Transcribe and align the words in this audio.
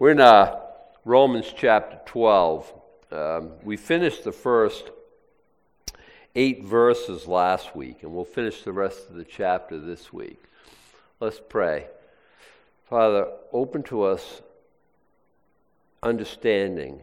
We're 0.00 0.12
in 0.12 0.20
uh, 0.22 0.58
Romans 1.04 1.52
chapter 1.54 2.00
12. 2.06 2.72
Um, 3.12 3.50
we 3.62 3.76
finished 3.76 4.24
the 4.24 4.32
first 4.32 4.90
eight 6.34 6.64
verses 6.64 7.26
last 7.26 7.76
week, 7.76 8.02
and 8.02 8.10
we'll 8.10 8.24
finish 8.24 8.62
the 8.62 8.72
rest 8.72 9.10
of 9.10 9.16
the 9.16 9.26
chapter 9.26 9.78
this 9.78 10.10
week. 10.10 10.42
Let's 11.20 11.38
pray. 11.46 11.84
Father, 12.88 13.26
open 13.52 13.82
to 13.82 14.04
us 14.04 14.40
understanding. 16.02 17.02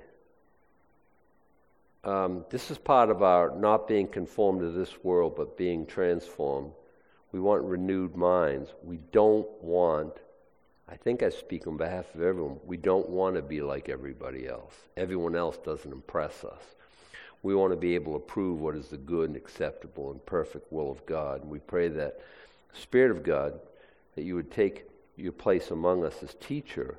Um, 2.03 2.45
this 2.49 2.71
is 2.71 2.79
part 2.79 3.11
of 3.11 3.21
our 3.21 3.55
not 3.55 3.87
being 3.87 4.07
conformed 4.07 4.61
to 4.61 4.71
this 4.71 5.03
world, 5.03 5.35
but 5.37 5.55
being 5.55 5.85
transformed. 5.85 6.71
We 7.31 7.41
want 7.41 7.61
renewed 7.61 8.15
minds. 8.17 8.71
We 8.83 8.97
don't 9.11 9.47
want 9.61 10.13
I 10.89 10.95
think 10.95 11.21
I 11.21 11.29
speak 11.29 11.67
on 11.67 11.77
behalf 11.77 12.05
of 12.15 12.21
everyone. 12.21 12.59
We 12.65 12.77
don't 12.77 13.09
want 13.09 13.35
to 13.35 13.41
be 13.41 13.61
like 13.61 13.89
everybody 13.89 14.47
else. 14.47 14.73
Everyone 14.95 15.35
else 15.35 15.57
doesn't 15.57 15.91
impress 15.91 16.43
us. 16.45 16.61
We 17.43 17.55
want 17.55 17.71
to 17.71 17.77
be 17.77 17.95
able 17.95 18.13
to 18.13 18.19
prove 18.19 18.61
what 18.61 18.75
is 18.75 18.87
the 18.87 18.97
good 18.97 19.29
and 19.29 19.37
acceptable 19.37 20.11
and 20.11 20.25
perfect 20.25 20.71
will 20.71 20.89
of 20.89 21.05
God. 21.05 21.41
And 21.41 21.51
we 21.51 21.59
pray 21.59 21.87
that 21.89 22.21
Spirit 22.73 23.11
of 23.11 23.23
God, 23.23 23.59
that 24.15 24.23
you 24.23 24.35
would 24.35 24.51
take 24.51 24.89
your 25.17 25.31
place 25.31 25.71
among 25.71 26.05
us 26.05 26.23
as 26.23 26.35
teacher 26.35 26.97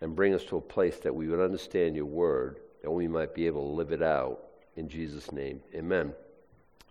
and 0.00 0.16
bring 0.16 0.34
us 0.34 0.44
to 0.44 0.56
a 0.56 0.60
place 0.60 0.98
that 0.98 1.14
we 1.14 1.28
would 1.28 1.40
understand 1.40 1.96
your 1.96 2.06
word, 2.06 2.58
that 2.82 2.90
we 2.90 3.06
might 3.06 3.34
be 3.34 3.46
able 3.46 3.68
to 3.68 3.74
live 3.74 3.92
it 3.92 4.02
out. 4.02 4.40
In 4.76 4.88
Jesus' 4.88 5.30
name, 5.30 5.60
amen. 5.74 6.12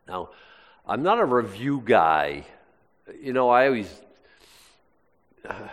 Now, 0.08 0.30
I'm 0.86 1.04
not 1.04 1.20
a 1.20 1.26
review 1.26 1.82
guy. 1.84 2.46
You 3.20 3.34
know, 3.34 3.50
I 3.50 3.68
always. 3.68 4.02
Uh, 5.48 5.68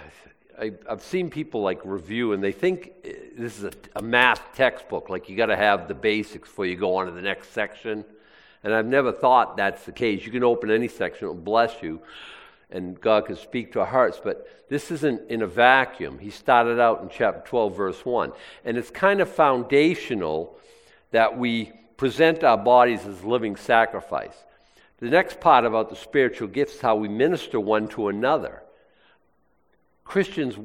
I, 0.61 0.73
have 0.89 1.03
seen 1.03 1.31
people 1.31 1.63
like 1.63 1.81
review 1.85 2.35
and 2.35 2.43
they 2.43 2.53
think 2.53 2.93
eh, 3.05 3.13
this 3.37 3.59
is 3.59 3.65
a, 3.65 3.73
a 3.97 4.03
math 4.03 4.43
textbook, 4.55 5.09
like 5.09 5.29
you 5.29 5.37
got 5.37 5.47
to 5.47 5.57
have 5.57 5.89
the 5.89 5.95
basics 5.95 6.49
before 6.49 6.67
you 6.67 6.77
go 6.77 6.97
on 6.97 7.07
to 7.07 7.13
the 7.13 7.23
next 7.23 7.53
section. 7.53 8.05
And 8.63 8.75
I've 8.75 8.87
never 8.87 9.11
thought 9.11 9.57
that's 9.57 9.85
the 9.85 9.93
case. 9.93 10.27
You 10.27 10.31
can 10.31 10.45
open 10.45 10.71
any 10.71 10.89
section, 10.89 11.25
it'll 11.25 11.35
bless 11.35 11.83
you, 11.83 12.01
and 12.71 13.01
God 13.01 13.27
can 13.27 13.37
speak 13.37 13.73
to 13.73 13.81
our 13.81 13.87
hearts. 13.87 14.21
But 14.23 14.69
this 14.69 14.91
isn't 14.91 15.31
in 15.31 15.41
a 15.41 15.47
vacuum. 15.47 16.19
He 16.19 16.29
started 16.29 16.79
out 16.79 17.01
in 17.01 17.09
chapter 17.09 17.41
12, 17.49 17.77
verse 17.77 18.05
1. 18.05 18.33
And 18.67 18.77
it's 18.77 18.91
kind 18.91 19.21
of 19.21 19.31
foundational 19.31 20.59
that 21.11 21.39
we 21.39 21.73
present 21.97 22.45
our 22.45 22.59
bodies 22.59 23.07
as 23.07 23.25
living 23.25 23.57
sacrifice. 23.57 24.37
The 24.99 25.09
next 25.09 25.41
part 25.41 25.65
about 25.65 25.89
the 25.89 25.97
spiritual 25.97 26.49
gifts, 26.49 26.81
how 26.81 26.97
we 26.97 27.09
minister 27.09 27.59
one 27.59 27.89
to 27.89 28.09
another. 28.09 28.63
Christians 30.11 30.59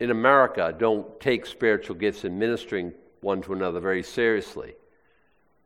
in 0.00 0.10
America 0.10 0.74
don't 0.76 1.20
take 1.20 1.46
spiritual 1.46 1.94
gifts 1.94 2.24
and 2.24 2.40
ministering 2.40 2.92
one 3.20 3.40
to 3.42 3.52
another 3.52 3.78
very 3.78 4.02
seriously. 4.02 4.74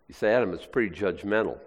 You 0.09 0.15
say, 0.15 0.35
Adam, 0.35 0.53
it's 0.53 0.67
pretty 0.67 0.95
judgmental. 0.95 1.59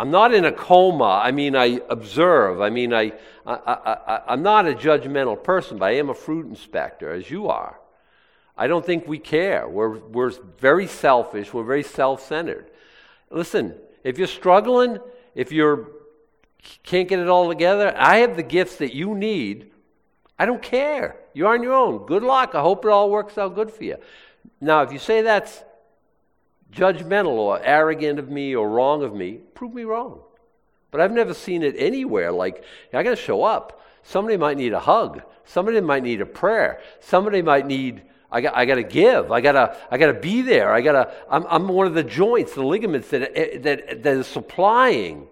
I'm 0.00 0.10
not 0.10 0.34
in 0.34 0.46
a 0.46 0.50
coma. 0.50 1.20
I 1.22 1.30
mean, 1.30 1.54
I 1.54 1.80
observe. 1.88 2.60
I 2.60 2.70
mean, 2.70 2.92
I, 2.92 3.12
I, 3.46 3.54
I, 3.54 4.20
I'm 4.26 4.42
not 4.42 4.66
a 4.66 4.74
judgmental 4.74 5.40
person, 5.40 5.78
but 5.78 5.86
I 5.86 5.94
am 5.94 6.10
a 6.10 6.14
fruit 6.14 6.46
inspector, 6.46 7.12
as 7.12 7.30
you 7.30 7.46
are. 7.46 7.78
I 8.56 8.66
don't 8.66 8.84
think 8.84 9.06
we 9.06 9.20
care. 9.20 9.68
We're, 9.68 9.98
we're 9.98 10.32
very 10.58 10.88
selfish. 10.88 11.54
We're 11.54 11.62
very 11.62 11.84
self 11.84 12.20
centered. 12.20 12.68
Listen, 13.30 13.76
if 14.02 14.18
you're 14.18 14.26
struggling, 14.26 14.98
if 15.36 15.52
you're 15.52 15.86
can't 16.82 17.08
get 17.08 17.18
it 17.18 17.28
all 17.28 17.48
together. 17.48 17.94
I 17.96 18.18
have 18.18 18.36
the 18.36 18.42
gifts 18.42 18.76
that 18.76 18.94
you 18.94 19.14
need. 19.14 19.70
I 20.38 20.46
don't 20.46 20.62
care. 20.62 21.16
You're 21.34 21.52
on 21.52 21.62
your 21.62 21.74
own. 21.74 22.06
Good 22.06 22.22
luck. 22.22 22.54
I 22.54 22.60
hope 22.60 22.84
it 22.84 22.90
all 22.90 23.10
works 23.10 23.38
out 23.38 23.54
good 23.54 23.70
for 23.70 23.84
you. 23.84 23.96
Now, 24.60 24.82
if 24.82 24.92
you 24.92 24.98
say 24.98 25.22
that's 25.22 25.62
judgmental 26.72 27.28
or 27.28 27.60
arrogant 27.62 28.18
of 28.18 28.28
me 28.28 28.54
or 28.54 28.68
wrong 28.68 29.02
of 29.02 29.14
me, 29.14 29.40
prove 29.54 29.74
me 29.74 29.84
wrong. 29.84 30.20
But 30.90 31.00
I've 31.00 31.12
never 31.12 31.34
seen 31.34 31.62
it 31.62 31.74
anywhere 31.76 32.32
like, 32.32 32.64
I 32.92 33.02
got 33.02 33.10
to 33.10 33.16
show 33.16 33.44
up. 33.44 33.82
Somebody 34.02 34.36
might 34.36 34.56
need 34.56 34.72
a 34.72 34.80
hug. 34.80 35.22
Somebody 35.44 35.80
might 35.80 36.02
need 36.02 36.20
a 36.20 36.26
prayer. 36.26 36.80
Somebody 37.00 37.42
might 37.42 37.66
need 37.66 38.02
I 38.30 38.42
got, 38.42 38.56
I 38.56 38.66
got 38.66 38.74
to 38.74 38.82
give. 38.82 39.32
I 39.32 39.40
got 39.40 39.52
to, 39.52 39.76
I 39.90 39.96
got 39.96 40.08
to 40.08 40.14
be 40.14 40.42
there. 40.42 40.72
I 40.72 40.80
got 40.82 40.92
to, 40.92 41.14
I'm, 41.30 41.46
I'm 41.48 41.68
one 41.68 41.86
of 41.86 41.94
the 41.94 42.04
joints, 42.04 42.54
the 42.54 42.62
ligaments 42.62 43.08
that, 43.08 43.32
eh, 43.34 43.58
that, 43.60 44.02
that 44.02 44.16
is 44.16 44.26
supplying 44.26 45.28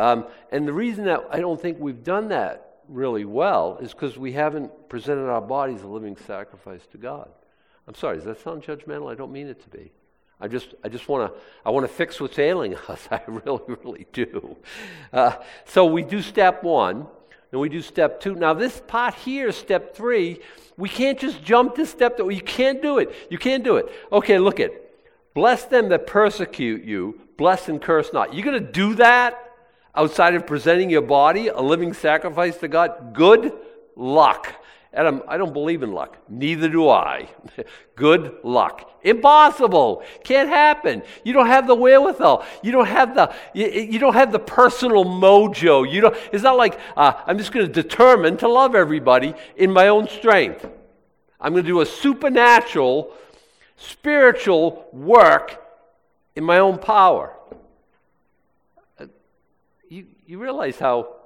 um, 0.00 0.26
and 0.50 0.66
the 0.66 0.72
reason 0.72 1.04
that 1.04 1.26
I 1.30 1.40
don't 1.40 1.60
think 1.60 1.78
we've 1.78 2.02
done 2.02 2.28
that 2.28 2.78
really 2.88 3.26
well 3.26 3.78
is 3.82 3.92
because 3.92 4.16
we 4.16 4.32
haven't 4.32 4.88
presented 4.88 5.28
our 5.28 5.42
bodies 5.42 5.82
a 5.82 5.86
living 5.86 6.16
sacrifice 6.16 6.86
to 6.92 6.98
God. 6.98 7.28
I'm 7.86 7.94
sorry, 7.94 8.16
does 8.16 8.24
that 8.24 8.40
sound 8.40 8.62
judgmental? 8.62 9.12
I 9.12 9.14
don't 9.14 9.30
mean 9.30 9.48
it 9.48 9.62
to 9.62 9.68
be. 9.68 9.92
I 10.40 10.48
just, 10.48 10.74
I 10.82 10.88
just 10.88 11.06
want 11.06 11.30
to, 11.30 11.40
I 11.66 11.70
want 11.70 11.84
to 11.84 11.92
fix 11.92 12.18
what's 12.18 12.38
ailing 12.38 12.74
us. 12.88 13.08
I 13.10 13.20
really, 13.26 13.60
really 13.66 14.06
do. 14.10 14.56
Uh, 15.12 15.36
so 15.66 15.84
we 15.84 16.02
do 16.02 16.22
step 16.22 16.62
one, 16.62 17.06
and 17.52 17.60
we 17.60 17.68
do 17.68 17.82
step 17.82 18.20
two. 18.20 18.34
Now 18.34 18.54
this 18.54 18.82
part 18.86 19.14
here, 19.16 19.52
step 19.52 19.94
three, 19.94 20.40
we 20.78 20.88
can't 20.88 21.18
just 21.18 21.42
jump 21.44 21.74
to 21.74 21.84
step 21.84 22.16
two. 22.16 22.30
You 22.30 22.40
can't 22.40 22.80
do 22.80 22.96
it. 22.98 23.14
You 23.28 23.36
can't 23.36 23.62
do 23.62 23.76
it. 23.76 23.86
Okay, 24.10 24.38
look 24.38 24.60
at, 24.60 24.72
bless 25.34 25.66
them 25.66 25.90
that 25.90 26.06
persecute 26.06 26.84
you, 26.84 27.20
bless 27.36 27.68
and 27.68 27.82
curse 27.82 28.14
not. 28.14 28.32
You're 28.32 28.46
going 28.46 28.64
to 28.64 28.72
do 28.72 28.94
that? 28.94 29.49
Outside 29.94 30.34
of 30.34 30.46
presenting 30.46 30.90
your 30.90 31.02
body 31.02 31.48
a 31.48 31.60
living 31.60 31.92
sacrifice 31.92 32.56
to 32.58 32.68
God, 32.68 33.14
good 33.14 33.52
luck. 33.96 34.54
Adam, 34.92 35.22
I 35.28 35.36
don't 35.36 35.52
believe 35.52 35.84
in 35.84 35.92
luck. 35.92 36.18
Neither 36.28 36.68
do 36.68 36.88
I. 36.88 37.28
good 37.94 38.38
luck. 38.42 38.90
Impossible. 39.02 40.02
Can't 40.24 40.48
happen. 40.48 41.02
You 41.22 41.32
don't 41.32 41.46
have 41.46 41.68
the 41.68 41.76
wherewithal. 41.76 42.44
You 42.62 42.72
don't 42.72 42.88
have 42.88 43.14
the 43.14 43.32
you, 43.54 43.68
you 43.68 43.98
don't 44.00 44.14
have 44.14 44.32
the 44.32 44.40
personal 44.40 45.04
mojo. 45.04 45.90
You 45.90 46.00
don't, 46.00 46.16
it's 46.32 46.42
not 46.42 46.56
like 46.56 46.78
uh, 46.96 47.12
I'm 47.24 47.38
just 47.38 47.52
going 47.52 47.66
to 47.66 47.72
determine 47.72 48.36
to 48.38 48.48
love 48.48 48.74
everybody 48.74 49.34
in 49.56 49.72
my 49.72 49.88
own 49.88 50.08
strength. 50.08 50.68
I'm 51.40 51.52
going 51.52 51.64
to 51.64 51.70
do 51.70 51.80
a 51.80 51.86
supernatural, 51.86 53.14
spiritual 53.76 54.88
work 54.92 55.64
in 56.34 56.42
my 56.42 56.58
own 56.58 56.78
power 56.78 57.36
you 60.30 60.38
realize 60.38 60.78
how 60.78 61.16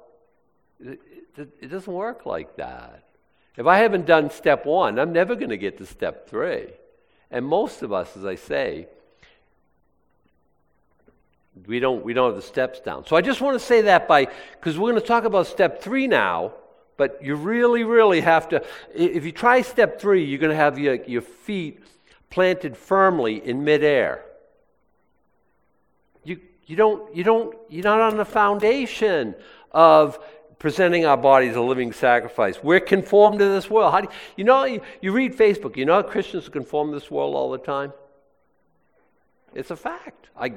it, 0.81 1.71
doesn't 1.71 1.93
work 1.93 2.25
like 2.25 2.57
that. 2.57 3.05
If 3.55 3.67
I 3.67 3.79
haven't 3.79 4.07
done 4.07 4.31
step 4.31 4.65
one, 4.65 4.99
I'm 4.99 5.13
never 5.13 5.35
going 5.35 5.51
to 5.51 5.59
get 5.59 5.77
to 5.79 5.87
step 5.87 6.27
three. 6.27 6.69
And 7.31 7.45
most 7.45 7.83
of 7.83 7.93
us, 7.93 8.17
as 8.17 8.25
I 8.25 8.37
say, 8.37 8.89
we 11.67 11.81
don't, 11.81 12.03
we 12.03 12.15
don't 12.15 12.33
have 12.33 12.37
the 12.37 12.49
steps 12.49 12.81
down. 12.81 13.07
So 13.07 13.15
I 13.15 13.21
just 13.21 13.43
want 13.43 13.59
to 13.59 13.65
say 13.65 13.83
that 13.83 14.09
by, 14.09 14.27
because 14.53 14.79
we're 14.79 14.91
going 14.91 15.03
to 15.03 15.07
talk 15.07 15.25
about 15.25 15.49
step 15.49 15.83
three 15.83 16.07
now, 16.07 16.55
but 16.97 17.23
you 17.23 17.35
really, 17.35 17.85
really 17.85 18.23
have 18.23 18.49
to, 18.49 18.65
if 18.95 19.27
you 19.27 19.33
try 19.33 19.61
step 19.61 20.01
three, 20.01 20.25
you're 20.25 20.41
going 20.41 20.51
to 20.51 20.57
have 20.57 20.79
your, 20.79 20.95
your 21.05 21.23
feet 21.23 21.81
planted 22.31 22.75
firmly 22.75 23.47
in 23.47 23.65
midair. 23.65 24.25
You 26.67 26.77
don't, 26.77 27.15
you 27.15 27.25
don't, 27.25 27.57
you're 27.69 27.85
not 27.85 28.01
on 28.01 28.17
the 28.17 28.25
foundation 28.25 29.35
of 29.73 30.19
presenting 30.59 31.05
our 31.05 31.17
bodies 31.17 31.57
a 31.57 31.61
living 31.61 31.93
sacrifice. 31.93 32.63
We're 32.63 32.81
conformed 32.81 33.39
to 33.41 33.49
this 33.49 33.69
world. 33.69 33.93
How 33.93 34.01
do 34.01 34.09
you, 34.09 34.15
you 34.39 34.45
know, 34.45 34.65
you, 34.65 34.81
you 35.03 35.13
read 35.13 35.37
Facebook, 35.37 35.77
you 35.77 35.85
know 35.85 36.03
Christians 36.03 36.49
conform 36.49 36.91
to 36.91 36.99
this 36.99 37.11
world 37.11 37.35
all 37.35 37.51
the 37.51 37.59
time? 37.59 37.93
It's 39.55 39.71
a 39.71 39.77
fact. 39.77 40.29
I, 40.37 40.55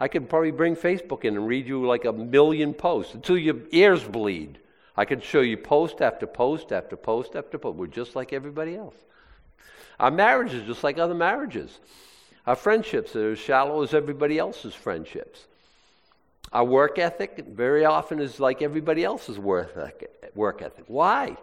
I 0.00 0.08
could 0.08 0.28
probably 0.28 0.52
bring 0.52 0.74
Facebook 0.74 1.24
in 1.24 1.36
and 1.36 1.46
read 1.46 1.66
you 1.66 1.86
like 1.86 2.04
a 2.04 2.12
million 2.12 2.72
posts 2.72 3.14
until 3.14 3.36
your 3.36 3.56
ears 3.70 4.02
bleed. 4.02 4.58
I 4.96 5.04
could 5.04 5.22
show 5.22 5.40
you 5.40 5.56
post 5.56 6.00
after 6.00 6.26
post 6.26 6.72
after 6.72 6.96
post 6.96 7.36
after 7.36 7.58
post. 7.58 7.76
We're 7.76 7.86
just 7.86 8.16
like 8.16 8.32
everybody 8.32 8.76
else. 8.76 8.96
Our 10.00 10.10
marriage 10.10 10.52
is 10.52 10.66
just 10.66 10.82
like 10.82 10.98
other 10.98 11.14
marriages. 11.14 11.78
Our 12.46 12.56
friendships 12.56 13.14
are 13.14 13.32
as 13.32 13.38
shallow 13.38 13.82
as 13.82 13.94
everybody 13.94 14.38
else's 14.38 14.74
friendships. 14.74 15.46
Our 16.52 16.64
work 16.64 16.98
ethic 16.98 17.44
very 17.48 17.84
often 17.84 18.20
is 18.20 18.40
like 18.40 18.62
everybody 18.62 19.04
else's 19.04 19.38
work 19.38 19.72
ethic. 19.76 20.84
Why? 20.86 21.36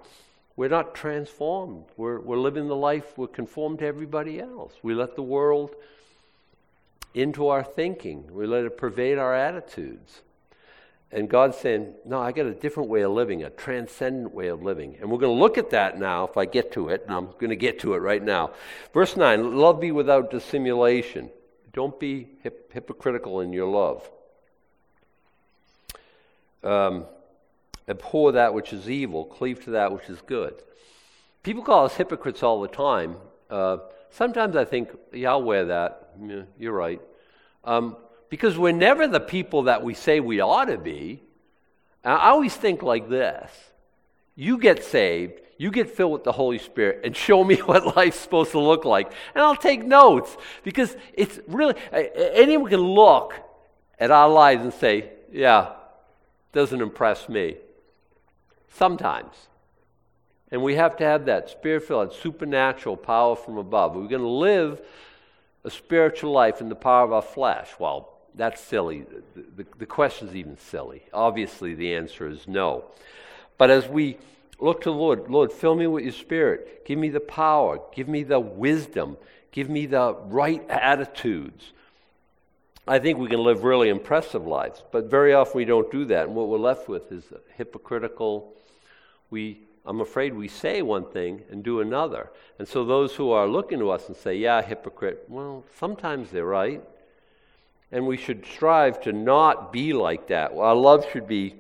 We're 0.56 0.69
not 0.69 0.94
transformed. 0.94 1.86
We're, 1.96 2.19
we're 2.19 2.38
living 2.38 2.68
the 2.68 2.75
life, 2.75 3.18
we're 3.18 3.28
conformed 3.28 3.80
to 3.80 3.86
everybody 3.86 4.40
else. 4.40 4.74
We 4.84 4.94
let 4.94 5.16
the 5.16 5.24
world 5.24 5.74
into 7.13 7.48
our 7.48 7.63
thinking, 7.63 8.31
we 8.31 8.46
let 8.46 8.66
it 8.66 8.78
pervade 8.78 9.18
our 9.18 9.34
attitudes. 9.34 10.22
And 11.12 11.28
God's 11.28 11.58
saying, 11.58 11.94
No, 12.06 12.20
I 12.22 12.32
got 12.32 12.46
a 12.46 12.54
different 12.54 12.90
way 12.90 13.02
of 13.02 13.12
living, 13.12 13.44
a 13.44 13.50
transcendent 13.50 14.34
way 14.34 14.48
of 14.48 14.62
living. 14.62 14.98
And 15.02 15.10
we're 15.10 15.18
going 15.18 15.36
to 15.36 15.40
look 15.40 15.58
at 15.58 15.72
that 15.72 16.00
now 16.00 16.26
if 16.26 16.38
I 16.38 16.46
get 16.46 16.72
to 16.74 16.90
it, 16.90 17.04
and 17.06 17.14
I'm 17.14 17.30
going 17.40 17.50
to 17.50 17.56
get 17.56 17.80
to 17.80 17.96
it 17.96 17.98
right 17.98 18.24
now. 18.24 18.52
Verse 18.94 19.18
9 19.18 19.58
Love 19.58 19.80
be 19.80 19.92
without 19.92 20.30
dissimulation. 20.30 21.30
Don't 21.74 22.00
be 22.00 22.28
hip- 22.42 22.72
hypocritical 22.74 23.42
in 23.42 23.54
your 23.54 23.68
love. 23.68 24.10
Um, 26.64 27.06
abhor 27.88 28.34
that 28.34 28.54
which 28.54 28.74
is 28.74 28.90
evil, 28.90 29.26
cleave 29.26 29.64
to 29.64 29.72
that 29.72 29.92
which 29.92 30.10
is 30.10 30.22
good. 30.22 30.54
People 31.42 31.64
call 31.64 31.86
us 31.86 31.96
hypocrites 31.96 32.44
all 32.44 32.62
the 32.62 32.68
time. 32.68 33.16
Uh, 33.50 33.78
sometimes 34.12 34.56
I 34.56 34.66
think, 34.66 34.90
yeah, 35.12 35.32
I'll 35.32 35.44
wear 35.44 35.66
that. 35.66 36.10
Yeah, 36.22 36.42
you're 36.60 36.74
right. 36.74 37.02
Um, 37.64 37.96
because 38.30 38.58
we're 38.58 38.72
never 38.72 39.08
the 39.08 39.20
people 39.20 39.64
that 39.64 39.84
we 39.84 39.94
say 39.94 40.20
we 40.20 40.40
ought 40.40 40.66
to 40.66 40.78
be. 40.78 41.22
I 42.04 42.30
always 42.30 42.56
think 42.56 42.81
like 42.81 43.10
this 43.10 43.52
you 44.36 44.58
get 44.58 44.86
saved, 44.86 45.42
you 45.58 45.70
get 45.70 45.90
filled 45.90 46.14
with 46.14 46.24
the 46.24 46.31
Holy 46.31 46.60
Spirit, 46.60 47.02
and 47.04 47.16
show 47.16 47.44
me 47.44 47.56
what 47.66 47.98
life's 47.98 48.20
supposed 48.20 48.52
to 48.52 48.60
look 48.60 48.86
like. 48.86 49.12
And 49.36 49.44
I'll 49.44 49.56
take 49.56 49.84
notes 49.84 50.36
because 50.64 50.96
it's 51.14 51.40
really, 51.48 51.76
anyone 51.92 52.70
can 52.70 52.80
look 52.80 53.34
at 54.00 54.12
our 54.12 54.30
lives 54.30 54.64
and 54.64 54.74
say, 54.74 55.10
yeah, 55.32 55.74
doesn't 56.54 56.82
impress 56.82 57.28
me. 57.28 57.58
Sometimes. 58.70 59.36
And 60.52 60.64
we 60.64 60.75
have 60.75 60.96
to 60.98 61.04
have 61.04 61.25
that 61.25 61.50
spirit 61.50 61.84
filled, 61.84 62.14
supernatural 62.14 62.98
power 62.98 63.36
from 63.36 63.58
above. 63.58 63.96
We're 63.96 64.08
going 64.08 64.22
to 64.22 64.28
live 64.28 64.82
a 65.64 65.70
spiritual 65.70 66.32
life 66.32 66.62
in 66.62 66.70
the 66.70 66.75
power 66.75 67.04
of 67.04 67.12
our 67.12 67.22
flesh. 67.22 67.70
Well, 67.78 68.19
that's 68.39 68.62
silly. 68.62 69.06
The, 69.36 69.63
the, 69.63 69.65
the 69.80 69.86
question's 69.86 70.33
even 70.33 70.57
silly. 70.57 71.03
Obviously, 71.13 71.75
the 71.75 71.94
answer 71.94 72.27
is 72.27 72.47
no. 72.47 72.86
But 73.57 73.69
as 73.69 73.86
we 73.88 74.18
look 74.62 74.81
to 74.81 74.89
the 74.89 74.95
Lord, 74.95 75.30
Lord, 75.30 75.51
fill 75.51 75.75
me 75.75 75.88
with 75.88 76.06
your 76.06 76.13
spirit. 76.13 76.86
Give 76.86 76.97
me 76.97 77.09
the 77.09 77.19
power. 77.19 77.81
Give 77.94 78.07
me 78.07 78.24
the 78.24 78.39
wisdom. 78.39 79.18
Give 79.51 79.69
me 79.69 79.88
the 79.88 80.15
right 80.27 80.68
attitudes. 80.69 81.74
I 82.88 83.00
think 83.00 83.19
we 83.19 83.27
can 83.27 83.44
live 83.44 83.65
really 83.65 83.89
impressive 83.89 84.47
lives. 84.47 84.83
But 84.89 85.12
very 85.12 85.33
often 85.33 85.57
we 85.57 85.65
don't 85.65 85.91
do 85.91 86.06
that. 86.06 86.27
And 86.27 86.36
what 86.36 86.47
we're 86.47 86.59
left 86.59 86.88
with 86.88 87.12
is 87.12 87.25
hypocritical. 87.57 88.53
We, 89.30 89.59
I'm 89.86 90.00
afraid 90.00 90.33
we 90.33 90.47
say 90.47 90.81
one 90.81 91.06
thing 91.06 91.44
and 91.51 91.62
do 91.62 91.81
another. 91.81 92.30
And 92.57 92.65
so 92.65 92.86
those 92.86 93.15
who 93.15 93.31
are 93.31 93.47
looking 93.47 93.80
to 93.80 93.89
us 93.89 94.07
and 94.07 94.15
say, 94.15 94.38
yeah, 94.38 94.62
hypocrite, 94.62 95.25
well, 95.27 95.65
sometimes 95.77 96.31
they're 96.31 96.45
right. 96.45 96.81
And 97.91 98.06
we 98.06 98.18
should 98.18 98.45
strive 98.45 99.01
to 99.01 99.12
not 99.12 99.74
be 99.74 99.94
like 99.94 100.27
that. 100.27 100.51
Our 100.51 100.75
love 100.75 101.06
should 101.12 101.27
be, 101.27 101.56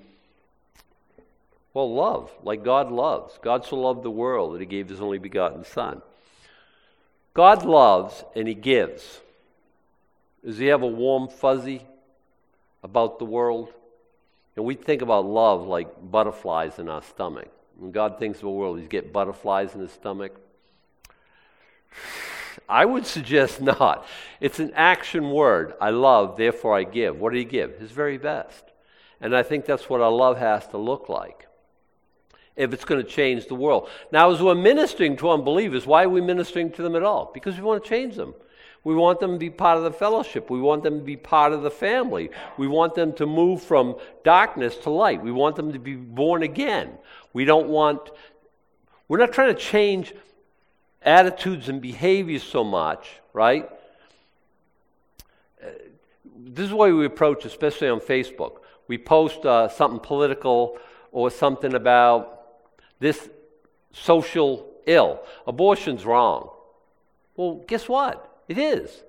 well, 1.73 1.91
love, 1.93 2.31
like 2.43 2.63
God 2.63 2.91
loves. 2.91 3.39
God 3.41 3.65
so 3.65 3.77
loved 3.77 4.03
the 4.03 4.11
world 4.11 4.53
that 4.53 4.59
he 4.59 4.65
gave 4.65 4.89
his 4.89 5.01
only 5.01 5.17
begotten 5.17 5.63
Son. 5.63 6.01
God 7.33 7.63
loves 7.65 8.23
and 8.35 8.47
he 8.47 8.53
gives. 8.53 9.21
Does 10.45 10.57
he 10.57 10.67
have 10.67 10.83
a 10.83 10.87
warm 10.87 11.27
fuzzy 11.27 11.81
about 12.83 13.19
the 13.19 13.25
world? 13.25 13.73
And 14.55 14.65
we 14.65 14.75
think 14.75 15.01
about 15.01 15.25
love 15.25 15.65
like 15.67 15.87
butterflies 16.11 16.79
in 16.79 16.89
our 16.89 17.01
stomach. 17.01 17.49
When 17.77 17.91
God 17.91 18.19
thinks 18.19 18.39
of 18.39 18.43
the 18.43 18.49
world, 18.49 18.79
he's 18.79 18.87
get 18.87 19.13
butterflies 19.13 19.73
in 19.73 19.81
his 19.81 19.91
stomach. 19.91 20.35
I 22.67 22.85
would 22.85 23.05
suggest 23.05 23.61
not. 23.61 24.05
It's 24.39 24.59
an 24.59 24.71
action 24.75 25.31
word. 25.31 25.73
I 25.79 25.91
love, 25.91 26.37
therefore 26.37 26.75
I 26.75 26.83
give. 26.83 27.19
What 27.19 27.33
did 27.33 27.39
he 27.39 27.45
give? 27.45 27.79
His 27.79 27.91
very 27.91 28.17
best. 28.17 28.63
And 29.21 29.35
I 29.35 29.43
think 29.43 29.65
that's 29.65 29.89
what 29.89 30.01
our 30.01 30.11
love 30.11 30.37
has 30.37 30.67
to 30.67 30.77
look 30.77 31.09
like 31.09 31.47
if 32.55 32.73
it's 32.73 32.85
going 32.85 33.01
to 33.01 33.09
change 33.09 33.47
the 33.47 33.55
world. 33.55 33.89
Now, 34.11 34.31
as 34.31 34.41
we're 34.41 34.53
ministering 34.53 35.15
to 35.17 35.29
unbelievers, 35.29 35.85
why 35.85 36.03
are 36.03 36.09
we 36.09 36.19
ministering 36.19 36.71
to 36.73 36.81
them 36.81 36.95
at 36.95 37.03
all? 37.03 37.31
Because 37.33 37.55
we 37.55 37.61
want 37.61 37.81
to 37.81 37.89
change 37.89 38.15
them. 38.15 38.33
We 38.83 38.95
want 38.95 39.19
them 39.19 39.33
to 39.33 39.37
be 39.37 39.49
part 39.49 39.77
of 39.77 39.83
the 39.83 39.91
fellowship. 39.91 40.49
We 40.49 40.61
want 40.61 40.83
them 40.83 40.99
to 40.99 41.03
be 41.03 41.17
part 41.17 41.53
of 41.53 41.63
the 41.63 41.71
family. 41.71 42.29
We 42.57 42.67
want 42.67 42.95
them 42.95 43.13
to 43.13 43.25
move 43.25 43.61
from 43.61 43.95
darkness 44.23 44.75
to 44.77 44.89
light. 44.89 45.21
We 45.21 45.31
want 45.31 45.55
them 45.55 45.73
to 45.73 45.79
be 45.79 45.95
born 45.95 46.43
again. 46.43 46.97
We 47.33 47.45
don't 47.45 47.67
want, 47.67 48.09
we're 49.07 49.17
not 49.19 49.33
trying 49.33 49.53
to 49.53 49.59
change 49.59 50.13
attitudes 51.01 51.69
and 51.69 51.81
behaviors 51.81 52.43
so 52.43 52.63
much, 52.63 53.09
right? 53.33 53.69
This 56.35 56.65
is 56.65 56.69
the 56.69 56.75
way 56.75 56.91
we 56.91 57.05
approach, 57.05 57.45
especially 57.45 57.89
on 57.89 57.99
Facebook. 57.99 58.57
We 58.87 58.97
post 58.97 59.45
uh, 59.45 59.69
something 59.69 59.99
political 59.99 60.77
or 61.11 61.29
something 61.29 61.73
about 61.73 62.41
this 62.99 63.29
social 63.91 64.69
ill. 64.85 65.21
Abortion's 65.47 66.05
wrong. 66.05 66.49
Well, 67.35 67.63
guess 67.67 67.87
what? 67.87 68.43
It 68.47 68.57
is. 68.57 69.03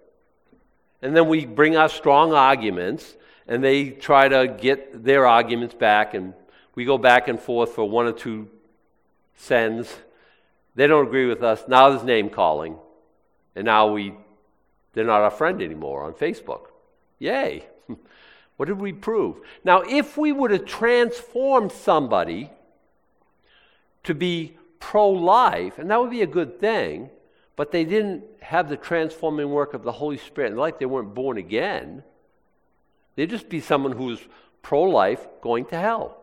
And 1.02 1.16
then 1.16 1.28
we 1.28 1.46
bring 1.46 1.76
our 1.76 1.88
strong 1.88 2.32
arguments, 2.32 3.16
and 3.48 3.64
they 3.64 3.90
try 3.90 4.28
to 4.28 4.46
get 4.46 5.02
their 5.02 5.26
arguments 5.26 5.74
back, 5.74 6.14
and 6.14 6.34
we 6.74 6.84
go 6.84 6.98
back 6.98 7.28
and 7.28 7.40
forth 7.40 7.74
for 7.74 7.88
one 7.88 8.06
or 8.06 8.12
two 8.12 8.48
sends. 9.34 9.96
They 10.74 10.86
don't 10.86 11.06
agree 11.06 11.26
with 11.26 11.42
us. 11.42 11.62
Now 11.68 11.90
there's 11.90 12.04
name 12.04 12.30
calling, 12.30 12.76
and 13.54 13.64
now 13.64 13.92
we, 13.92 14.14
they're 14.92 15.04
not 15.04 15.22
our 15.22 15.30
friend 15.30 15.60
anymore 15.60 16.04
on 16.04 16.14
Facebook. 16.14 16.66
Yay! 17.18 17.66
what 18.56 18.66
did 18.66 18.80
we 18.80 18.92
prove? 18.92 19.40
Now, 19.64 19.82
if 19.82 20.16
we 20.16 20.32
were 20.32 20.48
to 20.48 20.58
transform 20.58 21.70
somebody 21.70 22.50
to 24.04 24.14
be 24.14 24.56
pro 24.78 25.10
life, 25.10 25.78
and 25.78 25.90
that 25.90 26.00
would 26.00 26.10
be 26.10 26.22
a 26.22 26.26
good 26.26 26.58
thing, 26.60 27.10
but 27.56 27.72
they 27.72 27.84
didn't 27.84 28.24
have 28.40 28.68
the 28.68 28.76
transforming 28.76 29.50
work 29.50 29.74
of 29.74 29.82
the 29.82 29.92
Holy 29.92 30.16
Spirit. 30.16 30.56
Like 30.56 30.78
they 30.78 30.86
weren't 30.86 31.14
born 31.14 31.36
again. 31.36 32.02
They'd 33.16 33.28
just 33.28 33.48
be 33.48 33.60
someone 33.60 33.92
who's 33.92 34.20
pro 34.62 34.82
life 34.84 35.26
going 35.42 35.66
to 35.66 35.78
hell. 35.78 36.19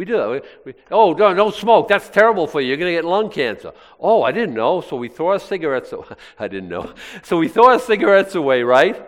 We 0.00 0.06
do. 0.06 0.40
We, 0.64 0.72
oh, 0.90 1.12
don't, 1.12 1.36
don't 1.36 1.54
smoke. 1.54 1.86
That's 1.86 2.08
terrible 2.08 2.46
for 2.46 2.62
you. 2.62 2.68
You're 2.68 2.78
going 2.78 2.90
to 2.90 2.96
get 2.96 3.04
lung 3.04 3.28
cancer. 3.28 3.72
Oh, 4.00 4.22
I 4.22 4.32
didn't 4.32 4.54
know. 4.54 4.80
So 4.80 4.96
we 4.96 5.08
throw 5.08 5.32
our 5.32 5.38
cigarettes 5.38 5.92
away. 5.92 6.06
I 6.38 6.48
didn't 6.48 6.70
know. 6.70 6.94
So 7.22 7.36
we 7.36 7.48
throw 7.48 7.66
our 7.66 7.78
cigarettes 7.78 8.34
away, 8.34 8.62
right? 8.62 9.06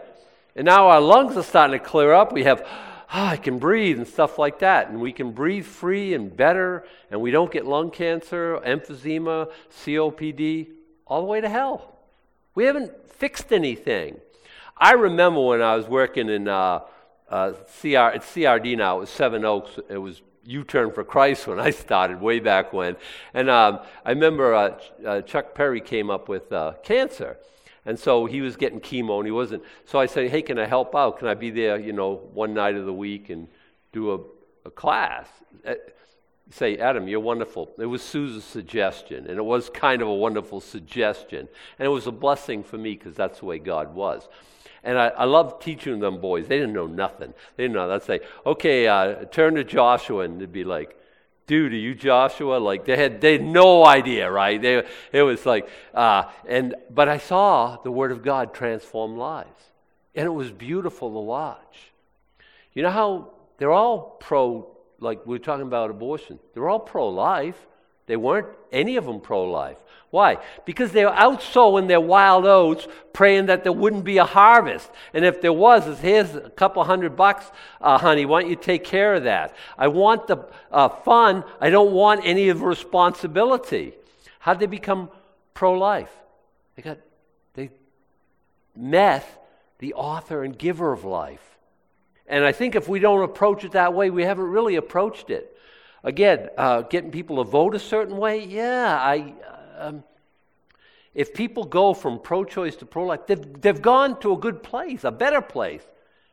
And 0.54 0.66
now 0.66 0.88
our 0.88 1.00
lungs 1.00 1.34
are 1.38 1.42
starting 1.42 1.80
to 1.80 1.82
clear 1.82 2.12
up. 2.12 2.34
We 2.34 2.44
have 2.44 2.68
I 3.10 3.38
can 3.38 3.58
breathe 3.58 3.96
and 3.96 4.06
stuff 4.06 4.38
like 4.38 4.58
that. 4.58 4.90
And 4.90 5.00
we 5.00 5.12
can 5.12 5.32
breathe 5.32 5.64
free 5.64 6.12
and 6.12 6.36
better, 6.36 6.84
and 7.10 7.22
we 7.22 7.30
don't 7.30 7.50
get 7.50 7.64
lung 7.64 7.90
cancer, 7.90 8.60
emphysema, 8.62 9.50
COPD, 9.70 10.72
all 11.06 11.22
the 11.22 11.26
way 11.26 11.40
to 11.40 11.48
hell. 11.48 11.96
We 12.54 12.64
haven't 12.64 13.08
fixed 13.08 13.50
anything. 13.50 14.20
I 14.76 14.92
remember 14.92 15.40
when 15.40 15.62
I 15.62 15.74
was 15.74 15.88
working 15.88 16.28
in 16.28 16.48
uh, 16.48 16.80
uh, 17.30 17.52
CR, 17.80 18.12
it's 18.12 18.26
CRD 18.26 18.76
now, 18.76 18.98
it 18.98 19.00
was 19.00 19.10
Seven 19.10 19.46
Oaks, 19.46 19.78
it 19.88 19.96
was 19.96 20.20
U 20.44 20.64
Turn 20.64 20.90
for 20.92 21.04
Christ 21.04 21.46
when 21.46 21.60
I 21.60 21.70
started 21.70 22.20
way 22.20 22.40
back 22.40 22.72
when. 22.72 22.96
And 23.34 23.48
um, 23.48 23.80
I 24.04 24.10
remember 24.10 24.54
uh, 24.54 24.78
uh 25.06 25.22
Chuck 25.22 25.54
Perry 25.54 25.80
came 25.80 26.10
up 26.10 26.28
with 26.28 26.52
uh, 26.52 26.74
cancer. 26.82 27.38
And 27.84 27.98
so 27.98 28.26
he 28.26 28.40
was 28.40 28.56
getting 28.56 28.80
chemo 28.80 29.18
and 29.18 29.26
he 29.26 29.32
wasn't. 29.32 29.64
So 29.86 29.98
I 29.98 30.06
said, 30.06 30.30
hey, 30.30 30.42
can 30.42 30.58
I 30.58 30.66
help 30.66 30.94
out? 30.94 31.18
Can 31.18 31.28
I 31.28 31.34
be 31.34 31.50
there, 31.50 31.80
you 31.80 31.92
know, 31.92 32.28
one 32.32 32.54
night 32.54 32.76
of 32.76 32.86
the 32.86 32.92
week 32.92 33.28
and 33.30 33.48
do 33.92 34.12
a, 34.12 34.68
a 34.68 34.70
class? 34.70 35.26
Uh, 35.66 35.74
say, 36.50 36.76
Adam, 36.78 37.08
you're 37.08 37.20
wonderful. 37.20 37.70
It 37.78 37.86
was 37.86 38.02
Susan's 38.02 38.44
suggestion, 38.44 39.26
and 39.26 39.38
it 39.38 39.44
was 39.44 39.70
kind 39.70 40.02
of 40.02 40.08
a 40.08 40.14
wonderful 40.14 40.60
suggestion. 40.60 41.48
And 41.78 41.86
it 41.86 41.88
was 41.88 42.06
a 42.06 42.12
blessing 42.12 42.62
for 42.62 42.78
me 42.78 42.94
because 42.94 43.14
that's 43.14 43.40
the 43.40 43.46
way 43.46 43.58
God 43.58 43.94
was. 43.94 44.28
And 44.84 44.98
I, 44.98 45.08
I 45.08 45.24
love 45.24 45.60
teaching 45.60 46.00
them 46.00 46.20
boys. 46.20 46.48
They 46.48 46.58
didn't 46.58 46.72
know 46.72 46.86
nothing. 46.86 47.32
They 47.56 47.64
didn't 47.64 47.74
know. 47.74 47.90
I'd 47.90 48.02
say, 48.02 48.20
okay, 48.44 48.88
uh, 48.88 49.24
turn 49.26 49.54
to 49.54 49.64
Joshua, 49.64 50.24
and 50.24 50.40
they'd 50.40 50.52
be 50.52 50.64
like, 50.64 50.98
dude, 51.46 51.72
are 51.72 51.76
you 51.76 51.94
Joshua? 51.94 52.56
Like 52.56 52.84
they 52.84 52.96
had 52.96 53.20
they 53.20 53.32
had 53.32 53.44
no 53.44 53.86
idea, 53.86 54.30
right? 54.30 54.60
They, 54.60 54.82
it 55.12 55.22
was 55.22 55.46
like, 55.46 55.68
uh, 55.94 56.24
and 56.48 56.74
but 56.90 57.08
I 57.08 57.18
saw 57.18 57.76
the 57.82 57.90
Word 57.90 58.10
of 58.10 58.22
God 58.22 58.54
transform 58.54 59.16
lives, 59.16 59.70
and 60.14 60.26
it 60.26 60.30
was 60.30 60.50
beautiful 60.50 61.12
to 61.12 61.20
watch. 61.20 61.92
You 62.72 62.82
know 62.82 62.90
how 62.90 63.30
they're 63.58 63.70
all 63.70 64.16
pro, 64.18 64.68
like 64.98 65.26
we 65.26 65.36
are 65.36 65.38
talking 65.38 65.66
about 65.66 65.90
abortion. 65.90 66.38
They're 66.54 66.68
all 66.68 66.80
pro-life. 66.80 67.66
They 68.06 68.16
weren't 68.16 68.48
any 68.70 68.96
of 68.96 69.04
them 69.06 69.20
pro-life. 69.20 69.76
Why? 70.10 70.38
Because 70.66 70.92
they 70.92 71.06
were 71.06 71.14
out 71.14 71.42
sowing 71.42 71.86
their 71.86 72.00
wild 72.00 72.44
oats, 72.44 72.86
praying 73.14 73.46
that 73.46 73.62
there 73.62 73.72
wouldn't 73.72 74.04
be 74.04 74.18
a 74.18 74.26
harvest. 74.26 74.90
And 75.14 75.24
if 75.24 75.40
there 75.40 75.54
was, 75.54 75.88
it's 75.88 76.00
here's 76.00 76.34
a 76.34 76.50
couple 76.50 76.84
hundred 76.84 77.16
bucks, 77.16 77.50
uh, 77.80 77.96
honey. 77.96 78.26
Why 78.26 78.42
don't 78.42 78.50
you 78.50 78.56
take 78.56 78.84
care 78.84 79.14
of 79.14 79.24
that? 79.24 79.56
I 79.78 79.88
want 79.88 80.26
the 80.26 80.46
uh, 80.70 80.90
fun. 80.90 81.44
I 81.62 81.70
don't 81.70 81.92
want 81.92 82.20
any 82.24 82.50
of 82.50 82.58
the 82.58 82.66
responsibility. 82.66 83.94
How'd 84.40 84.60
they 84.60 84.66
become 84.66 85.08
pro-life? 85.54 86.12
They 86.76 86.82
got 86.82 86.98
they 87.54 87.70
met 88.76 89.26
the 89.78 89.94
author 89.94 90.44
and 90.44 90.58
giver 90.58 90.92
of 90.92 91.04
life. 91.04 91.58
And 92.26 92.44
I 92.44 92.52
think 92.52 92.74
if 92.74 92.86
we 92.86 92.98
don't 92.98 93.22
approach 93.22 93.64
it 93.64 93.72
that 93.72 93.94
way, 93.94 94.10
we 94.10 94.24
haven't 94.24 94.44
really 94.44 94.76
approached 94.76 95.30
it. 95.30 95.51
Again, 96.04 96.48
uh, 96.58 96.82
getting 96.82 97.10
people 97.10 97.44
to 97.44 97.48
vote 97.48 97.74
a 97.74 97.78
certain 97.78 98.16
way, 98.16 98.44
yeah, 98.44 98.98
I, 99.00 99.34
um, 99.78 100.02
if 101.14 101.32
people 101.32 101.64
go 101.64 101.94
from 101.94 102.18
pro 102.18 102.44
choice 102.44 102.74
to 102.76 102.86
pro 102.86 103.04
life, 103.04 103.26
they've, 103.26 103.60
they've 103.60 103.80
gone 103.80 104.18
to 104.20 104.32
a 104.32 104.36
good 104.36 104.62
place, 104.62 105.04
a 105.04 105.12
better 105.12 105.40
place, 105.40 105.82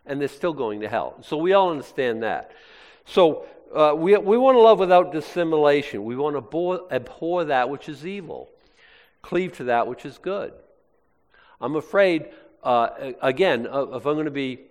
and 0.05 0.19
they're 0.19 0.27
still 0.27 0.53
going 0.53 0.79
to 0.81 0.89
hell. 0.89 1.17
So 1.21 1.38
we 1.38 1.53
all 1.53 1.69
understand 1.69 2.23
that. 2.23 2.51
So 3.05 3.45
uh, 3.73 3.93
we, 3.95 4.17
we 4.17 4.38
want 4.38 4.55
to 4.55 4.61
love 4.61 4.79
without 4.79 5.11
dissimulation. 5.11 6.03
We 6.03 6.15
want 6.15 6.33
to 6.35 6.39
abhor, 6.39 6.88
abhor 6.91 7.45
that 7.45 7.69
which 7.69 7.89
is 7.89 8.07
evil, 8.07 8.49
cleave 9.21 9.55
to 9.57 9.65
that 9.65 9.85
which 9.85 10.05
is 10.05 10.17
good. 10.17 10.53
I'm 11.61 11.75
afraid, 11.75 12.29
uh, 12.63 13.11
again, 13.21 13.67
if 13.71 14.05
I'm 14.05 14.15
going 14.15 14.25
to 14.25 14.31
be 14.31 14.61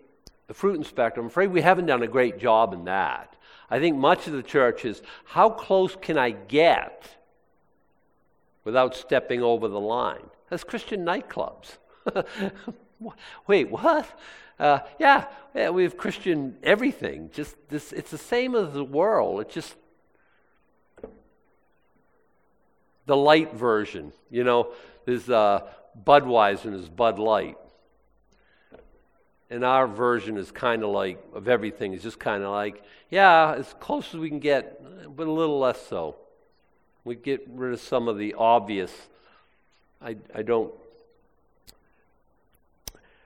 a 0.48 0.54
fruit 0.54 0.76
inspector, 0.76 1.20
I'm 1.20 1.26
afraid 1.26 1.52
we 1.52 1.60
haven't 1.60 1.86
done 1.86 2.02
a 2.02 2.08
great 2.08 2.38
job 2.38 2.72
in 2.72 2.86
that. 2.86 3.36
I 3.70 3.78
think 3.78 3.96
much 3.96 4.26
of 4.26 4.32
the 4.32 4.42
church 4.42 4.84
is 4.84 5.02
how 5.24 5.50
close 5.50 5.96
can 5.96 6.16
I 6.16 6.30
get 6.30 7.16
without 8.64 8.94
stepping 8.94 9.42
over 9.42 9.68
the 9.68 9.80
line? 9.80 10.30
That's 10.48 10.64
Christian 10.64 11.04
nightclubs. 11.04 11.76
Wait, 13.46 13.70
what? 13.70 14.18
Uh, 14.58 14.80
yeah, 14.98 15.26
yeah, 15.54 15.70
we 15.70 15.84
have 15.84 15.96
Christian 15.96 16.56
everything. 16.62 17.30
Just 17.32 17.56
this, 17.68 17.92
it's 17.92 18.10
the 18.10 18.18
same 18.18 18.54
as 18.54 18.72
the 18.72 18.84
world. 18.84 19.40
It's 19.42 19.54
just 19.54 19.76
the 23.06 23.16
light 23.16 23.54
version. 23.54 24.12
You 24.30 24.44
know, 24.44 24.72
there's 25.04 25.28
uh, 25.28 25.60
Budweiser 26.04 26.64
and 26.64 26.74
there's 26.74 26.88
Bud 26.88 27.18
Light. 27.18 27.56
And 29.50 29.64
our 29.64 29.86
version 29.86 30.36
is 30.36 30.50
kind 30.50 30.82
of 30.82 30.90
like, 30.90 31.22
of 31.34 31.48
everything, 31.48 31.94
is 31.94 32.02
just 32.02 32.18
kind 32.18 32.42
of 32.42 32.50
like, 32.50 32.82
yeah, 33.10 33.54
as 33.56 33.74
close 33.80 34.14
as 34.14 34.20
we 34.20 34.28
can 34.28 34.40
get, 34.40 35.16
but 35.16 35.26
a 35.26 35.32
little 35.32 35.58
less 35.58 35.86
so. 35.86 36.16
We 37.04 37.14
get 37.14 37.46
rid 37.48 37.72
of 37.72 37.80
some 37.80 38.08
of 38.08 38.18
the 38.18 38.34
obvious. 38.34 38.92
I, 40.02 40.16
I 40.34 40.42
don't. 40.42 40.72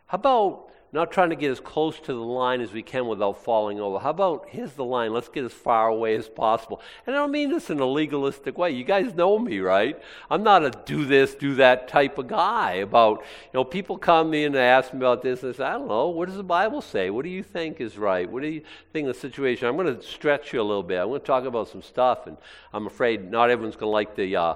How 0.06 0.16
about 0.16 0.71
not 0.92 1.10
trying 1.10 1.30
to 1.30 1.36
get 1.36 1.50
as 1.50 1.58
close 1.58 1.98
to 2.00 2.12
the 2.12 2.20
line 2.20 2.60
as 2.60 2.70
we 2.70 2.82
can 2.82 3.06
without 3.06 3.42
falling 3.42 3.80
over. 3.80 3.98
How 3.98 4.10
about 4.10 4.46
here's 4.50 4.74
the 4.74 4.84
line, 4.84 5.14
let's 5.14 5.28
get 5.28 5.42
as 5.42 5.52
far 5.52 5.88
away 5.88 6.14
as 6.16 6.28
possible. 6.28 6.82
And 7.06 7.16
I 7.16 7.20
don't 7.20 7.30
mean 7.30 7.48
this 7.48 7.70
in 7.70 7.80
a 7.80 7.86
legalistic 7.86 8.58
way. 8.58 8.72
You 8.72 8.84
guys 8.84 9.14
know 9.14 9.38
me, 9.38 9.60
right? 9.60 9.98
I'm 10.30 10.42
not 10.42 10.62
a 10.64 10.70
do 10.70 11.06
this, 11.06 11.34
do 11.34 11.54
that 11.54 11.88
type 11.88 12.18
of 12.18 12.28
guy 12.28 12.72
about, 12.74 13.20
you 13.20 13.50
know, 13.54 13.64
people 13.64 13.96
come 13.96 14.34
in 14.34 14.48
and 14.48 14.56
ask 14.56 14.92
me 14.92 14.98
about 14.98 15.22
this 15.22 15.42
and 15.42 15.54
I 15.54 15.56
say, 15.56 15.64
I 15.64 15.72
don't 15.72 15.88
know, 15.88 16.10
what 16.10 16.28
does 16.28 16.36
the 16.36 16.42
Bible 16.42 16.82
say? 16.82 17.08
What 17.08 17.24
do 17.24 17.30
you 17.30 17.42
think 17.42 17.80
is 17.80 17.96
right? 17.96 18.30
What 18.30 18.42
do 18.42 18.48
you 18.48 18.62
think 18.92 19.06
the 19.06 19.14
situation? 19.14 19.68
I'm 19.68 19.76
going 19.76 19.96
to 19.96 20.02
stretch 20.02 20.52
you 20.52 20.60
a 20.60 20.62
little 20.62 20.82
bit. 20.82 21.00
I'm 21.00 21.08
going 21.08 21.20
to 21.20 21.26
talk 21.26 21.44
about 21.44 21.68
some 21.68 21.82
stuff, 21.82 22.26
and 22.26 22.36
I'm 22.74 22.86
afraid 22.86 23.30
not 23.30 23.48
everyone's 23.48 23.76
going 23.76 23.88
to 23.88 23.92
like 23.92 24.14
the, 24.14 24.36
uh, 24.36 24.54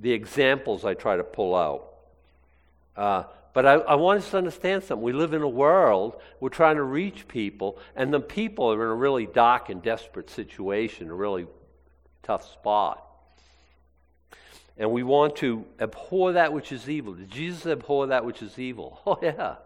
the 0.00 0.12
examples 0.12 0.84
I 0.84 0.94
try 0.94 1.16
to 1.16 1.24
pull 1.24 1.56
out. 1.56 1.88
Uh, 2.96 3.24
but 3.52 3.66
I, 3.66 3.74
I, 3.74 3.94
want 3.96 4.20
us 4.20 4.30
to 4.30 4.38
understand 4.38 4.84
something. 4.84 5.02
We 5.02 5.12
live 5.12 5.32
in 5.32 5.42
a 5.42 5.48
world, 5.48 6.20
we're 6.38 6.50
trying 6.50 6.76
to 6.76 6.82
reach 6.82 7.26
people, 7.26 7.78
and 7.96 8.12
the 8.12 8.20
people 8.20 8.72
are 8.72 8.82
in 8.84 8.90
a 8.90 8.94
really 8.94 9.26
dark 9.26 9.68
and 9.68 9.82
desperate 9.82 10.30
situation, 10.30 11.10
a 11.10 11.14
really 11.14 11.46
tough 12.22 12.50
spot. 12.52 13.06
And 14.76 14.92
we 14.92 15.02
want 15.02 15.36
to 15.36 15.66
abhor 15.78 16.32
that 16.32 16.52
which 16.52 16.72
is 16.72 16.88
evil. 16.88 17.14
Did 17.14 17.30
Jesus 17.30 17.66
abhor 17.66 18.06
that 18.08 18.24
which 18.24 18.42
is 18.42 18.58
evil? 18.58 19.00
Oh, 19.06 19.18
yeah. 19.20 19.56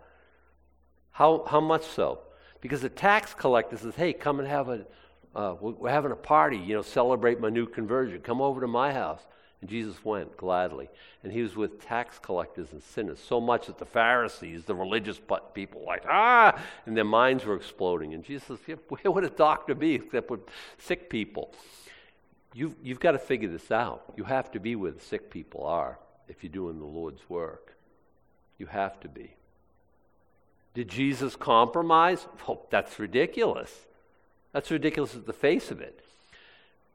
How, 1.12 1.44
how 1.48 1.60
much 1.60 1.84
so? 1.84 2.18
Because 2.60 2.80
the 2.80 2.88
tax 2.88 3.34
collector 3.34 3.76
says, 3.76 3.94
hey, 3.94 4.12
come 4.12 4.40
and 4.40 4.48
have 4.48 4.68
a, 4.68 4.84
uh, 5.36 5.54
we're 5.60 5.90
having 5.90 6.10
a 6.10 6.16
party, 6.16 6.56
you 6.56 6.74
know, 6.74 6.82
celebrate 6.82 7.38
my 7.38 7.50
new 7.50 7.66
conversion. 7.66 8.20
Come 8.20 8.40
over 8.40 8.60
to 8.62 8.66
my 8.66 8.92
house. 8.92 9.20
And 9.64 9.70
Jesus 9.70 10.04
went 10.04 10.36
gladly. 10.36 10.90
And 11.22 11.32
he 11.32 11.40
was 11.40 11.56
with 11.56 11.82
tax 11.82 12.18
collectors 12.18 12.72
and 12.72 12.82
sinners, 12.82 13.18
so 13.18 13.40
much 13.40 13.66
that 13.68 13.78
the 13.78 13.86
Pharisees, 13.86 14.66
the 14.66 14.74
religious 14.74 15.18
people, 15.54 15.82
like, 15.86 16.04
ah, 16.06 16.62
and 16.84 16.94
their 16.94 17.02
minds 17.02 17.46
were 17.46 17.56
exploding. 17.56 18.12
And 18.12 18.22
Jesus 18.22 18.46
says, 18.46 18.58
yeah, 18.66 18.74
where 18.88 19.10
would 19.10 19.24
a 19.24 19.30
doctor 19.30 19.74
be 19.74 19.94
except 19.94 20.28
with 20.30 20.40
sick 20.76 21.08
people? 21.08 21.54
You've, 22.52 22.74
you've 22.82 23.00
got 23.00 23.12
to 23.12 23.18
figure 23.18 23.48
this 23.48 23.70
out. 23.70 24.04
You 24.18 24.24
have 24.24 24.50
to 24.50 24.60
be 24.60 24.76
where 24.76 24.90
the 24.90 25.00
sick 25.00 25.30
people 25.30 25.64
are 25.64 25.98
if 26.28 26.44
you're 26.44 26.52
doing 26.52 26.78
the 26.78 26.84
Lord's 26.84 27.22
work. 27.30 27.74
You 28.58 28.66
have 28.66 29.00
to 29.00 29.08
be. 29.08 29.34
Did 30.74 30.88
Jesus 30.88 31.36
compromise? 31.36 32.26
Well, 32.46 32.66
that's 32.70 32.98
ridiculous. 32.98 33.72
That's 34.52 34.70
ridiculous 34.70 35.14
at 35.14 35.24
the 35.24 35.32
face 35.32 35.70
of 35.70 35.80
it. 35.80 36.04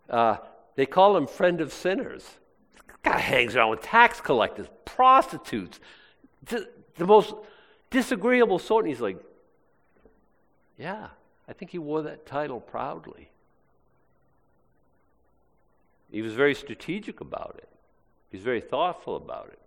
Uh, 0.07 0.37
they 0.75 0.85
call 0.85 1.17
him 1.17 1.25
friend 1.25 1.61
of 1.61 1.73
sinners 1.73 2.35
guy 3.09 3.19
hangs 3.19 3.55
around 3.55 3.71
with 3.71 3.81
tax 3.81 4.21
collectors, 4.21 4.67
prostitutes, 4.85 5.79
the, 6.43 6.67
the 6.95 7.05
most 7.05 7.33
disagreeable 7.89 8.59
sort. 8.59 8.85
And 8.85 8.93
he's 8.93 9.01
like, 9.01 9.17
yeah, 10.77 11.07
I 11.47 11.53
think 11.53 11.71
he 11.71 11.77
wore 11.77 12.03
that 12.03 12.25
title 12.25 12.59
proudly. 12.59 13.29
He 16.11 16.21
was 16.21 16.33
very 16.33 16.55
strategic 16.55 17.21
about 17.21 17.55
it. 17.57 17.69
He 18.31 18.37
was 18.37 18.43
very 18.43 18.61
thoughtful 18.61 19.15
about 19.15 19.49
it. 19.51 19.59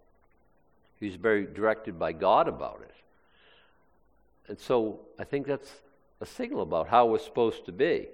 He 0.99 1.07
was 1.07 1.17
very 1.17 1.47
directed 1.47 1.99
by 1.99 2.13
God 2.13 2.49
about 2.49 2.81
it. 2.83 2.95
And 4.49 4.59
so 4.59 5.01
I 5.19 5.25
think 5.25 5.47
that's 5.47 5.71
a 6.21 6.27
signal 6.27 6.63
about 6.63 6.89
how 6.89 7.07
we're 7.07 7.19
supposed 7.19 7.67
to 7.67 7.73
be. 7.73 8.09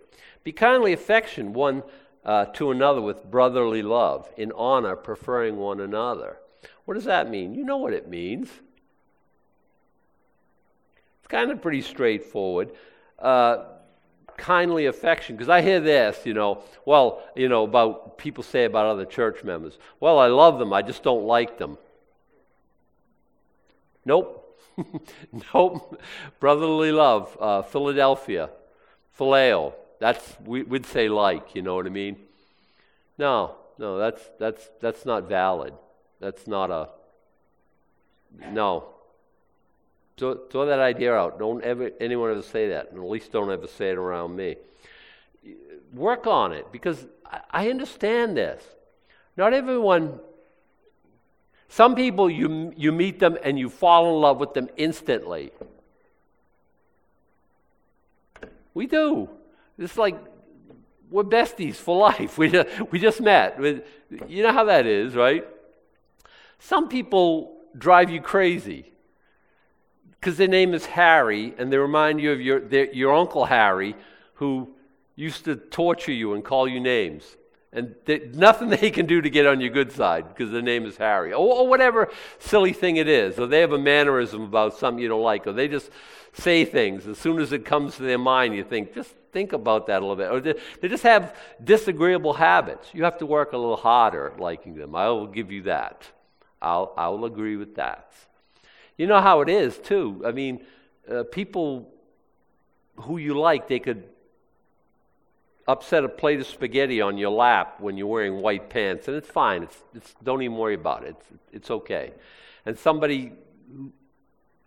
Be 0.45 0.53
kindly 0.53 0.93
affection 0.93 1.53
one 1.53 1.83
uh, 2.29 2.45
to 2.45 2.71
another 2.71 3.01
with 3.01 3.25
brotherly 3.25 3.81
love, 3.81 4.29
in 4.37 4.53
honor, 4.53 4.95
preferring 4.95 5.57
one 5.57 5.81
another. 5.81 6.37
What 6.85 6.93
does 6.93 7.05
that 7.05 7.31
mean? 7.31 7.55
You 7.55 7.65
know 7.65 7.79
what 7.79 7.95
it 7.95 8.07
means. 8.07 8.51
It's 11.21 11.29
kind 11.29 11.51
of 11.51 11.63
pretty 11.63 11.81
straightforward. 11.81 12.73
Uh, 13.19 13.65
kindly 14.37 14.85
affection, 14.85 15.37
because 15.37 15.49
I 15.49 15.63
hear 15.63 15.81
this, 15.81 16.19
you 16.27 16.35
know, 16.35 16.63
well, 16.85 17.23
you 17.35 17.49
know, 17.49 17.65
about 17.65 18.19
people 18.19 18.45
say 18.45 18.67
about 18.67 18.85
other 18.85 19.07
church 19.07 19.43
members. 19.43 19.79
Well, 19.99 20.19
I 20.19 20.27
love 20.27 20.59
them, 20.59 20.71
I 20.71 20.83
just 20.83 21.03
don't 21.03 21.25
like 21.25 21.57
them. 21.57 21.79
Nope. 24.05 24.61
nope. 25.55 25.99
Brotherly 26.41 26.93
love, 26.93 27.35
uh, 27.41 27.63
Philadelphia, 27.63 28.51
phileo. 29.19 29.73
That's 29.99 30.37
we, 30.45 30.63
would 30.63 30.87
say 30.87 31.09
like, 31.09 31.55
you 31.55 31.63
know 31.63 31.75
what 31.75 31.87
I 31.87 31.91
mean? 31.91 32.17
No, 33.17 33.57
no, 33.79 33.99
that's 33.99 34.23
that's 34.39 34.69
that's 34.81 35.05
not 35.05 35.29
valid. 35.29 35.75
That's 36.21 36.47
not 36.47 36.71
a 36.71 36.89
no. 38.53 38.89
Throw, 40.17 40.35
throw 40.51 40.67
that 40.67 40.81
idea 40.81 41.15
out. 41.15 41.39
Don't 41.39 41.63
ever 41.63 41.91
anyone 42.01 42.31
ever 42.31 42.43
say 42.43 42.69
that, 42.71 42.91
and 42.91 42.99
at 42.99 43.09
least 43.09 43.33
don't 43.33 43.51
ever 43.51 43.67
say 43.67 43.91
it 43.91 43.99
around 43.99 44.37
me. 44.37 44.57
Work 45.95 46.27
on 46.27 46.53
it 46.53 46.71
because 46.73 47.07
I, 47.25 47.41
I 47.51 47.71
understand 47.71 48.37
this. 48.37 48.63
Not 49.37 49.53
everyone. 49.53 50.21
Some 51.69 51.95
people 51.95 52.31
you 52.31 52.73
you 52.77 52.93
meet 52.93 53.19
them 53.19 53.39
and 53.43 53.59
you 53.59 53.69
fall 53.69 54.15
in 54.15 54.21
love 54.21 54.39
with 54.39 54.55
them 54.55 54.69
instantly. 54.77 55.53
We 58.75 58.87
do. 58.87 59.29
It's 59.79 59.97
like 59.97 60.19
we're 61.11 61.25
besties 61.25 61.77
for 61.77 61.97
life. 61.97 62.39
We 62.39 62.51
just, 62.51 62.93
we 62.93 62.99
just 62.99 63.21
met. 63.21 63.59
You 64.29 64.43
know 64.43 64.53
how 64.53 64.65
that 64.65 64.87
is, 64.87 65.15
right? 65.15 65.47
Some 66.59 66.89
people 66.89 67.57
drive 67.77 68.11
you 68.11 68.21
crazy 68.21 68.93
because 70.19 70.37
their 70.37 70.49
name 70.49 70.75
is 70.75 70.87
Harry 70.87 71.55
and 71.57 71.73
they 71.73 71.77
remind 71.77 72.21
you 72.21 72.33
of 72.33 72.41
your, 72.41 72.61
their, 72.61 72.93
your 72.93 73.15
Uncle 73.15 73.45
Harry 73.45 73.95
who 74.35 74.69
used 75.15 75.45
to 75.45 75.57
torture 75.57 76.13
you 76.13 76.35
and 76.35 76.45
call 76.45 76.69
you 76.69 76.81
names. 76.81 77.37
And 77.73 77.95
they, 78.05 78.31
nothing 78.33 78.69
they 78.81 78.91
can 78.91 79.07
do 79.07 79.21
to 79.21 79.31
get 79.31 79.47
on 79.47 79.61
your 79.61 79.71
good 79.71 79.93
side 79.93 80.29
because 80.29 80.51
their 80.51 80.63
name 80.63 80.85
is 80.87 80.97
Harry. 80.97 81.33
Or, 81.33 81.61
or 81.61 81.69
whatever 81.69 82.11
silly 82.39 82.73
thing 82.73 82.97
it 82.97 83.09
is. 83.09 83.39
Or 83.39 83.47
they 83.47 83.61
have 83.61 83.73
a 83.73 83.79
mannerism 83.79 84.43
about 84.43 84.75
something 84.75 85.03
you 85.03 85.09
don't 85.09 85.23
like. 85.23 85.47
Or 85.47 85.53
they 85.53 85.69
just 85.69 85.91
say 86.39 86.65
things. 86.65 87.07
As 87.07 87.19
soon 87.19 87.41
as 87.41 87.53
it 87.53 87.65
comes 87.65 87.97
to 87.97 88.03
their 88.03 88.19
mind, 88.19 88.55
you 88.55 88.65
think, 88.65 88.95
just 88.95 89.15
think 89.33 89.53
about 89.53 89.87
that 89.89 89.99
a 90.03 90.07
little 90.07 90.17
bit. 90.17 90.31
Or 90.31 90.41
they, 90.41 90.55
they 90.81 90.89
just 90.89 91.03
have 91.03 91.35
disagreeable 91.63 92.35
habits. 92.35 92.89
You 92.93 93.05
have 93.05 93.19
to 93.19 93.27
work 93.27 93.53
a 93.53 93.59
little 93.59 93.77
harder 93.77 94.31
at 94.31 94.41
liking 94.41 94.75
them. 94.75 94.95
I 94.95 95.09
will 95.09 95.27
give 95.27 95.51
you 95.51 95.63
that. 95.63 96.03
I'll, 96.63 96.93
I 96.97 97.09
will 97.09 97.25
agree 97.25 97.57
with 97.57 97.77
that. 97.77 98.13
You 98.97 99.07
know 99.07 99.21
how 99.21 99.41
it 99.41 99.49
is, 99.49 99.79
too. 99.79 100.23
I 100.25 100.33
mean, 100.33 100.61
uh, 101.11 101.25
people 101.25 101.93
who 102.97 103.19
you 103.19 103.39
like, 103.39 103.69
they 103.69 103.79
could 103.79 104.05
upset 105.69 106.03
a 106.03 106.09
plate 106.09 106.41
of 106.41 106.47
spaghetti 106.47 107.01
on 107.01 107.19
your 107.19 107.31
lap 107.31 107.79
when 107.79 107.97
you're 107.97 108.07
wearing 108.07 108.41
white 108.41 108.71
pants, 108.71 109.07
and 109.07 109.17
it's 109.17 109.29
fine. 109.29 109.63
It's, 109.63 109.77
it's, 109.95 110.15
don't 110.25 110.43
even 110.43 110.57
worry 110.57 110.75
about 110.75 111.05
it. 111.05 111.11
It's, 111.11 111.27
it's 111.53 111.71
okay. 111.71 112.13
And 112.65 112.79
somebody 112.79 113.33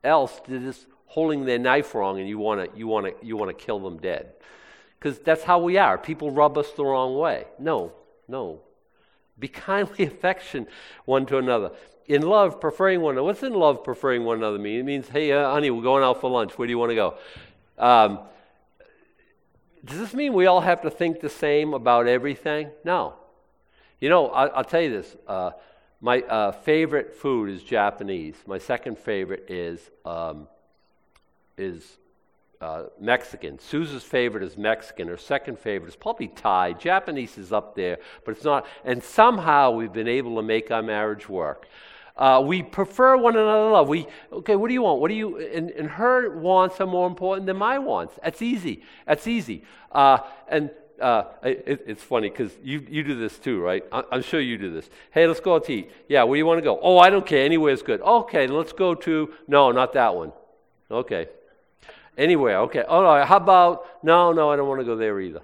else 0.04 0.40
did 0.48 0.66
this 0.66 0.86
holding 1.12 1.44
their 1.44 1.60
knife 1.60 1.94
wrong, 1.94 2.20
and 2.22 2.30
you 2.30 2.39
want 2.39 2.63
to 2.63 2.77
you 2.77 2.88
want 2.88 3.06
to 3.06 3.25
you 3.25 3.36
want 3.36 3.50
to 3.50 3.65
kill 3.65 3.80
them 3.80 3.98
dead, 3.98 4.32
because 4.98 5.20
that's 5.20 5.44
how 5.44 5.60
we 5.60 5.77
are. 5.77 5.98
People 5.98 6.32
rub 6.32 6.58
us 6.58 6.72
the 6.72 6.86
wrong 6.86 7.18
way. 7.18 7.48
No, 7.60 7.91
no. 8.30 8.62
Be 9.38 9.50
kindly 9.50 10.06
affection 10.13 10.68
one 11.03 11.25
to 11.25 11.38
another. 11.38 11.72
In 12.08 12.22
love, 12.22 12.62
preferring 12.62 13.01
one 13.01 13.15
another. 13.15 13.25
What's 13.25 13.44
in 13.44 13.53
love, 13.53 13.84
preferring 13.84 14.24
one 14.24 14.38
another 14.38 14.58
mean? 14.58 14.80
It 14.80 14.84
means, 14.84 15.10
hey, 15.10 15.34
uh, 15.34 15.51
honey, 15.51 15.70
we're 15.70 15.84
going 15.84 16.03
out 16.03 16.22
for 16.22 16.30
lunch. 16.30 16.58
Where 16.58 16.65
do 16.65 16.72
you 16.72 16.77
want 16.77 16.91
to 16.91 16.96
go? 16.96 17.18
Um, 17.77 18.20
does 19.84 19.98
this 19.98 20.13
mean 20.13 20.34
we 20.34 20.46
all 20.46 20.62
have 20.62 20.82
to 20.84 20.89
think 20.89 21.20
the 21.20 21.30
same 21.30 21.74
about 21.74 22.08
everything? 22.08 22.70
No. 22.86 23.15
You 24.00 24.10
know, 24.10 24.30
I, 24.30 24.58
will 24.58 24.63
tell 24.63 24.82
you 24.82 24.91
this. 24.91 25.15
Uh, 25.27 25.51
my 26.00 26.22
uh, 26.22 26.51
favorite 26.51 27.15
food 27.15 27.50
is 27.50 27.63
Japanese. 27.63 28.36
My 28.48 28.58
second 28.58 28.98
favorite 28.98 29.46
is 29.50 29.80
um, 30.06 30.48
is 31.62 31.98
uh, 32.62 32.84
Mexican. 33.00 33.60
Susan's 33.60 34.03
favorite 34.03 34.44
is 34.44 34.58
Mexican. 34.58 35.08
Her 35.08 35.18
second 35.18 35.58
favorite 35.58 35.89
is 35.89 35.96
probably 35.96 36.27
Thai. 36.27 36.74
Japanese 36.74 37.38
is 37.38 37.51
up 37.51 37.75
there, 37.75 37.98
but 38.24 38.36
it's 38.36 38.44
not. 38.44 38.68
And 38.86 39.03
somehow 39.03 39.72
we've 39.72 39.94
been 39.94 40.08
able 40.08 40.36
to 40.36 40.44
make 40.44 40.72
our 40.72 40.84
marriage 40.84 41.27
work. 41.27 41.68
Uh, 42.15 42.44
we 42.46 42.62
prefer 42.62 43.18
one 43.18 43.36
another 43.36 43.72
love. 43.72 43.88
We 43.88 44.06
okay. 44.32 44.56
What 44.56 44.68
do 44.68 44.74
you 44.74 44.84
want? 44.84 45.00
What 45.00 45.08
do 45.08 45.15
you? 45.15 45.39
And, 45.39 45.72
and 45.72 45.89
her 45.89 46.38
wants 46.38 46.80
are 46.80 46.86
more 46.86 47.08
important 47.08 47.48
than 47.48 47.58
my 47.58 47.80
wants. 47.80 48.13
That's 48.24 48.41
easy. 48.41 48.84
That's 49.08 49.25
easy. 49.27 49.63
Uh, 49.91 50.20
and 50.48 50.70
uh, 51.01 51.24
it, 51.41 51.84
it's 51.88 52.03
funny 52.03 52.30
because 52.30 52.51
you, 52.62 52.86
you 52.88 53.03
do 53.03 53.15
this 53.18 53.39
too, 53.39 53.60
right? 53.60 53.84
I, 53.91 54.03
am 54.12 54.22
sure 54.22 54.39
you 54.39 54.58
do 54.60 54.72
this. 54.72 54.88
Hey, 55.10 55.25
let's 55.25 55.39
go 55.39 55.56
out 55.56 55.65
to 55.65 55.74
eat. 55.74 55.91
Yeah, 56.08 56.24
where 56.24 56.36
do 56.36 56.38
you 56.38 56.46
want 56.46 56.60
to 56.60 56.63
go? 56.63 56.80
Oh, 56.80 57.00
I 57.00 57.10
don't 57.10 57.25
care. 57.25 57.44
Anywhere's 57.44 57.82
good. 57.82 58.01
Okay, 58.01 58.46
let's 58.46 58.72
go 58.72 58.94
to. 58.94 59.34
No, 59.48 59.72
not 59.72 59.94
that 59.94 60.13
one. 60.15 60.32
Okay. 60.91 61.27
Anywhere. 62.22 62.60
Okay. 62.62 62.84
All 62.84 63.01
right. 63.01 63.28
How 63.28 63.38
about? 63.38 64.04
No, 64.04 64.32
no, 64.32 64.51
I 64.51 64.56
don't 64.56 64.68
want 64.68 64.80
to 64.80 64.86
go 64.86 64.96
there 64.96 65.20
either. 65.20 65.42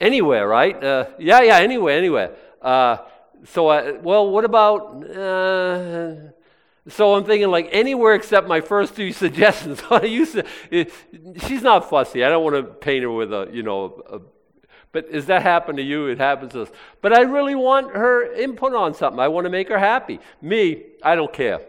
Anywhere, 0.00 0.46
right? 0.46 0.82
Uh, 0.82 1.06
yeah, 1.18 1.42
yeah. 1.42 1.58
Anywhere, 1.58 1.98
anywhere. 1.98 2.30
Uh, 2.62 2.98
so, 3.44 3.68
I, 3.68 3.90
well, 3.90 4.30
what 4.30 4.44
about? 4.44 5.04
Uh, 5.04 6.14
so 6.88 7.14
I'm 7.14 7.24
thinking 7.24 7.50
like 7.50 7.70
anywhere 7.72 8.14
except 8.14 8.46
my 8.46 8.60
first 8.60 8.94
two 8.94 9.10
suggestions. 9.24 9.82
To, 9.90 10.44
it, 10.70 10.92
she's 11.48 11.62
not 11.62 11.90
fussy. 11.90 12.22
I 12.22 12.28
don't 12.28 12.44
want 12.44 12.54
to 12.54 12.62
paint 12.62 13.02
her 13.02 13.10
with 13.10 13.32
a, 13.32 13.48
you 13.52 13.64
know, 13.64 14.00
a, 14.08 14.20
but 14.92 15.10
does 15.10 15.26
that 15.26 15.42
happen 15.42 15.74
to 15.76 15.82
you? 15.82 16.06
It 16.06 16.18
happens 16.18 16.52
to 16.52 16.62
us. 16.62 16.68
But 17.00 17.12
I 17.12 17.22
really 17.22 17.56
want 17.56 17.96
her 17.96 18.32
input 18.32 18.74
on 18.74 18.94
something. 18.94 19.18
I 19.18 19.26
want 19.26 19.46
to 19.46 19.50
make 19.50 19.68
her 19.70 19.78
happy. 19.78 20.20
Me, 20.40 20.84
I 21.02 21.16
don't 21.16 21.32
care. 21.32 21.62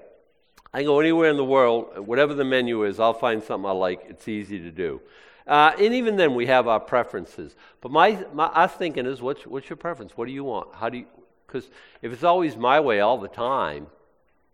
I 0.75 0.79
can 0.79 0.87
go 0.87 0.99
anywhere 0.99 1.29
in 1.29 1.37
the 1.37 1.45
world, 1.45 2.05
whatever 2.05 2.33
the 2.33 2.43
menu 2.43 2.83
is, 2.83 2.99
I'll 2.99 3.13
find 3.13 3.41
something 3.41 3.65
I 3.65 3.71
like. 3.71 4.07
It's 4.09 4.27
easy 4.27 4.59
to 4.59 4.71
do. 4.71 4.99
Uh, 5.47 5.71
and 5.79 5.93
even 5.93 6.17
then, 6.17 6.35
we 6.35 6.47
have 6.47 6.67
our 6.67 6.81
preferences. 6.81 7.55
But 7.79 7.93
my, 7.93 8.25
my 8.33 8.47
our 8.47 8.67
thinking 8.67 9.05
is, 9.05 9.21
what's, 9.21 9.47
what's 9.47 9.69
your 9.69 9.77
preference? 9.77 10.17
What 10.17 10.25
do 10.25 10.33
you 10.33 10.43
want? 10.43 10.75
How 10.75 10.89
do 10.89 10.97
you? 10.97 11.05
Because 11.47 11.69
if 12.01 12.11
it's 12.11 12.25
always 12.25 12.57
my 12.57 12.81
way 12.81 12.99
all 12.99 13.17
the 13.17 13.29
time, 13.29 13.87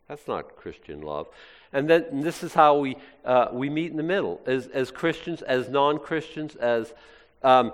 that's 0.07 0.27
not 0.27 0.57
Christian 0.57 1.01
love. 1.01 1.27
And 1.73 1.89
then 1.89 2.05
and 2.11 2.21
this 2.21 2.43
is 2.43 2.53
how 2.53 2.77
we 2.77 2.97
uh, 3.25 3.47
we 3.51 3.71
meet 3.71 3.89
in 3.89 3.97
the 3.97 4.03
middle 4.03 4.41
as 4.45 4.67
as 4.67 4.91
Christians, 4.91 5.41
as 5.41 5.69
non-Christians, 5.69 6.55
as 6.55 6.93
um, 7.41 7.73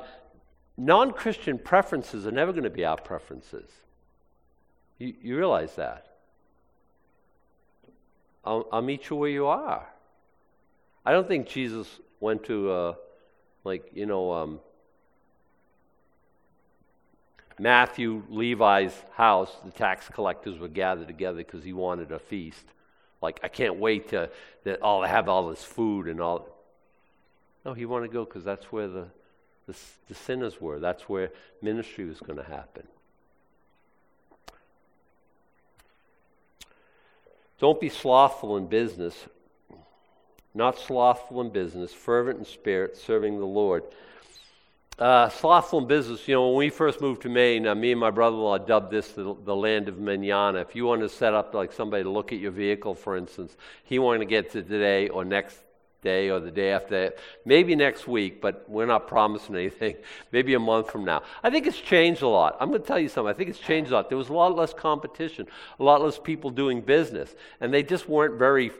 non-Christian 0.78 1.60
preferences 1.60 2.26
are 2.26 2.32
never 2.32 2.54
going 2.54 2.64
to 2.64 2.70
be 2.70 2.86
our 2.86 2.96
preferences. 2.96 3.70
You, 5.00 5.16
you 5.22 5.36
realize 5.36 5.76
that? 5.76 6.07
I'll, 8.48 8.68
I'll, 8.72 8.82
meet 8.82 9.10
you 9.10 9.18
where 9.18 9.30
you 9.30 9.48
are. 9.48 9.86
I 11.06 11.12
don't 11.12 11.28
think 11.28 11.48
Jesus 11.48 11.88
went 12.22 12.46
to, 12.46 12.72
uh, 12.72 12.94
like, 13.66 13.92
you 13.94 14.06
know, 14.06 14.32
um, 14.32 14.60
Matthew, 17.60 18.24
Levi's 18.30 18.94
house, 19.16 19.52
the 19.66 19.72
tax 19.72 20.08
collectors 20.08 20.58
were 20.60 20.68
gathered 20.70 21.08
together 21.08 21.40
because 21.40 21.64
he 21.64 21.74
wanted 21.74 22.12
a 22.12 22.20
feast. 22.20 22.64
Like, 23.22 23.40
I 23.44 23.50
can't 23.50 23.78
wait 23.78 24.10
to 24.10 24.30
that 24.64 24.82
all 24.82 25.04
have 25.04 25.28
all 25.28 25.50
this 25.50 25.64
food 25.64 26.08
and 26.08 26.22
all. 26.22 26.48
No, 27.66 27.74
he 27.74 27.86
wanted 27.86 28.08
to 28.08 28.14
go 28.14 28.24
because 28.24 28.44
that's 28.44 28.72
where 28.72 28.88
the, 28.88 29.08
the, 29.68 29.76
the 30.08 30.16
sinners 30.16 30.62
were. 30.62 30.80
That's 30.80 31.10
where 31.10 31.32
ministry 31.62 32.06
was 32.06 32.20
going 32.20 32.38
to 32.38 32.46
happen. 32.46 32.88
Don't 37.60 37.80
be 37.80 37.90
slothful 37.90 38.58
in 38.58 38.68
business, 38.68 39.16
not 40.54 40.78
slothful 40.78 41.42
in 41.42 41.50
business, 41.50 41.92
fervent 41.92 42.40
in 42.40 42.46
spirit, 42.46 42.98
serving 42.98 43.40
the 43.40 43.46
Lord. 43.46 43.84
Uh, 45.00 45.30
slothful 45.30 45.80
in 45.80 45.88
business, 45.88 46.28
you 46.28 46.36
know, 46.36 46.50
when 46.50 46.58
we 46.58 46.70
first 46.70 47.02
moved 47.02 47.22
to 47.22 47.30
Maine, 47.30 47.68
uh, 47.68 47.76
me 47.76 47.92
and 47.92 48.00
my 48.00 48.10
brother 48.10 48.36
in 48.36 48.42
law 48.42 48.58
dubbed 48.58 48.92
this 48.92 49.12
the, 49.12 49.36
the, 49.46 49.56
land 49.56 49.88
of 49.88 50.00
manana. 50.00 50.60
If 50.60 50.76
you 50.76 50.86
want 50.86 51.02
to 51.02 51.10
set 51.10 51.36
up 51.36 51.54
like 51.54 51.72
somebody 51.72 52.04
to 52.04 52.10
look 52.10 52.34
at 52.34 52.40
your 52.40 52.52
vehicle, 52.52 52.96
for 52.96 53.16
instance, 53.16 53.56
he 53.84 54.00
wanted 54.00 54.20
to 54.20 54.26
get 54.26 54.52
to 54.54 54.64
today 54.64 55.10
or 55.10 55.24
next 55.24 55.60
day 56.02 56.30
or 56.30 56.40
the 56.40 56.52
day 56.52 56.72
after 56.72 57.02
that, 57.02 57.18
maybe 57.46 57.76
next 57.76 58.08
week, 58.08 58.42
but 58.42 58.66
we're 58.70 58.86
not 58.86 59.08
promising 59.08 59.56
anything, 59.56 59.96
maybe 60.32 60.54
a 60.54 60.60
month 60.60 60.92
from 60.92 61.06
now. 61.06 61.24
I 61.44 61.50
think 61.50 61.68
it's 61.68 61.80
changed 61.80 62.22
a 62.22 62.28
lot. 62.28 62.58
I'm 62.60 62.70
going 62.70 62.82
to 62.82 62.88
tell 62.88 63.00
you 63.00 63.10
something. 63.10 63.30
I 63.30 63.34
think 63.34 63.50
it's 63.50 63.60
changed 63.60 63.92
a 63.92 63.96
lot. 63.96 64.10
There 64.10 64.18
was 64.18 64.30
a 64.30 64.34
lot 64.34 64.56
less 64.56 64.74
competition, 64.74 65.48
a 65.80 65.84
lot 65.84 66.02
less 66.02 66.20
people 66.20 66.50
doing 66.50 66.82
business, 66.82 67.36
and 67.60 67.74
they 67.74 67.84
just 67.84 68.08
weren't 68.08 68.38
very 68.38 68.72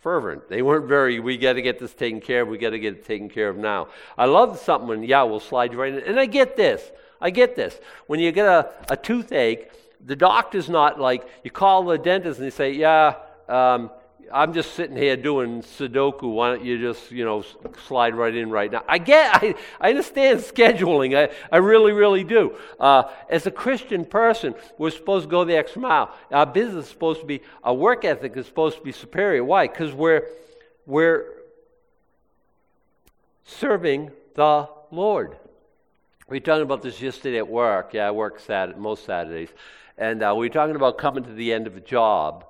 fervent. 0.00 0.48
They 0.48 0.62
weren't 0.62 0.86
very, 0.86 1.18
we 1.18 1.36
got 1.36 1.54
to 1.54 1.62
get 1.62 1.78
this 1.78 1.92
taken 1.92 2.20
care 2.20 2.42
of, 2.42 2.48
we 2.48 2.58
got 2.58 2.70
to 2.70 2.78
get 2.78 2.94
it 2.94 3.04
taken 3.04 3.28
care 3.28 3.48
of 3.48 3.56
now. 3.56 3.88
I 4.16 4.26
love 4.26 4.58
something 4.58 4.88
when, 4.88 5.02
yeah, 5.02 5.22
we'll 5.24 5.40
slide 5.40 5.72
you 5.72 5.80
right 5.80 5.92
in. 5.92 6.00
And 6.00 6.20
I 6.20 6.26
get 6.26 6.56
this. 6.56 6.82
I 7.20 7.30
get 7.30 7.56
this. 7.56 7.78
When 8.06 8.20
you 8.20 8.30
get 8.30 8.46
a, 8.46 8.72
a 8.88 8.96
toothache, 8.96 9.70
the 10.04 10.16
doctor's 10.16 10.68
not 10.68 11.00
like, 11.00 11.26
you 11.42 11.50
call 11.50 11.84
the 11.84 11.98
dentist 11.98 12.38
and 12.38 12.46
they 12.46 12.54
say, 12.54 12.72
yeah, 12.72 13.14
um, 13.48 13.90
I'm 14.32 14.52
just 14.52 14.74
sitting 14.74 14.96
here 14.96 15.16
doing 15.16 15.62
Sudoku. 15.62 16.32
Why 16.32 16.50
don't 16.50 16.64
you 16.64 16.78
just, 16.78 17.10
you 17.10 17.24
know, 17.24 17.44
slide 17.86 18.14
right 18.14 18.34
in 18.34 18.50
right 18.50 18.70
now? 18.70 18.82
I 18.88 18.98
get, 18.98 19.34
I, 19.42 19.54
I 19.80 19.90
understand 19.90 20.40
scheduling. 20.40 21.16
I, 21.16 21.34
I 21.50 21.58
really, 21.58 21.92
really 21.92 22.24
do. 22.24 22.56
Uh, 22.78 23.04
as 23.28 23.46
a 23.46 23.50
Christian 23.50 24.04
person, 24.04 24.54
we're 24.78 24.90
supposed 24.90 25.24
to 25.24 25.30
go 25.30 25.44
the 25.44 25.56
extra 25.56 25.80
mile. 25.80 26.14
Our 26.30 26.46
business 26.46 26.86
is 26.86 26.90
supposed 26.90 27.20
to 27.20 27.26
be, 27.26 27.42
our 27.62 27.74
work 27.74 28.04
ethic 28.04 28.36
is 28.36 28.46
supposed 28.46 28.78
to 28.78 28.82
be 28.82 28.92
superior. 28.92 29.44
Why? 29.44 29.68
Because 29.68 29.92
we're, 29.92 30.26
we're 30.86 31.26
serving 33.44 34.10
the 34.34 34.68
Lord. 34.90 35.36
We 36.28 36.36
were 36.36 36.40
talking 36.40 36.62
about 36.62 36.82
this 36.82 37.00
yesterday 37.00 37.38
at 37.38 37.48
work. 37.48 37.94
Yeah, 37.94 38.08
I 38.08 38.10
work 38.10 38.40
Saturday, 38.40 38.78
most 38.78 39.04
Saturdays. 39.04 39.50
And 39.96 40.22
uh, 40.22 40.34
we 40.36 40.46
were 40.46 40.52
talking 40.52 40.76
about 40.76 40.98
coming 40.98 41.24
to 41.24 41.32
the 41.32 41.52
end 41.52 41.66
of 41.66 41.76
a 41.76 41.80
job. 41.80 42.44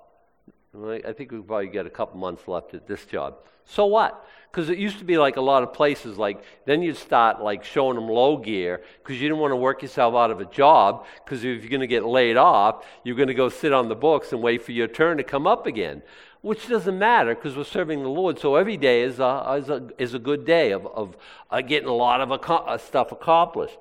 I 0.84 1.12
think 1.12 1.32
we 1.32 1.40
probably 1.40 1.68
get 1.68 1.86
a 1.86 1.90
couple 1.90 2.18
months 2.18 2.46
left 2.46 2.74
at 2.74 2.86
this 2.86 3.04
job. 3.06 3.36
So 3.64 3.86
what? 3.86 4.26
Because 4.50 4.70
it 4.70 4.78
used 4.78 4.98
to 4.98 5.04
be 5.04 5.18
like 5.18 5.36
a 5.36 5.40
lot 5.40 5.62
of 5.62 5.72
places, 5.72 6.16
like 6.16 6.42
then 6.64 6.82
you'd 6.82 6.96
start 6.96 7.42
like 7.42 7.64
showing 7.64 7.96
them 7.96 8.08
low 8.08 8.36
gear 8.36 8.82
because 9.02 9.20
you 9.20 9.28
didn't 9.28 9.40
want 9.40 9.52
to 9.52 9.56
work 9.56 9.82
yourself 9.82 10.14
out 10.14 10.30
of 10.30 10.40
a 10.40 10.44
job 10.46 11.04
because 11.24 11.44
if 11.44 11.62
you're 11.62 11.70
going 11.70 11.80
to 11.80 11.86
get 11.86 12.04
laid 12.04 12.36
off, 12.36 12.84
you're 13.04 13.16
going 13.16 13.28
to 13.28 13.34
go 13.34 13.48
sit 13.48 13.72
on 13.72 13.88
the 13.88 13.94
books 13.94 14.32
and 14.32 14.42
wait 14.42 14.62
for 14.62 14.72
your 14.72 14.86
turn 14.86 15.16
to 15.16 15.24
come 15.24 15.46
up 15.46 15.66
again, 15.66 16.02
which 16.42 16.68
doesn't 16.68 16.98
matter 16.98 17.34
because 17.34 17.56
we're 17.56 17.64
serving 17.64 18.02
the 18.02 18.08
Lord. 18.08 18.38
So 18.38 18.54
every 18.54 18.76
day 18.76 19.02
is 19.02 19.18
a, 19.18 19.58
is 19.60 19.68
a, 19.68 19.88
is 19.98 20.14
a 20.14 20.18
good 20.18 20.44
day 20.46 20.70
of, 20.70 20.86
of 20.86 21.16
uh, 21.50 21.60
getting 21.60 21.88
a 21.88 21.94
lot 21.94 22.20
of 22.20 22.30
uh, 22.32 22.78
stuff 22.78 23.12
accomplished. 23.12 23.78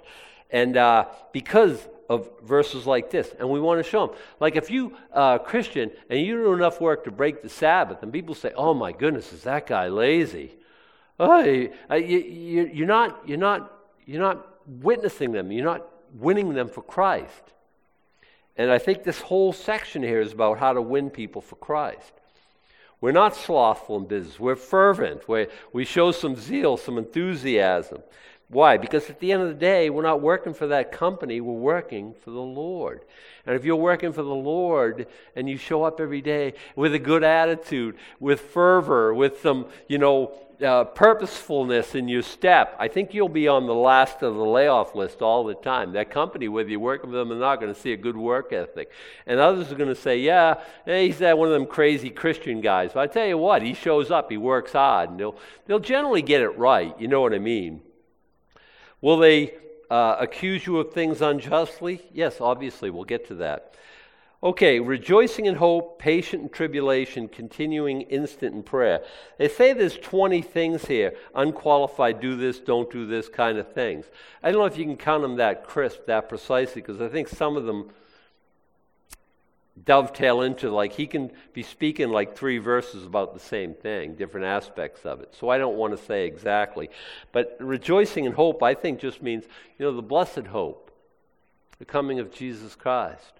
And 0.49 0.77
uh, 0.77 1.05
because 1.31 1.87
of 2.09 2.29
verses 2.43 2.85
like 2.85 3.09
this, 3.09 3.33
and 3.39 3.49
we 3.49 3.59
want 3.59 3.83
to 3.83 3.89
show 3.89 4.07
them. 4.07 4.15
Like 4.39 4.55
if 4.55 4.69
you 4.69 4.95
are 5.11 5.33
uh, 5.33 5.35
a 5.35 5.39
Christian 5.39 5.91
and 6.09 6.19
you 6.19 6.35
do 6.35 6.53
enough 6.53 6.79
work 6.79 7.03
to 7.05 7.11
break 7.11 7.41
the 7.41 7.49
Sabbath, 7.49 8.03
and 8.03 8.13
people 8.13 8.35
say, 8.35 8.51
"Oh 8.55 8.73
my 8.73 8.91
goodness, 8.91 9.33
is 9.33 9.43
that 9.43 9.67
guy 9.67 9.87
lazy?" 9.87 10.51
Oh, 11.19 11.43
you, 11.43 11.71
you, 11.91 12.69
you're 12.73 12.87
not, 12.87 13.27
you're 13.27 13.37
not, 13.37 13.71
you're 14.05 14.21
not 14.21 14.47
witnessing 14.67 15.31
them. 15.31 15.51
You're 15.51 15.63
not 15.63 15.87
winning 16.13 16.53
them 16.53 16.67
for 16.67 16.81
Christ. 16.81 17.53
And 18.57 18.69
I 18.69 18.79
think 18.79 19.03
this 19.03 19.21
whole 19.21 19.53
section 19.53 20.03
here 20.03 20.19
is 20.19 20.33
about 20.33 20.59
how 20.59 20.73
to 20.73 20.81
win 20.81 21.09
people 21.09 21.41
for 21.41 21.55
Christ. 21.55 22.11
We're 23.01 23.11
not 23.11 23.35
slothful 23.35 23.97
in 23.97 24.07
business. 24.07 24.39
We're 24.39 24.55
fervent. 24.55 25.27
we 25.27 25.47
we 25.73 25.85
show 25.85 26.11
some 26.11 26.35
zeal, 26.35 26.77
some 26.77 26.97
enthusiasm. 26.97 28.01
Why? 28.47 28.77
Because 28.77 29.09
at 29.09 29.19
the 29.19 29.31
end 29.31 29.41
of 29.41 29.47
the 29.47 29.55
day, 29.55 29.89
we're 29.89 30.03
not 30.03 30.21
working 30.21 30.53
for 30.53 30.67
that 30.67 30.91
company, 30.91 31.41
we're 31.41 31.53
working 31.53 32.13
for 32.23 32.29
the 32.29 32.39
Lord. 32.39 33.01
And 33.45 33.55
if 33.55 33.65
you're 33.65 33.75
working 33.75 34.13
for 34.13 34.23
the 34.23 34.29
Lord 34.29 35.07
and 35.35 35.49
you 35.49 35.57
show 35.57 35.83
up 35.83 35.99
every 35.99 36.21
day 36.21 36.53
with 36.75 36.93
a 36.93 36.99
good 36.99 37.23
attitude, 37.23 37.95
with 38.19 38.41
fervor, 38.41 39.13
with 39.13 39.41
some, 39.41 39.67
you 39.87 39.97
know, 39.97 40.33
uh, 40.63 40.83
purposefulness 40.83 41.95
in 41.95 42.07
your 42.07 42.21
step, 42.21 42.75
I 42.79 42.87
think 42.87 43.13
you'll 43.13 43.29
be 43.29 43.47
on 43.47 43.65
the 43.65 43.73
last 43.73 44.21
of 44.21 44.35
the 44.35 44.45
layoff 44.45 44.95
list 44.95 45.21
all 45.21 45.43
the 45.43 45.55
time. 45.55 45.93
That 45.93 46.11
company, 46.11 46.47
whether 46.47 46.69
you're 46.69 46.79
working 46.79 47.09
for 47.09 47.17
them 47.17 47.31
or 47.31 47.35
not, 47.35 47.59
going 47.59 47.73
to 47.73 47.79
see 47.79 47.93
a 47.93 47.97
good 47.97 48.15
work 48.15 48.53
ethic. 48.53 48.91
And 49.25 49.39
others 49.39 49.71
are 49.71 49.75
going 49.75 49.93
to 49.93 49.99
say, 49.99 50.19
yeah, 50.19 50.61
he's 50.85 51.17
that 51.17 51.37
one 51.37 51.47
of 51.47 51.53
them 51.53 51.65
crazy 51.65 52.09
Christian 52.11 52.61
guys. 52.61 52.91
But 52.93 53.01
I 53.01 53.07
tell 53.07 53.27
you 53.27 53.37
what, 53.37 53.63
he 53.63 53.73
shows 53.73 54.11
up, 54.11 54.29
he 54.29 54.37
works 54.37 54.73
hard, 54.73 55.09
and 55.09 55.19
they'll, 55.19 55.35
they'll 55.65 55.79
generally 55.79 56.21
get 56.21 56.41
it 56.41 56.57
right. 56.57 56.99
You 57.01 57.07
know 57.07 57.21
what 57.21 57.33
I 57.33 57.39
mean? 57.39 57.81
Will 59.05 59.17
they 59.17 59.53
uh, 59.91 60.15
accuse 60.19 60.65
you 60.65 60.79
of 60.79 60.91
things 60.91 61.21
unjustly? 61.21 62.01
Yes, 62.11 62.41
obviously, 62.41 62.89
we'll 62.89 63.03
get 63.03 63.27
to 63.27 63.35
that. 63.35 63.75
Okay, 64.41 64.79
rejoicing 64.79 65.45
in 65.45 65.53
hope, 65.53 65.99
patient 65.99 66.41
in 66.41 66.49
tribulation, 66.49 67.27
continuing 67.27 68.01
instant 68.01 68.55
in 68.55 68.63
prayer. 68.63 69.03
They 69.37 69.47
say 69.47 69.73
there's 69.73 69.95
20 69.99 70.41
things 70.41 70.85
here 70.85 71.13
unqualified, 71.35 72.19
do 72.19 72.35
this, 72.35 72.57
don't 72.57 72.89
do 72.89 73.05
this 73.05 73.29
kind 73.29 73.59
of 73.59 73.71
things. 73.73 74.05
I 74.41 74.51
don't 74.51 74.61
know 74.61 74.65
if 74.65 74.75
you 74.75 74.85
can 74.85 74.97
count 74.97 75.21
them 75.21 75.35
that 75.35 75.65
crisp, 75.65 76.07
that 76.07 76.27
precisely, 76.27 76.81
because 76.81 76.99
I 76.99 77.07
think 77.07 77.27
some 77.27 77.57
of 77.57 77.65
them 77.65 77.91
dovetail 79.83 80.41
into 80.41 80.71
like 80.71 80.93
he 80.93 81.05
can 81.05 81.31
be 81.53 81.61
speaking 81.61 82.09
like 82.09 82.35
three 82.35 82.59
verses 82.59 83.05
about 83.05 83.33
the 83.33 83.39
same 83.39 83.73
thing, 83.73 84.15
different 84.15 84.45
aspects 84.45 85.05
of 85.05 85.19
it. 85.19 85.35
So 85.37 85.49
I 85.49 85.57
don't 85.57 85.75
want 85.75 85.97
to 85.97 86.03
say 86.05 86.25
exactly. 86.25 86.89
But 87.31 87.57
rejoicing 87.59 88.25
in 88.25 88.31
hope, 88.31 88.63
I 88.63 88.73
think, 88.73 88.99
just 88.99 89.21
means, 89.21 89.43
you 89.77 89.85
know, 89.85 89.91
the 89.91 90.01
blessed 90.01 90.47
hope, 90.47 90.91
the 91.77 91.85
coming 91.85 92.19
of 92.19 92.31
Jesus 92.31 92.75
Christ. 92.75 93.33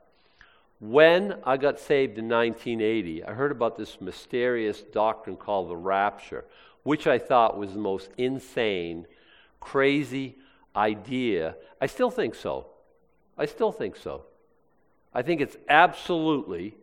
When 0.80 1.36
I 1.46 1.56
got 1.56 1.80
saved 1.80 2.18
in 2.18 2.28
1980, 2.28 3.24
I 3.24 3.32
heard 3.32 3.52
about 3.52 3.78
this 3.78 4.02
mysterious 4.02 4.82
doctrine 4.82 5.38
called 5.38 5.70
the 5.70 5.78
rapture, 5.78 6.44
which 6.84 7.08
I 7.08 7.18
thought 7.18 7.58
was 7.58 7.72
the 7.72 7.80
most 7.80 8.10
insane, 8.18 9.08
crazy 9.62 10.36
idea. 10.76 11.56
I 11.80 11.86
still 11.86 12.12
think 12.12 12.36
so. 12.36 12.68
I 13.38 13.46
still 13.46 13.72
think 13.72 13.96
so. 13.96 14.26
I 15.16 15.24
think 15.24 15.42
it's 15.42 15.58
absolutely, 15.68 16.76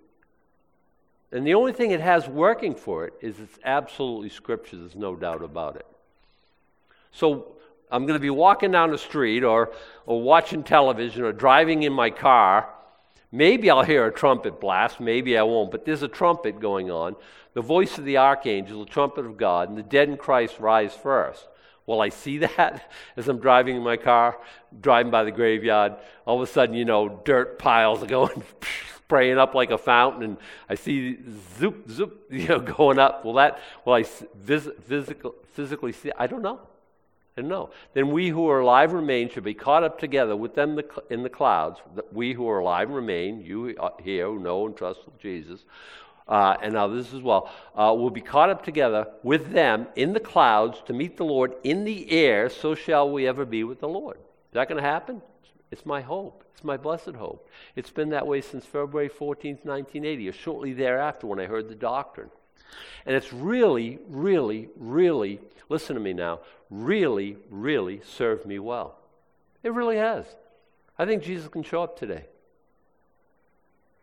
and 1.30 1.46
the 1.46 1.54
only 1.54 1.72
thing 1.72 1.92
it 1.92 2.00
has 2.00 2.26
working 2.26 2.74
for 2.74 3.06
it 3.06 3.12
is 3.20 3.38
it's 3.38 3.58
absolutely 3.64 4.30
scripture. 4.30 4.78
There's 4.78 4.96
no 4.96 5.14
doubt 5.14 5.44
about 5.44 5.76
it. 5.76 5.86
So 7.12 7.52
I'm 7.92 8.06
going 8.06 8.18
to 8.18 8.22
be 8.22 8.30
walking 8.30 8.72
down 8.72 8.90
the 8.90 8.98
street 8.98 9.44
or, 9.44 9.70
or 10.06 10.20
watching 10.20 10.64
television 10.64 11.22
or 11.22 11.32
driving 11.32 11.84
in 11.84 11.92
my 11.92 12.10
car 12.10 12.68
Maybe 13.34 13.70
I'll 13.70 13.82
hear 13.82 14.06
a 14.06 14.12
trumpet 14.12 14.60
blast, 14.60 15.00
maybe 15.00 15.38
I 15.38 15.42
won't, 15.42 15.70
but 15.70 15.86
there's 15.86 16.02
a 16.02 16.08
trumpet 16.08 16.60
going 16.60 16.90
on. 16.90 17.16
The 17.54 17.62
voice 17.62 17.96
of 17.96 18.04
the 18.04 18.18
archangel, 18.18 18.84
the 18.84 18.90
trumpet 18.90 19.24
of 19.24 19.38
God, 19.38 19.70
and 19.70 19.78
the 19.78 19.82
dead 19.82 20.10
in 20.10 20.18
Christ 20.18 20.60
rise 20.60 20.92
first. 20.92 21.48
Will 21.86 22.00
I 22.00 22.08
see 22.08 22.38
that 22.46 22.90
as 23.16 23.28
I'm 23.28 23.38
driving 23.38 23.76
in 23.76 23.82
my 23.82 23.96
car, 23.96 24.38
driving 24.80 25.10
by 25.10 25.24
the 25.24 25.30
graveyard? 25.30 25.94
All 26.26 26.40
of 26.40 26.48
a 26.48 26.52
sudden, 26.52 26.74
you 26.74 26.84
know, 26.84 27.20
dirt 27.24 27.58
piles 27.58 28.02
are 28.02 28.06
going, 28.06 28.42
spraying 28.96 29.38
up 29.38 29.54
like 29.54 29.70
a 29.70 29.78
fountain, 29.78 30.22
and 30.22 30.36
I 30.68 30.74
see 30.74 31.18
zoop, 31.58 31.88
zoop, 31.90 32.26
you 32.30 32.48
know, 32.48 32.60
going 32.60 32.98
up. 32.98 33.24
Will 33.24 33.34
that, 33.34 33.58
will 33.84 33.94
I 33.94 34.02
phys- 34.02 34.82
physical, 34.84 35.34
physically 35.52 35.92
see? 35.92 36.12
I 36.18 36.26
don't 36.26 36.42
know. 36.42 36.60
I 37.36 37.40
don't 37.40 37.50
know. 37.50 37.70
Then 37.94 38.10
we 38.10 38.28
who 38.28 38.48
are 38.50 38.60
alive 38.60 38.92
remain 38.92 39.30
shall 39.30 39.42
be 39.42 39.54
caught 39.54 39.84
up 39.84 39.98
together 39.98 40.36
with 40.36 40.54
them 40.54 40.78
in 41.08 41.22
the 41.22 41.30
clouds. 41.30 41.80
We 42.12 42.34
who 42.34 42.48
are 42.48 42.58
alive 42.58 42.90
remain, 42.90 43.40
you 43.40 43.74
uh, 43.80 43.90
here 44.02 44.26
who 44.26 44.38
know 44.38 44.66
and 44.66 44.76
trust 44.76 45.00
Jesus, 45.18 45.64
uh, 46.28 46.56
and 46.62 46.76
others 46.76 47.12
as 47.14 47.20
well, 47.20 47.50
uh, 47.74 47.94
will 47.96 48.10
be 48.10 48.20
caught 48.20 48.50
up 48.50 48.64
together 48.64 49.06
with 49.22 49.52
them 49.52 49.86
in 49.96 50.12
the 50.12 50.20
clouds 50.20 50.82
to 50.86 50.92
meet 50.92 51.16
the 51.16 51.24
Lord 51.24 51.54
in 51.64 51.84
the 51.84 52.10
air. 52.10 52.48
So 52.48 52.74
shall 52.74 53.10
we 53.10 53.26
ever 53.26 53.44
be 53.44 53.64
with 53.64 53.80
the 53.80 53.88
Lord. 53.88 54.16
Is 54.16 54.54
that 54.54 54.68
going 54.68 54.82
to 54.82 54.88
happen? 54.88 55.22
It's 55.70 55.86
my 55.86 56.00
hope. 56.00 56.44
It's 56.54 56.64
my 56.64 56.76
blessed 56.76 57.14
hope. 57.16 57.48
It's 57.76 57.90
been 57.90 58.10
that 58.10 58.26
way 58.26 58.40
since 58.40 58.64
February 58.64 59.08
14th, 59.08 59.64
1980, 59.64 60.28
or 60.28 60.32
shortly 60.32 60.72
thereafter 60.72 61.26
when 61.26 61.40
I 61.40 61.46
heard 61.46 61.68
the 61.68 61.74
doctrine. 61.74 62.30
And 63.06 63.16
it's 63.16 63.32
really, 63.32 63.98
really, 64.08 64.68
really, 64.76 65.40
listen 65.68 65.94
to 65.94 66.00
me 66.00 66.12
now, 66.12 66.40
really, 66.70 67.36
really 67.50 68.00
served 68.04 68.46
me 68.46 68.58
well. 68.58 68.96
It 69.62 69.72
really 69.72 69.96
has. 69.96 70.26
I 70.98 71.06
think 71.06 71.22
Jesus 71.22 71.48
can 71.48 71.62
show 71.62 71.82
up 71.82 71.98
today. 71.98 72.26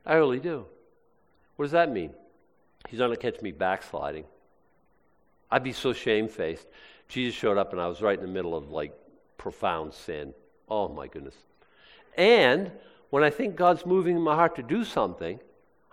I 0.06 0.16
really 0.16 0.40
do. 0.40 0.66
What 1.60 1.66
does 1.66 1.72
that 1.74 1.92
mean? 1.92 2.14
He's 2.88 3.00
not 3.00 3.08
going 3.08 3.18
to 3.18 3.32
catch 3.32 3.42
me 3.42 3.52
backsliding. 3.52 4.24
I'd 5.52 5.62
be 5.62 5.74
so 5.74 5.92
shamefaced. 5.92 6.66
Jesus 7.10 7.36
showed 7.36 7.58
up 7.58 7.74
and 7.74 7.82
I 7.82 7.88
was 7.90 8.02
right 8.02 8.18
in 8.18 8.26
the 8.26 8.32
middle 8.32 8.56
of 8.56 8.72
like 8.72 8.94
profound 9.38 9.94
sin. 9.94 10.34
Oh 10.70 10.88
my 10.88 11.08
goodness. 11.08 11.36
And 12.16 12.72
when 13.10 13.24
I 13.24 13.30
think 13.30 13.58
God's 13.58 13.86
moving 13.86 14.16
in 14.16 14.22
my 14.22 14.36
heart 14.36 14.56
to 14.56 14.64
do 14.64 14.86
something, 14.86 15.38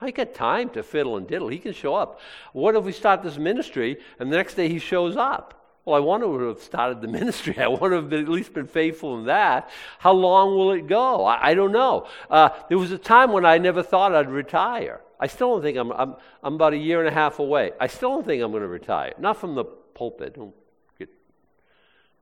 I 0.00 0.12
got 0.12 0.35
time 0.35 0.70
to 0.70 0.85
fiddle 0.85 1.16
and 1.16 1.26
diddle. 1.26 1.48
He 1.48 1.59
can 1.59 1.72
show 1.72 1.96
up. 1.96 2.20
What 2.52 2.76
if 2.76 2.85
we 2.85 2.92
start 2.92 3.24
this 3.24 3.37
ministry 3.37 3.98
and 4.20 4.33
the 4.33 4.37
next 4.37 4.55
day 4.55 4.68
he 4.68 4.79
shows 4.79 5.16
up? 5.16 5.65
Well, 5.87 5.94
I 5.94 6.01
want 6.01 6.25
to 6.25 6.49
have 6.49 6.61
started 6.61 7.01
the 7.01 7.09
ministry. 7.20 7.57
I 7.59 7.68
want 7.68 7.92
to 7.92 8.03
have 8.03 8.12
at 8.12 8.29
least 8.29 8.53
been 8.53 8.66
faithful 8.66 9.18
in 9.18 9.27
that. 9.27 9.70
How 10.01 10.12
long 10.12 10.57
will 10.57 10.72
it 10.72 10.88
go? 10.88 11.25
I, 11.25 11.51
I 11.51 11.55
don't 11.55 11.72
know. 11.72 12.09
Uh, 12.29 12.51
there 12.68 12.77
was 12.77 12.90
a 12.90 12.99
time 12.99 13.33
when 13.33 13.46
I 13.46 13.57
never 13.59 13.83
thought 13.83 14.14
I'd 14.14 14.29
retire. 14.29 15.01
I 15.18 15.29
still 15.29 15.55
don't 15.55 15.62
think 15.62 15.79
I'm, 15.79 15.92
I'm, 15.92 16.16
I'm 16.42 16.55
about 16.55 16.75
a 16.75 16.77
year 16.77 16.99
and 16.99 17.09
a 17.09 17.12
half 17.12 17.38
away. 17.38 17.70
I 17.81 17.87
still 17.87 18.11
don't 18.11 18.27
think 18.27 18.42
I'm 18.42 18.51
going 18.51 18.64
to 18.64 18.68
retire. 18.68 19.14
Not 19.18 19.37
from 19.38 19.55
the 19.55 19.64
pulpit, 19.64 20.35
don't 20.35 20.55
get, 20.99 21.09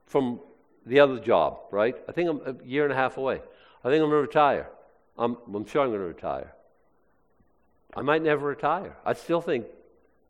from 0.06 0.40
the 0.84 1.00
other 1.00 1.18
job, 1.18 1.60
right? 1.72 1.96
I 2.06 2.12
think 2.12 2.28
I'm 2.28 2.40
a 2.44 2.64
year 2.64 2.84
and 2.84 2.92
a 2.92 2.96
half 2.96 3.16
away. 3.16 3.40
I 3.82 3.88
think 3.88 4.02
I'm 4.02 4.10
going 4.10 4.10
to 4.10 4.16
retire. 4.16 4.68
I'm, 5.16 5.38
I'm 5.52 5.64
sure 5.64 5.82
I'm 5.82 5.88
going 5.88 6.00
to 6.00 6.06
retire. 6.06 6.52
I 7.96 8.02
might 8.02 8.22
never 8.22 8.46
retire. 8.46 8.96
I 9.06 9.14
still 9.14 9.40
think 9.40 9.64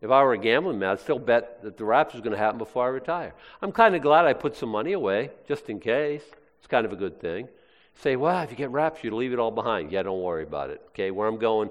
if 0.04 0.10
I 0.10 0.22
were 0.22 0.34
a 0.34 0.38
gambling 0.38 0.78
man, 0.78 0.90
I'd 0.90 1.00
still 1.00 1.18
bet 1.18 1.62
that 1.62 1.78
the 1.78 1.84
rapture 1.84 2.18
is 2.18 2.20
going 2.20 2.32
to 2.32 2.38
happen 2.38 2.58
before 2.58 2.84
I 2.84 2.88
retire. 2.88 3.32
I'm 3.62 3.72
kind 3.72 3.96
of 3.96 4.02
glad 4.02 4.26
I 4.26 4.34
put 4.34 4.54
some 4.54 4.68
money 4.68 4.92
away 4.92 5.30
just 5.48 5.70
in 5.70 5.80
case. 5.80 6.22
It's 6.58 6.66
kind 6.66 6.84
of 6.84 6.92
a 6.92 6.96
good 6.96 7.18
thing. 7.18 7.48
Say, 7.94 8.14
well, 8.16 8.42
if 8.42 8.50
you 8.50 8.56
get 8.56 8.70
raptured, 8.70 9.04
you 9.04 9.16
leave 9.16 9.32
it 9.32 9.38
all 9.38 9.50
behind. 9.50 9.90
Yeah, 9.90 10.02
don't 10.02 10.20
worry 10.20 10.42
about 10.42 10.68
it. 10.68 10.82
Okay, 10.88 11.10
where 11.10 11.26
I'm 11.26 11.38
going, 11.38 11.70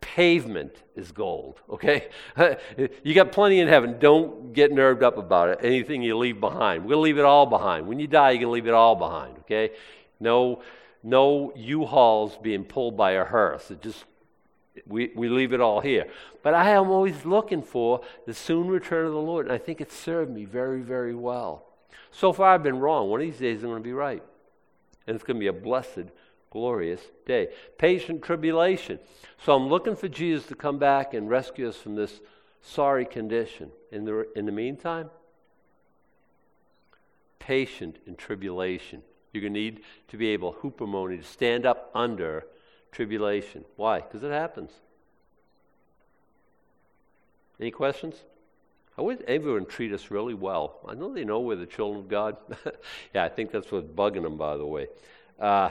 pavement 0.00 0.74
is 0.96 1.12
gold. 1.12 1.60
Okay, 1.68 2.08
you 3.04 3.12
got 3.14 3.32
plenty 3.32 3.60
in 3.60 3.68
heaven. 3.68 3.98
Don't 3.98 4.54
get 4.54 4.72
nerved 4.72 5.02
up 5.02 5.18
about 5.18 5.50
it. 5.50 5.58
Anything 5.62 6.00
you 6.00 6.16
leave 6.16 6.40
behind, 6.40 6.86
we'll 6.86 7.00
leave 7.00 7.18
it 7.18 7.26
all 7.26 7.44
behind. 7.44 7.86
When 7.86 8.00
you 8.00 8.06
die, 8.06 8.30
you 8.30 8.38
can 8.38 8.50
leave 8.50 8.66
it 8.66 8.72
all 8.72 8.96
behind. 8.96 9.36
Okay, 9.40 9.72
no, 10.20 10.62
no 11.02 11.52
U-Hauls 11.54 12.38
being 12.40 12.64
pulled 12.64 12.96
by 12.96 13.12
a 13.12 13.24
hearse. 13.26 13.70
It 13.70 13.82
just 13.82 14.06
we, 14.86 15.12
we 15.14 15.28
leave 15.28 15.52
it 15.52 15.60
all 15.60 15.80
here. 15.80 16.06
But 16.42 16.54
I 16.54 16.70
am 16.70 16.90
always 16.90 17.24
looking 17.24 17.62
for 17.62 18.00
the 18.26 18.34
soon 18.34 18.68
return 18.68 19.06
of 19.06 19.12
the 19.12 19.18
Lord, 19.18 19.46
and 19.46 19.54
I 19.54 19.58
think 19.58 19.80
it 19.80 19.92
served 19.92 20.30
me 20.30 20.44
very, 20.44 20.80
very 20.80 21.14
well. 21.14 21.66
So 22.10 22.32
far, 22.32 22.54
I've 22.54 22.62
been 22.62 22.78
wrong. 22.78 23.08
One 23.08 23.20
of 23.20 23.26
these 23.26 23.38
days, 23.38 23.62
I'm 23.62 23.70
going 23.70 23.82
to 23.82 23.86
be 23.86 23.92
right. 23.92 24.22
And 25.06 25.14
it's 25.14 25.24
going 25.24 25.36
to 25.36 25.40
be 25.40 25.46
a 25.46 25.52
blessed, 25.52 26.10
glorious 26.50 27.00
day. 27.26 27.48
Patient 27.78 28.22
tribulation. 28.22 28.98
So 29.44 29.54
I'm 29.54 29.68
looking 29.68 29.96
for 29.96 30.08
Jesus 30.08 30.46
to 30.46 30.54
come 30.54 30.78
back 30.78 31.14
and 31.14 31.28
rescue 31.28 31.68
us 31.68 31.76
from 31.76 31.96
this 31.96 32.20
sorry 32.60 33.04
condition. 33.04 33.70
In 33.90 34.04
the, 34.04 34.26
in 34.36 34.46
the 34.46 34.52
meantime, 34.52 35.10
patient 37.38 37.98
in 38.06 38.16
tribulation. 38.16 39.02
You're 39.32 39.42
going 39.42 39.54
to 39.54 39.60
need 39.60 39.80
to 40.08 40.16
be 40.16 40.28
able, 40.28 40.54
hupomone, 40.54 41.18
to 41.18 41.24
stand 41.24 41.66
up 41.66 41.90
under 41.94 42.46
tribulation. 42.92 43.64
Why? 43.76 44.00
Because 44.00 44.22
it 44.22 44.30
happens. 44.30 44.70
Any 47.58 47.70
questions? 47.70 48.16
I 48.96 49.02
wish 49.02 49.18
everyone 49.26 49.64
treat 49.64 49.92
us 49.92 50.10
really 50.10 50.34
well. 50.34 50.80
I 50.86 50.94
know 50.94 51.12
they 51.12 51.24
know 51.24 51.40
we're 51.40 51.56
the 51.56 51.66
children 51.66 52.00
of 52.00 52.08
God. 52.08 52.36
yeah, 53.14 53.24
I 53.24 53.28
think 53.28 53.50
that's 53.50 53.72
what's 53.72 53.86
bugging 53.86 54.22
them, 54.22 54.36
by 54.36 54.56
the 54.56 54.66
way. 54.66 54.88
Uh, 55.40 55.70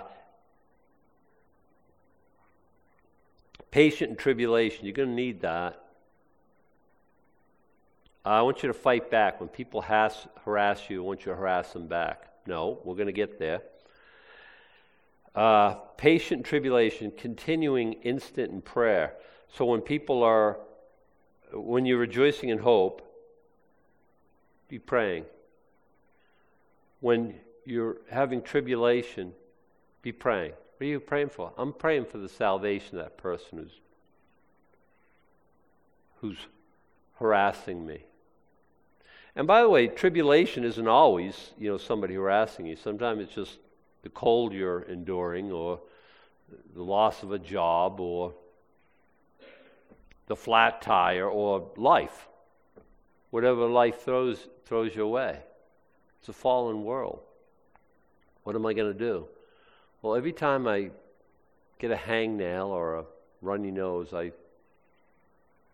patient 3.69 4.09
in 4.09 4.15
tribulation. 4.15 4.85
You're 4.85 4.93
going 4.93 5.09
to 5.09 5.15
need 5.15 5.41
that. 5.41 5.81
I 8.25 8.41
want 8.41 8.63
you 8.63 8.67
to 8.67 8.73
fight 8.73 9.09
back. 9.09 9.39
When 9.39 9.49
people 9.49 9.81
has, 9.81 10.15
harass 10.45 10.89
you, 10.89 11.03
I 11.03 11.05
want 11.05 11.21
you 11.21 11.31
to 11.31 11.37
harass 11.37 11.73
them 11.73 11.87
back. 11.87 12.27
No, 12.45 12.79
we're 12.83 12.95
going 12.95 13.07
to 13.07 13.13
get 13.13 13.39
there. 13.39 13.61
Uh, 15.35 15.75
patient 15.97 16.45
tribulation, 16.45 17.11
continuing 17.17 17.93
instant 17.93 18.51
in 18.51 18.61
prayer. 18.61 19.13
So 19.47 19.65
when 19.65 19.81
people 19.81 20.23
are, 20.23 20.59
when 21.53 21.85
you're 21.85 21.99
rejoicing 21.99 22.49
in 22.49 22.57
hope, 22.57 23.01
be 24.67 24.79
praying. 24.79 25.25
When 26.99 27.35
you're 27.65 27.97
having 28.09 28.41
tribulation, 28.41 29.33
be 30.01 30.11
praying. 30.11 30.51
What 30.77 30.85
are 30.85 30.89
you 30.89 30.99
praying 30.99 31.29
for? 31.29 31.53
I'm 31.57 31.73
praying 31.73 32.05
for 32.05 32.17
the 32.17 32.29
salvation 32.29 32.97
of 32.97 33.05
that 33.05 33.17
person 33.17 33.59
who's 33.59 33.79
who's 36.21 36.37
harassing 37.15 37.85
me. 37.85 38.03
And 39.35 39.47
by 39.47 39.61
the 39.61 39.69
way, 39.69 39.87
tribulation 39.87 40.63
isn't 40.63 40.87
always, 40.87 41.51
you 41.57 41.69
know, 41.69 41.77
somebody 41.77 42.15
harassing 42.15 42.65
you. 42.65 42.75
Sometimes 42.75 43.23
it's 43.23 43.33
just 43.33 43.57
the 44.03 44.09
cold 44.09 44.53
you're 44.53 44.81
enduring, 44.83 45.51
or 45.51 45.79
the 46.75 46.83
loss 46.83 47.23
of 47.23 47.31
a 47.31 47.39
job, 47.39 47.99
or 47.99 48.33
the 50.27 50.35
flat 50.35 50.81
tire, 50.81 51.29
or 51.29 51.71
life. 51.77 52.27
Whatever 53.29 53.67
life 53.67 54.01
throws, 54.01 54.47
throws 54.65 54.95
your 54.95 55.07
way. 55.07 55.39
It's 56.19 56.29
a 56.29 56.33
fallen 56.33 56.83
world. 56.83 57.19
What 58.43 58.55
am 58.55 58.65
I 58.65 58.73
going 58.73 58.91
to 58.91 58.97
do? 58.97 59.27
Well, 60.01 60.15
every 60.15 60.33
time 60.33 60.67
I 60.67 60.91
get 61.79 61.91
a 61.91 61.95
hangnail 61.95 62.67
or 62.67 62.99
a 62.99 63.05
runny 63.41 63.71
nose. 63.71 64.13
I, 64.13 64.31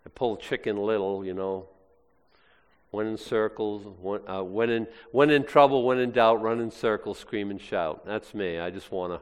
I 0.05 0.09
pull 0.15 0.37
chicken 0.37 0.77
little, 0.77 1.25
you 1.25 1.33
know. 1.33 1.67
Went 2.91 3.09
in 3.09 3.17
circles, 3.17 3.85
uh, 4.29 4.43
when, 4.43 4.69
in, 4.69 4.87
when 5.11 5.29
in 5.29 5.43
trouble, 5.43 5.83
when 5.83 5.99
in 5.99 6.11
doubt, 6.11 6.41
run 6.41 6.61
in 6.61 6.71
circles, 6.71 7.19
scream 7.19 7.51
and 7.51 7.59
shout. 7.59 8.05
That's 8.05 8.33
me. 8.33 8.59
I 8.59 8.69
just 8.69 8.91
want 8.91 9.13
to 9.13 9.21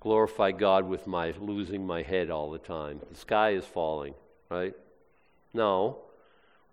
glorify 0.00 0.52
God 0.52 0.88
with 0.88 1.06
my 1.06 1.34
losing 1.40 1.84
my 1.84 2.02
head 2.02 2.30
all 2.30 2.50
the 2.50 2.58
time. 2.58 3.00
The 3.10 3.16
sky 3.16 3.50
is 3.50 3.64
falling, 3.64 4.14
right? 4.48 4.74
No. 5.52 5.98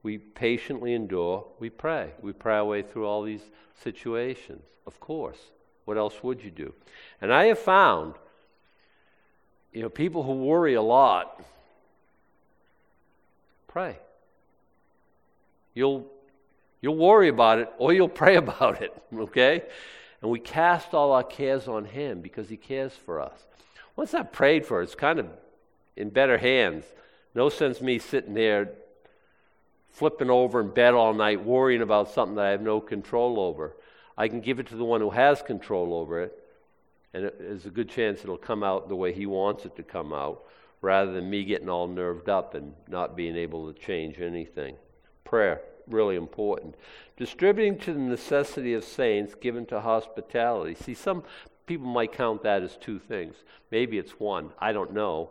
We 0.04 0.18
patiently 0.20 0.94
endure. 0.94 1.48
We 1.60 1.70
pray. 1.70 2.12
We 2.22 2.34
pray 2.34 2.58
our 2.58 2.66
way 2.66 2.84
through 2.84 3.08
all 3.08 3.24
these 3.24 3.44
situations, 3.84 4.62
of 4.86 5.00
course. 5.00 5.40
What 5.86 5.98
else 5.98 6.22
would 6.22 6.44
you 6.44 6.52
do? 6.52 6.74
And 7.22 7.34
I 7.34 7.46
have 7.46 7.60
found, 7.60 8.16
you 9.72 9.82
know, 9.82 9.90
people 9.90 10.24
who 10.24 10.34
worry 10.34 10.76
a 10.76 10.82
lot, 10.82 11.42
pray. 13.68 13.98
You'll, 15.74 16.06
you'll 16.82 16.98
worry 16.98 17.30
about 17.30 17.60
it 17.60 17.70
or 17.78 17.94
you'll 17.94 18.10
pray 18.24 18.36
about 18.36 18.82
it, 18.82 18.94
okay? 19.14 19.64
And 20.22 20.32
we 20.32 20.40
cast 20.40 20.94
all 20.94 21.12
our 21.12 21.24
cares 21.24 21.68
on 21.68 21.86
Him 21.86 22.22
because 22.22 22.50
He 22.50 22.58
cares 22.58 22.94
for 22.94 23.20
us. 23.20 23.48
Once 23.96 24.14
I 24.14 24.24
prayed 24.24 24.66
for 24.66 24.82
it, 24.82 24.86
it's 24.86 24.96
kind 24.96 25.20
of 25.20 25.28
in 25.96 26.10
better 26.10 26.38
hands. 26.38 26.86
No 27.36 27.50
sense 27.50 27.82
me 27.82 28.00
sitting 28.00 28.34
there 28.34 28.72
flipping 29.94 30.30
over 30.30 30.60
in 30.60 30.70
bed 30.70 30.94
all 30.94 31.14
night 31.14 31.44
worrying 31.44 31.82
about 31.82 32.10
something 32.10 32.36
that 32.36 32.46
I 32.46 32.50
have 32.50 32.62
no 32.62 32.82
control 32.82 33.40
over. 33.40 33.76
I 34.18 34.28
can 34.28 34.42
give 34.42 34.60
it 34.60 34.68
to 34.68 34.76
the 34.76 34.84
one 34.84 35.02
who 35.02 35.12
has 35.12 35.42
control 35.42 35.94
over 35.94 36.22
it, 36.22 36.40
and 37.14 37.32
there's 37.40 37.66
a 37.66 37.72
good 37.72 37.90
chance 37.90 38.24
it'll 38.24 38.38
come 38.38 38.64
out 38.64 38.90
the 38.90 38.96
way 38.96 39.14
He 39.14 39.26
wants 39.26 39.66
it 39.66 39.76
to 39.76 39.84
come 39.84 40.14
out, 40.14 40.44
rather 40.82 41.12
than 41.12 41.30
me 41.30 41.44
getting 41.44 41.70
all 41.70 41.88
nerved 41.88 42.28
up 42.28 42.56
and 42.56 42.74
not 42.88 43.16
being 43.16 43.36
able 43.36 43.72
to 43.72 43.80
change 43.80 44.20
anything. 44.20 44.76
Prayer, 45.24 45.62
really 45.88 46.16
important. 46.16 46.76
Distributing 47.18 47.78
to 47.80 47.94
the 47.94 48.00
necessity 48.00 48.74
of 48.74 48.84
saints, 48.84 49.36
given 49.36 49.66
to 49.68 49.82
hospitality. 49.82 50.76
See, 50.76 50.94
some 50.94 51.24
people 51.66 51.88
might 51.88 52.12
count 52.12 52.44
that 52.44 52.64
as 52.64 52.78
two 52.78 53.00
things. 53.00 53.36
Maybe 53.72 53.98
it's 53.98 54.20
one. 54.20 54.52
I 54.60 54.72
don't 54.72 54.94
know. 54.94 55.30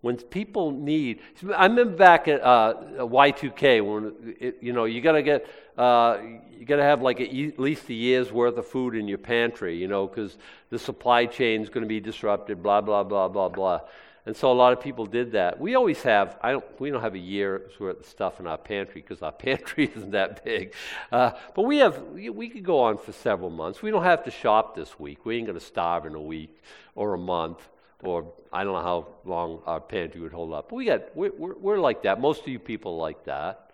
When 0.00 0.16
people 0.16 0.70
need, 0.70 1.20
I 1.56 1.66
remember 1.66 1.96
back 1.96 2.28
at 2.28 2.40
uh, 2.40 2.74
Y2K 2.98 3.84
when 3.84 4.36
it, 4.38 4.58
you 4.60 4.72
know 4.72 4.84
you 4.84 5.00
got 5.00 5.12
to 5.12 5.22
get 5.22 5.46
uh, 5.76 6.18
you 6.56 6.64
got 6.64 6.76
to 6.76 6.84
have 6.84 7.02
like 7.02 7.18
a, 7.18 7.48
at 7.48 7.58
least 7.58 7.88
a 7.88 7.94
year's 7.94 8.30
worth 8.30 8.56
of 8.58 8.66
food 8.66 8.94
in 8.94 9.08
your 9.08 9.18
pantry, 9.18 9.76
you 9.76 9.88
know, 9.88 10.06
because 10.06 10.38
the 10.70 10.78
supply 10.78 11.26
chain 11.26 11.62
is 11.62 11.68
going 11.68 11.82
to 11.82 11.88
be 11.88 11.98
disrupted. 11.98 12.62
Blah 12.62 12.80
blah 12.80 13.02
blah 13.02 13.26
blah 13.26 13.48
blah. 13.48 13.80
And 14.28 14.36
so 14.36 14.52
a 14.52 14.52
lot 14.52 14.74
of 14.74 14.80
people 14.82 15.06
did 15.06 15.32
that. 15.32 15.58
We 15.58 15.74
always 15.74 16.02
have, 16.02 16.36
I 16.42 16.52
don't, 16.52 16.78
we 16.78 16.90
don't 16.90 17.00
have 17.00 17.14
a 17.14 17.18
year's 17.18 17.80
worth 17.80 18.00
of 18.00 18.04
stuff 18.04 18.40
in 18.40 18.46
our 18.46 18.58
pantry 18.58 19.00
because 19.00 19.22
our 19.22 19.32
pantry 19.46 19.90
isn't 19.96 20.10
that 20.10 20.44
big. 20.44 20.74
Uh, 21.10 21.30
but 21.54 21.62
we 21.62 21.78
have, 21.78 22.02
we 22.12 22.50
could 22.50 22.62
go 22.62 22.80
on 22.80 22.98
for 22.98 23.12
several 23.12 23.48
months. 23.48 23.80
We 23.80 23.90
don't 23.90 24.04
have 24.04 24.24
to 24.24 24.30
shop 24.30 24.76
this 24.76 25.00
week. 25.00 25.24
We 25.24 25.38
ain't 25.38 25.46
going 25.46 25.58
to 25.58 25.64
starve 25.64 26.04
in 26.04 26.14
a 26.14 26.20
week 26.20 26.62
or 26.94 27.14
a 27.14 27.18
month 27.18 27.66
or 28.02 28.30
I 28.52 28.64
don't 28.64 28.74
know 28.74 28.82
how 28.82 29.06
long 29.24 29.62
our 29.64 29.80
pantry 29.80 30.20
would 30.20 30.34
hold 30.34 30.52
up. 30.52 30.68
But 30.68 30.76
we 30.76 30.84
got, 30.84 31.16
we're, 31.16 31.32
we're, 31.34 31.54
we're 31.56 31.80
like 31.80 32.02
that. 32.02 32.20
Most 32.20 32.42
of 32.42 32.48
you 32.48 32.58
people 32.58 32.98
like 32.98 33.24
that. 33.24 33.70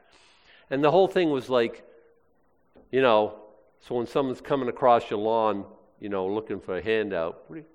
And 0.70 0.84
the 0.84 0.90
whole 0.92 1.08
thing 1.08 1.30
was 1.30 1.50
like, 1.50 1.84
you 2.92 3.02
know, 3.02 3.40
so 3.80 3.96
when 3.96 4.06
someone's 4.06 4.40
coming 4.40 4.68
across 4.68 5.10
your 5.10 5.18
lawn, 5.18 5.64
you 5.98 6.10
know, 6.10 6.28
looking 6.28 6.60
for 6.60 6.78
a 6.78 6.80
handout, 6.80 7.42
what 7.48 7.56
do 7.56 7.62
you, 7.62 7.66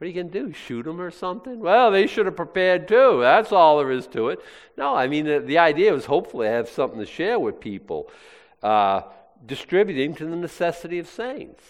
what 0.00 0.06
are 0.06 0.08
you 0.08 0.14
going 0.14 0.30
to 0.30 0.46
do? 0.46 0.52
Shoot 0.54 0.84
them 0.84 0.98
or 0.98 1.10
something? 1.10 1.60
Well, 1.60 1.90
they 1.90 2.06
should 2.06 2.24
have 2.24 2.34
prepared 2.34 2.88
too. 2.88 3.18
That's 3.20 3.52
all 3.52 3.76
there 3.76 3.90
is 3.90 4.06
to 4.06 4.30
it. 4.30 4.40
No, 4.78 4.96
I 4.96 5.08
mean, 5.08 5.26
the, 5.26 5.40
the 5.40 5.58
idea 5.58 5.92
was 5.92 6.06
hopefully 6.06 6.46
have 6.46 6.70
something 6.70 6.98
to 6.98 7.04
share 7.04 7.38
with 7.38 7.60
people, 7.60 8.10
uh, 8.62 9.02
distributing 9.44 10.14
to 10.14 10.24
the 10.24 10.36
necessity 10.36 10.98
of 11.00 11.06
saints. 11.06 11.62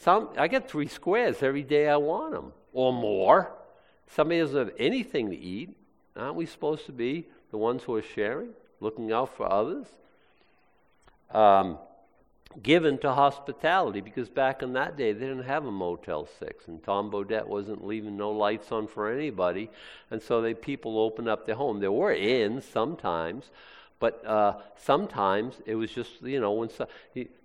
Some, 0.00 0.30
I 0.36 0.48
get 0.48 0.68
three 0.68 0.88
squares 0.88 1.40
every 1.40 1.62
day 1.62 1.88
I 1.88 1.98
want 1.98 2.32
them, 2.32 2.52
or 2.72 2.92
more. 2.92 3.52
Somebody 4.08 4.40
doesn't 4.40 4.58
have 4.58 4.72
anything 4.76 5.30
to 5.30 5.36
eat. 5.38 5.70
Aren't 6.16 6.34
we 6.34 6.46
supposed 6.46 6.84
to 6.86 6.92
be 6.92 7.26
the 7.52 7.58
ones 7.58 7.84
who 7.84 7.94
are 7.94 8.02
sharing, 8.02 8.48
looking 8.80 9.12
out 9.12 9.36
for 9.36 9.48
others? 9.48 9.86
Um, 11.30 11.78
given 12.62 12.98
to 12.98 13.12
hospitality 13.12 14.00
because 14.00 14.28
back 14.28 14.62
in 14.62 14.72
that 14.72 14.96
day 14.96 15.12
they 15.12 15.26
didn't 15.26 15.44
have 15.44 15.66
a 15.66 15.70
Motel 15.70 16.28
6 16.38 16.68
and 16.68 16.82
Tom 16.82 17.10
Bodett 17.10 17.46
wasn't 17.46 17.86
leaving 17.86 18.16
no 18.16 18.30
lights 18.30 18.72
on 18.72 18.86
for 18.86 19.10
anybody 19.10 19.70
and 20.10 20.22
so 20.22 20.40
they 20.40 20.54
people 20.54 20.98
opened 20.98 21.28
up 21.28 21.46
their 21.46 21.54
home. 21.54 21.80
There 21.80 21.92
were 21.92 22.12
inns 22.12 22.64
sometimes, 22.64 23.50
but 23.98 24.24
uh, 24.26 24.54
sometimes 24.76 25.56
it 25.66 25.74
was 25.74 25.90
just 25.90 26.22
you 26.22 26.40
know 26.40 26.52
when 26.52 26.70
so, 26.70 26.88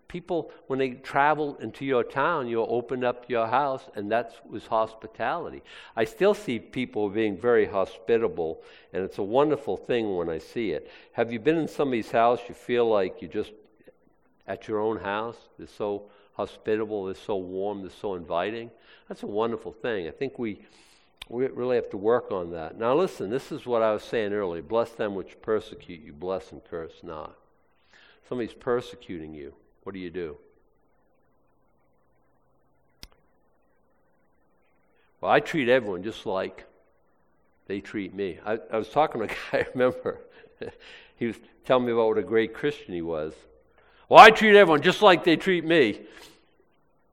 people 0.08 0.52
when 0.67 0.80
they 0.80 0.89
traveled 0.89 1.62
into 1.62 1.86
your 1.86 2.04
town 2.04 2.47
you 2.47 2.62
opened 2.65 3.04
up 3.04 3.30
your 3.30 3.47
house 3.47 3.84
and 3.95 4.12
that 4.12 4.34
was 4.50 4.67
hospitality. 4.67 5.62
I 5.95 6.06
still 6.06 6.34
see 6.34 6.60
people 6.60 7.10
being 7.10 7.38
very 7.38 7.65
hospitable 7.65 8.62
and 8.93 9.04
it's 9.04 9.17
a 9.17 9.24
wonderful 9.24 9.78
thing 9.78 10.15
when 10.15 10.30
I 10.30 10.38
see 10.38 10.71
it. 10.71 10.89
Have 11.13 11.32
you 11.34 11.39
been 11.39 11.58
in 11.58 11.67
somebody's 11.67 12.12
house 12.12 12.39
you 12.47 12.56
feel 12.56 12.88
like 12.88 13.21
you 13.21 13.28
just 13.28 13.52
at 14.52 14.68
your 14.68 14.80
own 14.80 14.98
house. 14.98 15.38
They're 15.58 15.68
so 15.68 16.04
hospitable, 16.34 17.06
they're 17.06 17.16
so 17.16 17.38
warm, 17.38 17.82
they're 17.82 17.90
so 17.90 18.16
inviting. 18.16 18.70
That's 19.08 19.24
a 19.24 19.28
wonderful 19.28 19.72
thing. 19.72 20.08
I 20.08 20.12
think 20.12 20.38
we, 20.38 20.60
we 21.30 21.48
really 21.48 21.78
have 21.78 21.90
to 21.92 21.98
work 21.98 22.32
on 22.32 22.52
that. 22.52 22.78
Now, 22.78 22.94
listen, 22.96 23.30
this 23.30 23.52
is 23.52 23.66
what 23.66 23.82
I 23.82 23.94
was 23.94 24.04
saying 24.04 24.34
earlier 24.34 24.62
bless 24.62 24.92
them 24.92 25.16
which 25.16 25.42
persecute 25.42 26.02
you, 26.02 26.12
bless 26.12 26.52
and 26.52 26.64
curse 26.66 27.00
not. 27.02 27.36
Somebody's 28.28 28.54
persecuting 28.54 29.34
you. 29.34 29.54
What 29.84 29.94
do 29.94 30.00
you 30.00 30.10
do? 30.10 30.38
Well, 35.22 35.32
I 35.32 35.40
treat 35.40 35.70
everyone 35.70 36.04
just 36.04 36.26
like 36.26 36.66
they 37.68 37.80
treat 37.80 38.14
me. 38.14 38.40
I, 38.46 38.60
I 38.72 38.78
was 38.78 38.90
talking 38.90 39.22
to 39.22 39.26
a 39.26 39.28
guy, 39.28 39.36
I 39.54 39.66
remember, 39.74 40.20
he 41.16 41.28
was 41.28 41.38
telling 41.64 41.86
me 41.86 41.94
about 41.94 42.08
what 42.08 42.18
a 42.18 42.24
great 42.24 42.54
Christian 42.54 42.94
he 42.94 43.02
was. 43.02 43.34
Well, 44.12 44.19
I 44.19 44.30
treat 44.30 44.58
everyone 44.58 44.82
just 44.82 45.02
like 45.02 45.24
they 45.24 45.38
treat 45.38 45.63
me. 45.63 46.02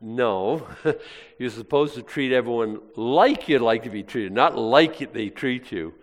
No, 0.01 0.67
you're 1.39 1.49
supposed 1.49 1.95
to 1.95 2.03
treat 2.03 2.33
everyone 2.33 2.81
like 2.97 3.49
you'd 3.49 3.63
like 3.63 3.85
to 3.85 3.89
be 3.89 4.03
treated, 4.03 4.33
not 4.33 4.59
like 4.59 5.13
they 5.13 5.29
treat 5.29 5.71
you. 5.71 5.95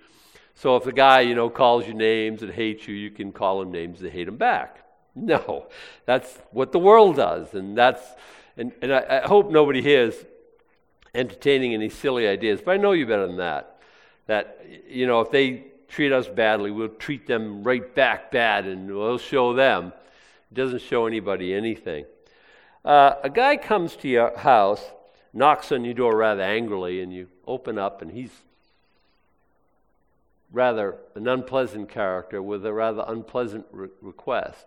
So 0.53 0.77
if 0.77 0.87
a 0.87 0.93
guy, 0.93 1.19
you 1.19 1.35
know, 1.35 1.49
calls 1.49 1.85
you 1.85 1.93
names 1.93 2.43
and 2.43 2.51
hates 2.53 2.87
you, 2.87 2.95
you 2.95 3.11
can 3.11 3.33
call 3.33 3.61
him 3.61 3.73
names 3.73 4.01
and 4.01 4.09
hate 4.09 4.29
him 4.29 4.37
back. 4.37 4.85
No, 5.15 5.67
that's 6.05 6.37
what 6.51 6.71
the 6.71 6.79
world 6.79 7.17
does, 7.17 7.53
and 7.55 7.77
that's 7.77 8.01
and, 8.55 8.71
and 8.81 8.93
I, 8.93 9.21
I 9.23 9.27
hope 9.27 9.51
nobody 9.51 9.81
here 9.81 10.03
is 10.03 10.25
entertaining 11.13 11.73
any 11.73 11.89
silly 11.89 12.25
ideas, 12.25 12.61
but 12.63 12.71
I 12.71 12.77
know 12.77 12.93
you 12.93 13.05
better 13.05 13.27
than 13.27 13.35
that. 13.35 13.81
That 14.27 14.65
you 14.87 15.07
know, 15.07 15.19
if 15.19 15.29
they 15.29 15.65
treat 15.89 16.13
us 16.13 16.29
badly, 16.29 16.71
we'll 16.71 16.87
treat 16.87 17.27
them 17.27 17.65
right 17.65 17.93
back 17.93 18.31
bad, 18.31 18.65
and 18.65 18.87
we'll 18.87 19.17
show 19.17 19.53
them. 19.53 19.91
Doesn't 20.55 20.81
show 20.81 21.05
anybody 21.05 21.53
anything. 21.53 22.05
Uh, 22.85 23.15
a 23.21 23.29
guy 23.29 23.57
comes 23.57 23.97
to 23.97 24.07
your 24.07 24.37
house, 24.37 24.81
knocks 25.33 25.71
on 25.73 25.83
your 25.83 25.93
door 25.93 26.15
rather 26.15 26.43
angrily, 26.43 27.01
and 27.01 27.13
you 27.13 27.27
open 27.45 27.77
up, 27.77 28.01
and 28.01 28.11
he's 28.11 28.31
rather 30.53 30.95
an 31.15 31.27
unpleasant 31.27 31.89
character 31.89 32.41
with 32.41 32.65
a 32.65 32.71
rather 32.71 33.03
unpleasant 33.05 33.65
re- 33.71 33.89
request. 34.01 34.65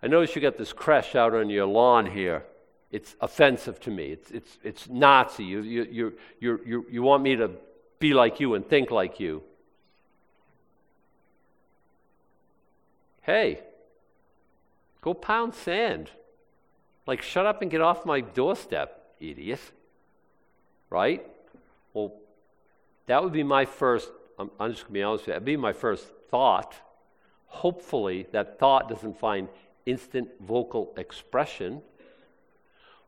I 0.00 0.06
notice 0.06 0.36
you 0.36 0.40
got 0.40 0.56
this 0.56 0.72
creche 0.72 1.16
out 1.16 1.34
on 1.34 1.50
your 1.50 1.66
lawn 1.66 2.06
here. 2.06 2.44
It's 2.92 3.16
offensive 3.20 3.80
to 3.80 3.90
me. 3.90 4.12
It's, 4.12 4.30
it's, 4.30 4.58
it's 4.62 4.88
Nazi. 4.88 5.44
You, 5.44 5.62
you, 5.62 5.86
you, 5.90 6.12
you, 6.38 6.60
you, 6.64 6.86
you 6.88 7.02
want 7.02 7.24
me 7.24 7.34
to 7.34 7.50
be 7.98 8.14
like 8.14 8.38
you 8.38 8.54
and 8.54 8.64
think 8.64 8.92
like 8.92 9.18
you. 9.18 9.42
Hey, 13.22 13.60
Go 15.00 15.14
pound 15.14 15.54
sand. 15.54 16.10
Like, 17.06 17.22
shut 17.22 17.46
up 17.46 17.62
and 17.62 17.70
get 17.70 17.80
off 17.80 18.04
my 18.04 18.20
doorstep, 18.20 19.14
idiot. 19.20 19.60
Right? 20.90 21.26
Well, 21.94 22.14
that 23.06 23.22
would 23.22 23.32
be 23.32 23.42
my 23.42 23.64
first, 23.64 24.10
I'm, 24.38 24.50
I'm 24.60 24.72
just 24.72 24.82
going 24.82 24.94
to 24.94 24.98
be 24.98 25.02
honest 25.02 25.22
with 25.22 25.28
you, 25.28 25.32
that 25.34 25.40
would 25.40 25.46
be 25.46 25.56
my 25.56 25.72
first 25.72 26.04
thought. 26.30 26.74
Hopefully, 27.46 28.26
that 28.32 28.58
thought 28.58 28.88
doesn't 28.88 29.18
find 29.18 29.48
instant 29.86 30.28
vocal 30.40 30.92
expression. 30.98 31.80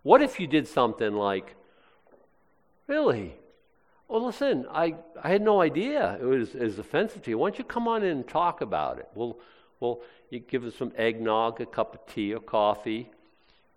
What 0.02 0.22
if 0.22 0.40
you 0.40 0.46
did 0.46 0.66
something 0.66 1.12
like, 1.12 1.54
really? 2.86 3.34
Well, 4.08 4.24
listen, 4.24 4.66
I, 4.70 4.94
I 5.22 5.28
had 5.28 5.42
no 5.42 5.60
idea 5.60 6.18
it 6.20 6.24
was, 6.24 6.54
it 6.54 6.62
was 6.62 6.78
offensive 6.78 7.22
to 7.22 7.30
you. 7.30 7.38
Why 7.38 7.50
don't 7.50 7.58
you 7.58 7.64
come 7.64 7.86
on 7.86 8.02
in 8.02 8.10
and 8.10 8.26
talk 8.26 8.62
about 8.62 8.98
it? 8.98 9.08
We'll, 9.14 9.38
we'll 9.80 10.00
you 10.30 10.38
give 10.38 10.64
us 10.64 10.74
some 10.76 10.92
eggnog, 10.96 11.60
a 11.60 11.66
cup 11.66 11.94
of 11.94 12.06
tea 12.12 12.32
or 12.34 12.40
coffee. 12.40 13.10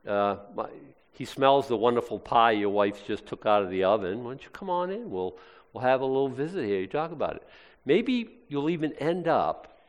Uh, 0.08 0.38
my, 0.56 0.68
he 1.14 1.26
smells 1.26 1.68
the 1.68 1.78
wonderful 1.78 2.20
pie 2.20 2.52
your 2.52 2.70
wife 2.70 3.06
just 3.08 3.26
took 3.26 3.46
out 3.46 3.64
of 3.64 3.70
the 3.70 3.84
oven. 3.84 4.24
Why 4.24 4.32
don't 4.32 4.44
you 4.44 4.50
come 4.52 4.70
on 4.70 4.92
in? 4.92 5.10
We'll, 5.10 5.38
we'll 5.72 5.84
have 5.84 6.02
a 6.02 6.06
little 6.06 6.30
visit 6.30 6.66
here. 6.66 6.80
You 6.80 6.88
talk 6.88 7.12
about 7.12 7.36
it. 7.36 7.44
Maybe 7.86 8.30
you'll 8.48 8.70
even 8.70 8.94
end 8.94 9.28
up 9.28 9.80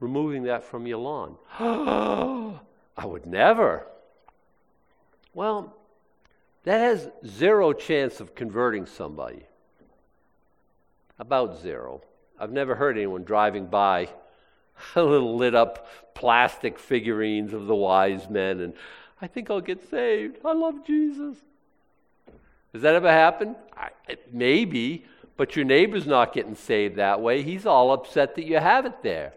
removing 0.00 0.44
that 0.44 0.64
from 0.64 0.86
your 0.86 0.98
lawn. 0.98 1.36
I 2.96 3.06
would 3.06 3.26
never. 3.26 3.86
Well, 5.34 5.74
that 6.64 6.78
has 6.78 7.08
zero 7.26 7.72
chance 7.72 8.20
of 8.20 8.34
converting 8.34 8.86
somebody. 8.86 9.44
About 11.18 11.60
zero. 11.60 12.02
I've 12.38 12.52
never 12.52 12.74
heard 12.74 12.96
anyone 12.96 13.24
driving 13.24 13.66
by 13.66 14.08
little 14.96 15.36
lit 15.36 15.54
up 15.54 15.88
plastic 16.14 16.78
figurines 16.78 17.52
of 17.52 17.66
the 17.66 17.74
wise 17.74 18.28
men 18.28 18.60
and 18.60 18.74
I 19.20 19.26
think 19.26 19.50
I'll 19.50 19.60
get 19.60 19.88
saved. 19.90 20.38
I 20.44 20.52
love 20.52 20.86
Jesus. 20.86 21.38
Does 22.72 22.82
that 22.82 22.94
ever 22.94 23.10
happen? 23.10 23.56
I, 23.76 23.90
maybe, 24.32 25.04
but 25.36 25.56
your 25.56 25.64
neighbor's 25.64 26.06
not 26.06 26.32
getting 26.32 26.56
saved 26.56 26.96
that 26.96 27.20
way. 27.20 27.42
He's 27.42 27.66
all 27.66 27.92
upset 27.92 28.34
that 28.34 28.44
you 28.44 28.58
have 28.58 28.84
it 28.84 29.02
there. 29.02 29.32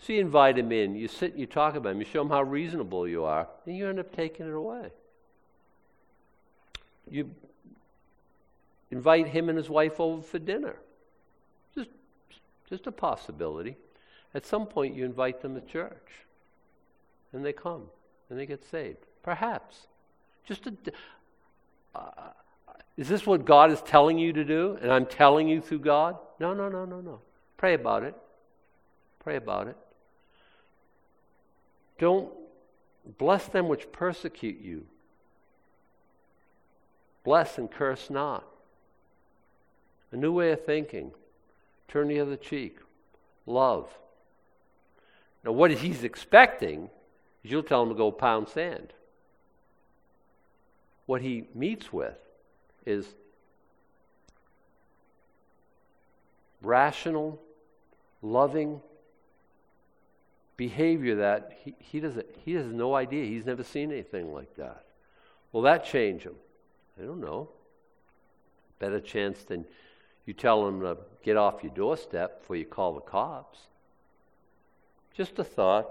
So 0.00 0.12
you 0.12 0.20
invite 0.20 0.56
him 0.58 0.70
in, 0.70 0.94
you 0.94 1.08
sit 1.08 1.32
and 1.32 1.40
you 1.40 1.46
talk 1.46 1.74
about 1.74 1.90
him, 1.90 1.98
you 1.98 2.04
show 2.04 2.22
him 2.22 2.30
how 2.30 2.42
reasonable 2.42 3.08
you 3.08 3.24
are, 3.24 3.48
and 3.66 3.76
you 3.76 3.88
end 3.88 3.98
up 3.98 4.14
taking 4.14 4.46
it 4.46 4.54
away. 4.54 4.90
You 7.10 7.30
invite 8.90 9.26
him 9.26 9.48
and 9.48 9.58
his 9.58 9.68
wife 9.68 9.98
over 9.98 10.22
for 10.22 10.38
dinner. 10.38 10.76
Just, 11.74 11.90
just 12.70 12.86
a 12.86 12.92
possibility. 12.92 13.76
At 14.34 14.46
some 14.46 14.66
point, 14.66 14.94
you 14.94 15.04
invite 15.04 15.40
them 15.40 15.54
to 15.54 15.60
church, 15.60 16.26
and 17.32 17.44
they 17.44 17.52
come, 17.52 17.84
and 18.28 18.38
they 18.38 18.46
get 18.46 18.64
saved. 18.70 18.98
Perhaps. 19.22 19.86
Just 20.46 20.66
a. 20.66 20.74
Uh, 21.94 22.10
is 22.96 23.08
this 23.08 23.24
what 23.24 23.44
God 23.44 23.70
is 23.70 23.80
telling 23.82 24.18
you 24.18 24.32
to 24.32 24.44
do, 24.44 24.76
and 24.82 24.92
I'm 24.92 25.06
telling 25.06 25.48
you 25.48 25.60
through 25.60 25.80
God? 25.80 26.16
No, 26.40 26.52
no, 26.52 26.68
no, 26.68 26.84
no, 26.84 27.00
no. 27.00 27.20
Pray 27.56 27.74
about 27.74 28.02
it. 28.02 28.14
Pray 29.20 29.36
about 29.36 29.68
it. 29.68 29.76
Don't 31.98 32.28
bless 33.18 33.46
them 33.46 33.68
which 33.68 33.90
persecute 33.92 34.60
you. 34.60 34.86
Bless 37.24 37.58
and 37.58 37.70
curse 37.70 38.10
not. 38.10 38.44
A 40.12 40.16
new 40.16 40.32
way 40.32 40.50
of 40.52 40.64
thinking. 40.64 41.12
Turn 41.86 42.08
the 42.08 42.20
other 42.20 42.36
cheek. 42.36 42.78
Love. 43.46 43.88
Now, 45.44 45.52
what 45.52 45.70
he's 45.70 46.04
expecting 46.04 46.90
is 47.44 47.50
you'll 47.50 47.62
tell 47.62 47.82
him 47.82 47.88
to 47.88 47.94
go 47.94 48.10
pound 48.10 48.48
sand. 48.48 48.92
What 51.06 51.22
he 51.22 51.44
meets 51.54 51.92
with 51.92 52.18
is 52.84 53.06
rational, 56.62 57.40
loving 58.20 58.80
behavior 60.56 61.16
that 61.16 61.56
he, 61.64 61.74
he, 61.78 62.00
doesn't, 62.00 62.26
he 62.44 62.54
has 62.54 62.66
no 62.66 62.94
idea. 62.94 63.24
He's 63.24 63.46
never 63.46 63.62
seen 63.62 63.90
anything 63.92 64.34
like 64.34 64.54
that. 64.56 64.84
Will 65.52 65.62
that 65.62 65.84
change 65.84 66.24
him? 66.24 66.34
I 67.00 67.06
don't 67.06 67.20
know. 67.20 67.48
Better 68.78 69.00
chance 69.00 69.44
than 69.44 69.64
you 70.26 70.34
tell 70.34 70.66
him 70.66 70.80
to 70.80 70.98
get 71.22 71.36
off 71.36 71.62
your 71.62 71.72
doorstep 71.72 72.40
before 72.40 72.56
you 72.56 72.66
call 72.66 72.94
the 72.94 73.00
cops. 73.00 73.60
Just 75.18 75.40
a 75.40 75.44
thought. 75.44 75.90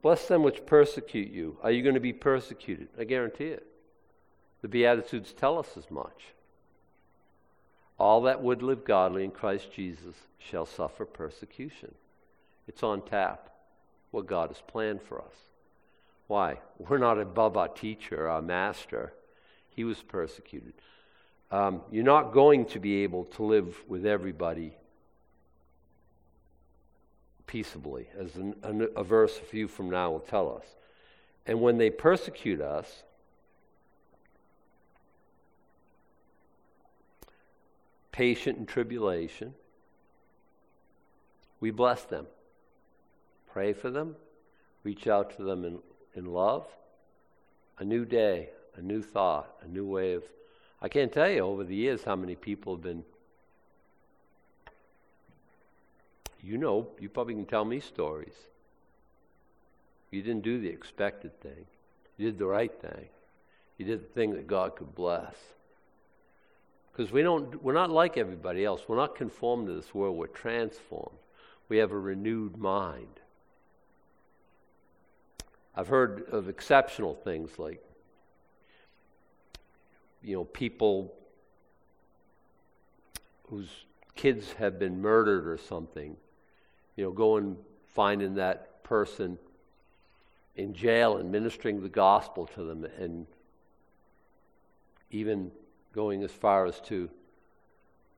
Bless 0.00 0.28
them 0.28 0.44
which 0.44 0.64
persecute 0.64 1.28
you. 1.28 1.58
Are 1.60 1.72
you 1.72 1.82
going 1.82 1.96
to 1.96 2.00
be 2.00 2.12
persecuted? 2.12 2.86
I 2.96 3.02
guarantee 3.02 3.46
it. 3.48 3.66
The 4.62 4.68
Beatitudes 4.68 5.32
tell 5.32 5.58
us 5.58 5.70
as 5.76 5.90
much. 5.90 6.26
All 7.98 8.22
that 8.22 8.40
would 8.40 8.62
live 8.62 8.84
godly 8.84 9.24
in 9.24 9.32
Christ 9.32 9.72
Jesus 9.72 10.14
shall 10.38 10.66
suffer 10.66 11.04
persecution. 11.04 11.92
It's 12.68 12.84
on 12.84 13.02
tap, 13.02 13.50
what 14.12 14.28
God 14.28 14.50
has 14.50 14.62
planned 14.68 15.02
for 15.02 15.18
us. 15.18 15.34
Why? 16.28 16.58
We're 16.78 16.98
not 16.98 17.18
above 17.18 17.56
our 17.56 17.68
teacher, 17.68 18.28
our 18.28 18.42
master. 18.42 19.14
He 19.70 19.82
was 19.82 20.00
persecuted. 20.00 20.74
Um, 21.50 21.80
you're 21.90 22.04
not 22.04 22.32
going 22.32 22.66
to 22.66 22.78
be 22.78 23.02
able 23.02 23.24
to 23.24 23.42
live 23.42 23.76
with 23.88 24.06
everybody 24.06 24.76
peaceably, 27.46 28.08
as 28.18 28.34
an, 28.36 28.54
a, 28.62 29.00
a 29.00 29.04
verse 29.04 29.38
a 29.38 29.44
few 29.44 29.68
from 29.68 29.90
now 29.90 30.10
will 30.10 30.20
tell 30.20 30.54
us. 30.54 30.64
And 31.46 31.60
when 31.60 31.78
they 31.78 31.90
persecute 31.90 32.60
us, 32.60 33.02
patient 38.10 38.58
in 38.58 38.66
tribulation, 38.66 39.54
we 41.60 41.70
bless 41.70 42.02
them. 42.04 42.26
Pray 43.52 43.72
for 43.72 43.90
them, 43.90 44.16
reach 44.84 45.06
out 45.06 45.36
to 45.36 45.42
them 45.42 45.64
in, 45.64 45.78
in 46.14 46.26
love. 46.26 46.66
A 47.78 47.84
new 47.84 48.04
day, 48.04 48.50
a 48.76 48.82
new 48.82 49.02
thought, 49.02 49.50
a 49.62 49.68
new 49.68 49.86
way 49.86 50.14
of. 50.14 50.24
I 50.80 50.88
can't 50.88 51.12
tell 51.12 51.30
you 51.30 51.40
over 51.40 51.64
the 51.64 51.74
years 51.74 52.04
how 52.04 52.16
many 52.16 52.34
people 52.34 52.74
have 52.74 52.82
been. 52.82 53.04
You 56.46 56.58
know, 56.58 56.86
you 57.00 57.08
probably 57.08 57.34
can 57.34 57.44
tell 57.44 57.64
me 57.64 57.80
stories. 57.80 58.34
You 60.12 60.22
didn't 60.22 60.44
do 60.44 60.60
the 60.60 60.68
expected 60.68 61.40
thing, 61.40 61.66
you 62.16 62.26
did 62.26 62.38
the 62.38 62.46
right 62.46 62.72
thing. 62.80 63.06
You 63.78 63.84
did 63.84 64.00
the 64.00 64.14
thing 64.14 64.32
that 64.32 64.46
God 64.46 64.74
could 64.76 64.94
bless. 64.94 65.34
Because 66.90 67.12
we 67.12 67.20
don't, 67.20 67.62
we're 67.62 67.74
not 67.74 67.90
like 67.90 68.16
everybody 68.16 68.64
else. 68.64 68.80
We're 68.88 68.96
not 68.96 69.14
conformed 69.14 69.66
to 69.66 69.74
this 69.74 69.94
world. 69.94 70.16
We're 70.16 70.28
transformed. 70.28 71.18
We 71.68 71.76
have 71.76 71.92
a 71.92 71.98
renewed 71.98 72.56
mind. 72.56 73.20
I've 75.74 75.88
heard 75.88 76.26
of 76.30 76.48
exceptional 76.48 77.14
things 77.14 77.58
like 77.58 77.82
you 80.22 80.36
know, 80.36 80.44
people 80.44 81.14
whose 83.48 83.68
kids 84.16 84.52
have 84.54 84.78
been 84.78 85.00
murdered 85.00 85.46
or 85.46 85.58
something, 85.58 86.16
you 86.96 87.04
know, 87.04 87.12
going 87.12 87.56
finding 87.94 88.34
that 88.34 88.82
person 88.82 89.38
in 90.56 90.72
jail 90.74 91.18
and 91.18 91.30
ministering 91.30 91.82
the 91.82 91.88
gospel 91.88 92.46
to 92.46 92.64
them 92.64 92.86
and 92.98 93.26
even 95.10 95.50
going 95.92 96.22
as 96.22 96.30
far 96.30 96.66
as 96.66 96.80
to 96.80 97.08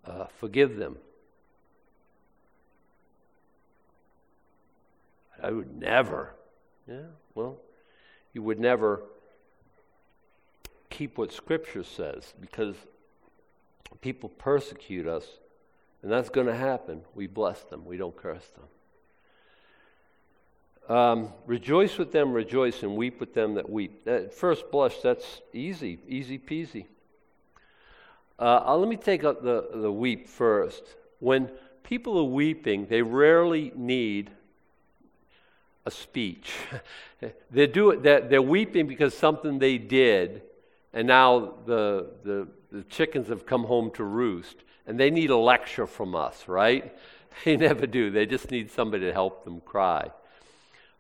uh, 0.05 0.27
forgive 0.39 0.77
them. 0.77 0.97
I 5.43 5.51
would 5.51 5.77
never. 5.77 6.35
Yeah, 6.89 7.07
well, 7.35 7.59
you 8.33 8.43
would 8.43 8.59
never 8.59 9.03
keep 10.91 11.19
what 11.19 11.33
Scripture 11.33 11.85
says 11.85 12.33
because 12.41 12.75
people 14.01 14.29
persecute 14.31 15.07
us, 15.07 15.25
and 16.03 16.11
that's 16.11 16.29
going 16.29 16.47
to 16.47 16.55
happen. 16.55 17.03
We 17.15 17.27
bless 17.27 17.63
them, 17.65 17.85
we 17.85 17.97
don't 17.97 18.17
curse 18.17 18.49
them. 18.49 18.65
Um, 20.97 21.33
rejoice 21.47 21.99
with 21.99 22.13
them, 22.13 22.33
rejoice, 22.33 22.83
and 22.83 22.97
weep 22.97 23.21
with 23.21 23.35
them 23.35 23.55
that 23.55 23.69
weep. 23.69 24.07
At 24.07 24.33
first 24.33 24.71
blush, 24.71 25.01
that's 25.03 25.43
easy, 25.53 25.99
easy 26.09 26.39
peasy. 26.39 26.87
Uh, 28.39 28.63
uh, 28.67 28.77
let 28.77 28.89
me 28.89 28.97
take 28.97 29.25
up 29.25 29.43
the, 29.43 29.69
the 29.75 29.93
weep 29.93 30.29
first. 30.29 30.83
When 31.19 31.51
people 31.83 32.19
are 32.19 32.25
weeping, 32.25 32.87
they 32.87 33.03
rarely 33.03 33.73
need 33.75 34.31
a 35.85 35.91
speech. 35.91 36.55
they 37.51 37.67
do 37.67 37.91
it, 37.91 38.03
they're, 38.03 38.23
they're 38.23 38.41
weeping 38.41 38.87
because 38.87 39.13
something 39.13 39.59
they 39.59 39.77
did 39.77 40.41
and 40.93 41.07
now 41.07 41.55
the, 41.67 42.07
the, 42.25 42.49
the 42.73 42.83
chickens 42.85 43.29
have 43.29 43.47
come 43.47 43.65
home 43.65 43.91
to 43.93 44.05
roost, 44.05 44.57
and 44.89 44.99
they 44.99 45.11
need 45.11 45.31
a 45.31 45.37
lecture 45.37 45.87
from 45.87 46.17
us, 46.17 46.49
right? 46.49 46.93
They 47.45 47.57
never 47.57 47.87
do. 47.87 48.11
They 48.11 48.27
just 48.27 48.51
need 48.51 48.73
somebody 48.73 49.05
to 49.05 49.13
help 49.13 49.45
them 49.45 49.61
cry. 49.61 50.11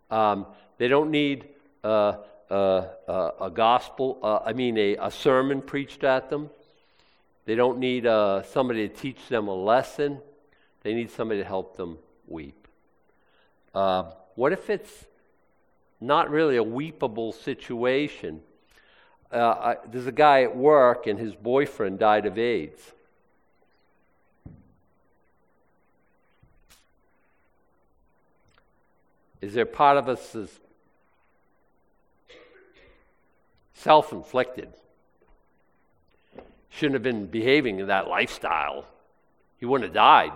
Um, 0.09 0.47
they 0.77 0.87
don't 0.87 1.11
need 1.11 1.49
uh, 1.83 2.19
uh, 2.49 2.55
uh, 3.09 3.31
a 3.41 3.51
gospel, 3.51 4.21
I 4.47 4.53
mean, 4.53 4.79
a, 4.79 4.97
a, 4.97 5.11
sermon 5.11 5.61
preached 5.61 6.05
at 6.05 6.31
them. 6.31 6.51
They 7.45 7.57
don't 7.57 7.79
need 7.79 8.05
somebody 8.53 8.89
to 8.89 8.95
teach 8.95 9.27
them 9.29 9.49
a 9.49 9.55
lesson. 9.55 10.21
They 10.83 10.95
need 10.95 11.11
somebody 11.11 11.41
to 11.41 11.47
help 11.47 11.77
them 11.77 11.99
weep. 12.29 12.69
Uh, 13.75 14.05
what 14.37 14.53
if 14.53 14.71
it's 14.71 15.07
not 16.01 16.31
really 16.31 16.57
a 16.57 16.65
weepable 16.65 17.35
situation? 17.35 18.43
I, 19.33 19.77
there's 19.91 20.07
a 20.07 20.12
guy 20.12 20.45
at 20.45 20.57
work 20.57 21.09
and 21.09 21.19
his 21.19 21.35
boyfriend 21.35 21.99
died 21.99 22.27
of 22.27 22.39
AIDS. 22.39 22.93
Is 29.41 29.55
there 29.55 29.66
part 29.66 29.97
of 29.97 30.09
us 30.09 30.32
that's 30.32 30.59
self 33.78 34.12
inflicted. 34.12 34.68
Shouldn't 36.70 36.95
have 36.95 37.03
been 37.03 37.26
behaving 37.26 37.78
in 37.78 37.86
that 37.86 38.09
lifestyle. 38.09 38.84
He 39.59 39.66
wouldn't 39.66 39.89
have 39.89 39.95
died. 39.95 40.32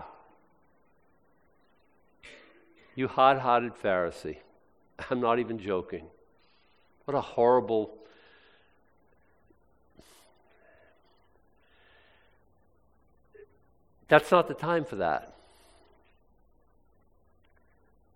You 2.94 3.08
hard 3.08 3.38
hearted 3.38 3.72
Pharisee. 3.74 4.38
I'm 5.10 5.20
not 5.20 5.38
even 5.38 5.58
joking. 5.58 6.06
What 7.04 7.16
a 7.16 7.20
horrible. 7.20 7.94
That's 14.08 14.30
not 14.30 14.46
the 14.46 14.54
time 14.54 14.84
for 14.84 14.96
that. 14.96 15.34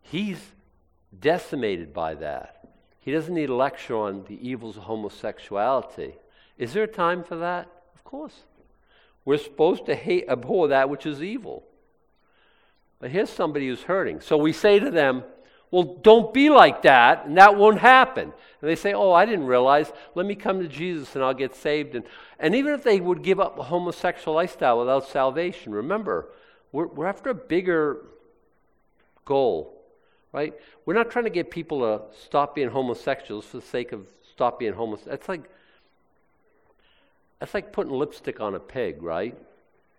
He's 0.03 0.39
decimated 1.21 1.93
by 1.93 2.14
that. 2.14 2.69
He 3.01 3.12
doesn't 3.12 3.35
need 3.35 3.51
a 3.51 3.55
lecture 3.55 3.97
on 3.97 4.25
the 4.29 4.49
evils 4.49 4.77
of 4.77 4.85
homosexuality. 4.85 6.14
Is 6.59 6.73
there 6.73 6.85
a 6.85 6.89
time 6.89 7.23
for 7.23 7.37
that? 7.37 7.69
Of 7.95 8.05
course. 8.05 8.35
We're 9.25 9.39
supposed 9.39 9.87
to 9.87 9.95
hate, 9.95 10.27
abhor 10.29 10.69
that 10.69 10.91
which 10.91 11.07
is 11.07 11.23
evil. 11.23 11.64
But 12.99 13.11
here's 13.11 13.31
somebody 13.31 13.69
who's 13.69 13.83
hurting. 13.83 14.21
So 14.21 14.37
we 14.37 14.53
say 14.53 14.79
to 14.79 14.91
them, 14.91 15.25
well, 15.71 15.99
don't 16.01 16.33
be 16.33 16.49
like 16.49 16.83
that, 16.83 17.27
and 17.27 17.37
that 17.39 17.57
won't 17.57 17.81
happen. 17.81 18.33
And 18.61 18.71
they 18.71 18.77
say, 18.77 18.93
Oh, 18.93 19.12
I 19.12 19.27
didn't 19.27 19.47
realize. 19.47 19.93
Let 20.14 20.25
me 20.25 20.35
come 20.35 20.61
to 20.61 20.69
Jesus 20.69 21.14
and 21.14 21.25
I'll 21.25 21.35
get 21.35 21.55
saved. 21.55 21.95
And, 21.95 22.05
and 22.39 22.55
even 22.55 22.73
if 22.73 22.83
they 22.83 23.01
would 23.01 23.23
give 23.23 23.41
up 23.41 23.59
a 23.59 23.64
homosexual 23.64 24.35
lifestyle 24.35 24.79
without 24.79 25.09
salvation, 25.09 25.73
remember, 25.73 26.29
we're, 26.73 26.87
we're 26.87 27.07
after 27.07 27.31
a 27.31 27.35
bigger 27.35 27.99
goal, 29.25 29.76
right? 30.37 30.53
We're 30.84 30.93
not 30.93 31.11
trying 31.11 31.24
to 31.24 31.30
get 31.30 31.51
people 31.51 31.80
to 31.80 32.14
stop 32.14 32.55
being 32.55 32.68
homosexuals 32.68 33.47
for 33.47 33.57
the 33.57 33.66
sake 33.66 33.93
of 33.93 34.07
stop 34.30 34.59
being 34.59 34.74
homosexual. 34.74 35.16
That's 35.16 35.28
like, 35.30 35.51
that's 37.41 37.55
like 37.55 37.72
putting 37.72 37.95
lipstick 37.95 38.39
on 38.39 38.55
a 38.55 38.61
pig, 38.61 39.03
right? 39.03 39.34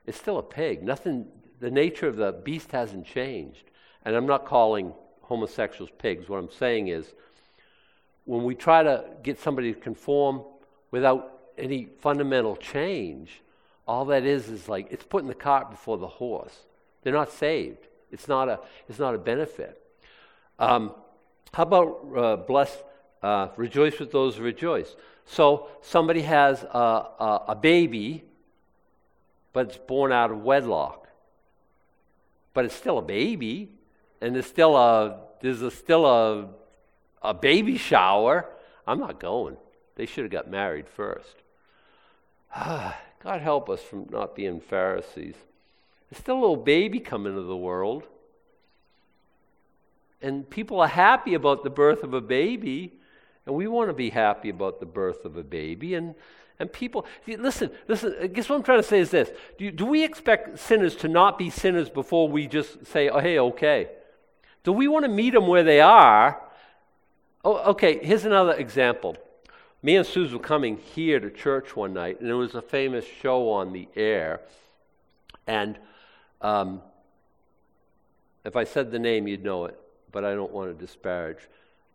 It's 0.06 0.20
still 0.20 0.38
a 0.38 0.44
pig. 0.44 0.84
Nothing, 0.84 1.26
the 1.60 1.72
nature 1.72 2.08
of 2.08 2.18
the 2.18 2.32
beast 2.32 2.72
hasn't 2.72 3.08
changed. 3.08 3.64
And 4.06 4.16
I'm 4.16 4.28
not 4.28 4.46
calling 4.46 4.94
homosexuals 5.24 5.90
pigs. 5.98 6.30
What 6.30 6.38
I'm 6.38 6.52
saying 6.52 6.90
is, 6.90 7.14
when 8.26 8.44
we 8.44 8.54
try 8.54 8.84
to 8.84 9.06
get 9.24 9.40
somebody 9.40 9.74
to 9.74 9.80
conform 9.80 10.44
without 10.92 11.34
any 11.58 11.88
fundamental 11.98 12.56
change, 12.58 13.42
all 13.88 14.06
that 14.06 14.24
is 14.24 14.50
is 14.50 14.70
like 14.70 14.88
it's 14.92 15.04
putting 15.04 15.30
the 15.30 15.34
cart 15.34 15.72
before 15.72 15.98
the 15.98 16.08
horse. 16.08 16.60
They're 17.02 17.12
not 17.12 17.32
saved. 17.32 17.88
It's 18.12 18.28
not 18.28 18.50
a, 18.50 18.60
it's 18.88 19.00
not 19.00 19.16
a 19.16 19.18
benefit. 19.18 19.82
Um, 20.60 20.94
how 21.54 21.64
about 21.64 22.06
uh, 22.16 22.36
bless, 22.38 22.76
uh, 23.24 23.50
rejoice 23.58 24.00
with 24.00 24.12
those 24.12 24.38
who 24.38 24.44
rejoice? 24.44 24.96
So 25.26 25.68
somebody 25.82 26.22
has 26.22 26.64
a, 26.64 26.68
a, 27.20 27.44
a 27.50 27.56
baby, 27.56 28.24
but 29.54 29.68
it's 29.68 29.78
born 29.78 30.12
out 30.12 30.32
of 30.32 30.44
wedlock. 30.44 31.08
But 32.54 32.66
it's 32.66 32.76
still 32.76 32.98
a 32.98 33.04
baby 33.04 33.70
and 34.22 34.36
there's 34.36 34.46
still 34.46 34.76
a 34.76 35.20
there's 35.42 35.62
a, 35.62 35.72
still 35.72 36.06
a 36.06 36.50
a 37.22 37.34
baby 37.34 37.78
shower, 37.78 38.46
I'm 38.86 39.00
not 39.00 39.20
going. 39.20 39.58
They 39.96 40.06
should 40.06 40.24
have 40.24 40.32
got 40.32 40.50
married 40.50 40.88
first. 40.88 41.36
God 42.56 43.42
help 43.42 43.70
us 43.70 43.82
from 43.82 44.08
not 44.12 44.36
being 44.36 44.60
Pharisees. 44.60 45.36
There's 46.10 46.22
still 46.22 46.38
a 46.38 46.42
little 46.42 46.56
baby 46.56 47.00
coming 47.00 47.34
into 47.34 47.44
the 47.44 47.58
world. 47.58 48.04
And 50.22 50.50
people 50.50 50.80
are 50.80 50.88
happy 50.88 51.34
about 51.34 51.64
the 51.64 51.70
birth 51.70 52.04
of 52.04 52.14
a 52.14 52.22
baby, 52.22 52.94
and 53.46 53.56
we 53.56 53.68
want 53.68 53.90
to 53.90 53.94
be 53.94 54.10
happy 54.10 54.50
about 54.50 54.80
the 54.80 54.86
birth 54.86 55.26
of 55.26 55.38
a 55.38 55.44
baby. 55.44 55.94
And, 55.94 56.16
and 56.60 56.72
people, 56.72 57.06
listen, 57.28 57.70
listen, 57.88 58.16
I 58.22 58.28
guess 58.28 58.50
what 58.50 58.56
I'm 58.56 58.64
trying 58.64 58.80
to 58.80 58.88
say 58.88 59.00
is 59.00 59.12
this 59.12 59.30
do, 59.58 59.70
do 59.72 59.86
we 59.86 60.04
expect 60.04 60.60
sinners 60.60 60.96
to 60.98 61.08
not 61.08 61.38
be 61.38 61.50
sinners 61.50 61.90
before 61.90 62.28
we 62.28 62.48
just 62.48 62.86
say, 62.88 63.10
oh, 63.10 63.20
hey, 63.20 63.40
okay? 63.40 63.90
Do 64.64 64.74
we 64.74 64.88
want 64.88 65.06
to 65.06 65.10
meet 65.10 65.34
them 65.34 65.48
where 65.48 65.64
they 65.64 65.80
are? 65.80 66.42
Oh, 67.46 67.72
okay, 67.72 68.04
here's 68.04 68.26
another 68.26 68.54
example. 68.54 69.16
Me 69.84 69.96
and 69.96 70.06
Suze 70.06 70.34
were 70.34 70.40
coming 70.40 70.78
here 70.78 71.20
to 71.20 71.30
church 71.30 71.76
one 71.76 71.94
night, 71.94 72.20
and 72.20 72.28
there 72.28 72.36
was 72.36 72.56
a 72.56 72.62
famous 72.62 73.06
show 73.06 73.52
on 73.52 73.72
the 73.72 73.88
air. 73.96 74.42
And 75.46 75.78
um, 76.42 76.82
if 78.44 78.56
I 78.56 78.64
said 78.64 78.92
the 78.92 79.00
name, 79.00 79.28
you'd 79.28 79.44
know 79.44 79.66
it, 79.66 79.80
but 80.18 80.26
I 80.26 80.34
don't 80.34 80.52
want 80.52 80.76
to 80.76 80.84
disparage. 80.84 81.48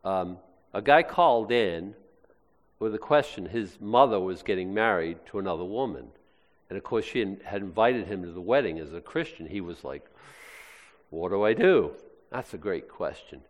Um, 0.05 0.39
a 0.73 0.81
guy 0.81 1.03
called 1.03 1.51
in 1.51 1.93
with 2.79 2.95
a 2.95 2.99
question. 2.99 3.47
His 3.47 3.81
mother 3.81 4.21
was 4.21 4.45
getting 4.45 4.73
married 4.73 5.19
to 5.27 5.41
another 5.41 5.65
woman. 5.65 6.07
And 6.69 6.79
of 6.79 6.85
course, 6.85 7.05
she 7.05 7.19
had 7.43 7.63
invited 7.63 8.07
him 8.07 8.23
to 8.23 8.31
the 8.31 8.41
wedding 8.41 8.79
as 8.79 8.93
a 8.93 9.01
Christian. 9.01 9.45
He 9.45 9.61
was 9.61 9.83
like, 9.83 10.05
What 11.11 11.31
do 11.31 11.43
I 11.43 11.53
do? 11.53 11.97
That's 12.31 12.55
a 12.55 12.59
great 12.59 12.89
question. 12.89 13.41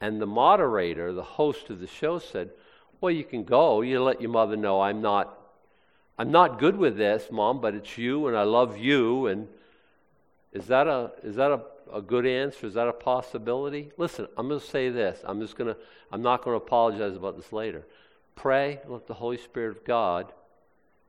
And 0.00 0.18
the 0.18 0.26
moderator, 0.26 1.12
the 1.12 1.22
host 1.22 1.68
of 1.68 1.78
the 1.78 1.86
show, 1.86 2.18
said, 2.18 2.52
Well, 3.02 3.12
you 3.12 3.24
can 3.24 3.44
go. 3.44 3.82
You 3.82 4.02
let 4.02 4.22
your 4.22 4.30
mother 4.30 4.56
know 4.56 4.80
I'm 4.80 5.02
not 5.02 5.38
I'm 6.18 6.30
not 6.30 6.58
good 6.58 6.78
with 6.78 6.96
this, 6.96 7.28
Mom, 7.30 7.60
but 7.60 7.74
it's 7.74 7.98
you 7.98 8.28
and 8.28 8.36
I 8.38 8.44
love 8.44 8.78
you 8.78 9.26
and 9.26 9.46
is 10.52 10.66
that 10.66 10.86
a 10.86 11.12
is 11.22 11.36
that 11.36 11.50
a, 11.50 11.60
a 11.92 12.02
good 12.02 12.26
answer? 12.26 12.66
Is 12.66 12.74
that 12.74 12.88
a 12.88 12.92
possibility? 12.92 13.90
Listen, 13.96 14.26
I'm 14.36 14.48
gonna 14.48 14.60
say 14.60 14.90
this. 14.90 15.20
I'm 15.24 15.40
just 15.40 15.56
gonna 15.56 15.76
I'm 16.10 16.22
not 16.22 16.44
gonna 16.44 16.56
apologize 16.56 17.16
about 17.16 17.36
this 17.36 17.52
later. 17.52 17.86
Pray, 18.34 18.80
let 18.86 19.06
the 19.06 19.14
Holy 19.14 19.38
Spirit 19.38 19.76
of 19.76 19.84
God 19.84 20.32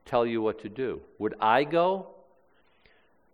tell 0.04 0.26
you 0.26 0.40
what 0.42 0.60
to 0.60 0.68
do. 0.68 1.00
Would 1.18 1.34
I 1.40 1.64
go? 1.64 2.08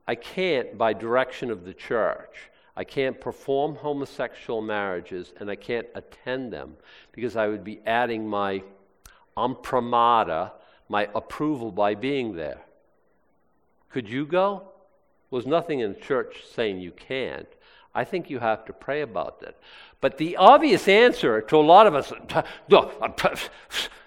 I 0.06 0.14
can't 0.16 0.76
by 0.76 0.92
direction 0.92 1.50
of 1.50 1.64
the 1.64 1.74
church. 1.74 2.50
I 2.76 2.84
can't 2.84 3.20
perform 3.20 3.76
homosexual 3.76 4.62
marriages 4.62 5.32
and 5.38 5.50
I 5.50 5.56
can't 5.56 5.86
attend 5.94 6.52
them 6.52 6.76
because 7.12 7.36
I 7.36 7.46
would 7.48 7.62
be 7.62 7.80
adding 7.86 8.28
my 8.28 8.62
imprimatur, 9.36 10.52
my 10.88 11.08
approval 11.14 11.70
by 11.70 11.94
being 11.94 12.34
there. 12.34 12.60
Could 13.90 14.08
you 14.08 14.24
go? 14.24 14.69
There's 15.30 15.46
nothing 15.46 15.80
in 15.80 15.92
the 15.92 16.00
church 16.00 16.42
saying 16.54 16.80
you 16.80 16.92
can't. 16.92 17.48
I 17.94 18.04
think 18.04 18.30
you 18.30 18.38
have 18.38 18.64
to 18.66 18.72
pray 18.72 19.02
about 19.02 19.40
that. 19.40 19.56
But 20.00 20.18
the 20.18 20.36
obvious 20.36 20.88
answer 20.88 21.40
to 21.42 21.56
a 21.56 21.58
lot 21.58 21.86
of 21.86 21.94
us, 21.94 22.12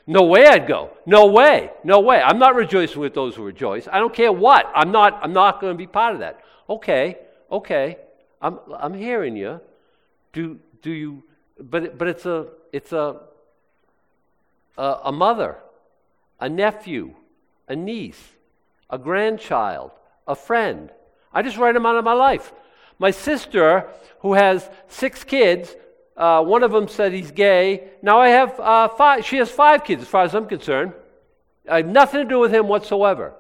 no 0.08 0.24
way 0.24 0.48
I'd 0.48 0.68
go. 0.68 0.92
No 1.06 1.28
way. 1.28 1.72
No 1.84 2.00
way. 2.00 2.22
I'm 2.22 2.40
not 2.40 2.56
rejoicing 2.56 3.00
with 3.00 3.14
those 3.14 3.36
who 3.36 3.44
rejoice. 3.44 3.88
I 3.92 4.00
don't 4.00 4.14
care 4.14 4.32
what. 4.32 4.72
I'm 4.74 4.92
not, 4.92 5.20
I'm 5.22 5.34
not 5.34 5.62
going 5.62 5.74
to 5.74 5.78
be 5.78 5.88
part 5.88 6.14
of 6.14 6.20
that. 6.20 6.42
Okay, 6.70 7.18
okay. 7.52 7.98
I'm, 8.42 8.60
I'm 8.78 8.94
hearing 8.94 9.36
you. 9.38 9.62
Do, 10.34 10.60
do 10.82 10.92
you, 10.92 11.24
but, 11.60 11.98
but 11.98 12.08
it's 12.08 12.26
a, 12.26 12.48
it's 12.72 12.92
a, 12.92 13.22
a, 14.78 14.98
a 15.06 15.12
mother, 15.12 15.58
a 16.40 16.50
nephew, 16.50 17.14
a 17.68 17.76
niece, 17.76 18.34
a 18.90 18.98
grandchild, 18.98 19.92
a 20.28 20.36
friend. 20.36 20.90
I 21.34 21.42
just 21.42 21.58
write 21.58 21.74
them 21.74 21.86
out 21.86 21.96
of 21.96 22.06
my 22.06 22.14
life. 22.14 22.54
My 23.00 23.12
sister, 23.12 23.90
who 24.20 24.34
has 24.34 24.70
six 24.88 25.24
kids, 25.24 25.76
uh, 26.16 26.44
one 26.44 26.64
of 26.64 26.72
them 26.72 26.88
said 26.88 27.12
he's 27.12 27.32
gay. 27.32 27.90
Now 28.02 28.20
I 28.20 28.30
have 28.30 28.60
uh, 28.60 28.88
five. 28.90 29.26
She 29.26 29.38
has 29.38 29.50
five 29.50 29.84
kids, 29.84 30.04
as 30.04 30.08
far 30.08 30.24
as 30.24 30.36
I'm 30.36 30.46
concerned. 30.48 30.94
I 31.70 31.78
have 31.78 31.88
nothing 31.88 32.22
to 32.22 32.28
do 32.28 32.40
with 32.40 32.54
him 32.54 32.68
whatsoever. 32.68 33.34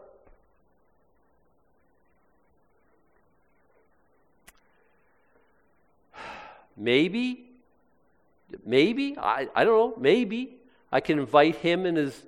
Maybe, 6.75 7.45
maybe, 8.65 9.15
I, 9.17 9.47
I 9.55 9.63
don't 9.63 9.77
know, 9.95 10.01
maybe 10.01 10.57
I 10.91 10.99
can 11.01 11.19
invite 11.19 11.57
him 11.57 11.85
and 11.85 11.97
his 11.97 12.19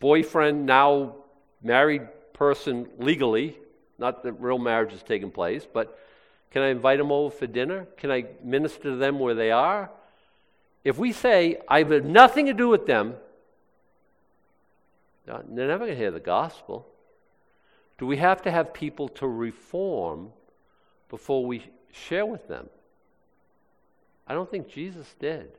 boyfriend, 0.00 0.66
now 0.66 1.14
married 1.62 2.02
person 2.32 2.88
legally, 2.98 3.56
not 3.98 4.22
that 4.22 4.32
real 4.34 4.58
marriage 4.58 4.92
is 4.92 5.02
taking 5.02 5.30
place, 5.30 5.66
but 5.70 5.98
can 6.50 6.62
I 6.62 6.68
invite 6.68 6.98
them 6.98 7.12
over 7.12 7.34
for 7.34 7.46
dinner? 7.46 7.86
Can 7.96 8.10
I 8.10 8.26
minister 8.42 8.84
to 8.84 8.96
them 8.96 9.18
where 9.18 9.34
they 9.34 9.50
are? 9.50 9.90
If 10.84 10.98
we 10.98 11.12
say, 11.12 11.58
I 11.68 11.78
have 11.80 12.04
nothing 12.04 12.46
to 12.46 12.54
do 12.54 12.68
with 12.68 12.86
them, 12.86 13.14
uh, 15.28 15.40
they're 15.48 15.66
never 15.66 15.86
going 15.86 15.90
to 15.90 15.96
hear 15.96 16.12
the 16.12 16.20
gospel. 16.20 16.86
Do 17.98 18.06
we 18.06 18.18
have 18.18 18.42
to 18.42 18.50
have 18.50 18.72
people 18.72 19.08
to 19.08 19.26
reform 19.26 20.30
before 21.08 21.44
we 21.44 21.62
share 21.92 22.26
with 22.26 22.46
them. 22.48 22.68
I 24.26 24.34
don't 24.34 24.50
think 24.50 24.68
Jesus 24.68 25.06
did. 25.18 25.50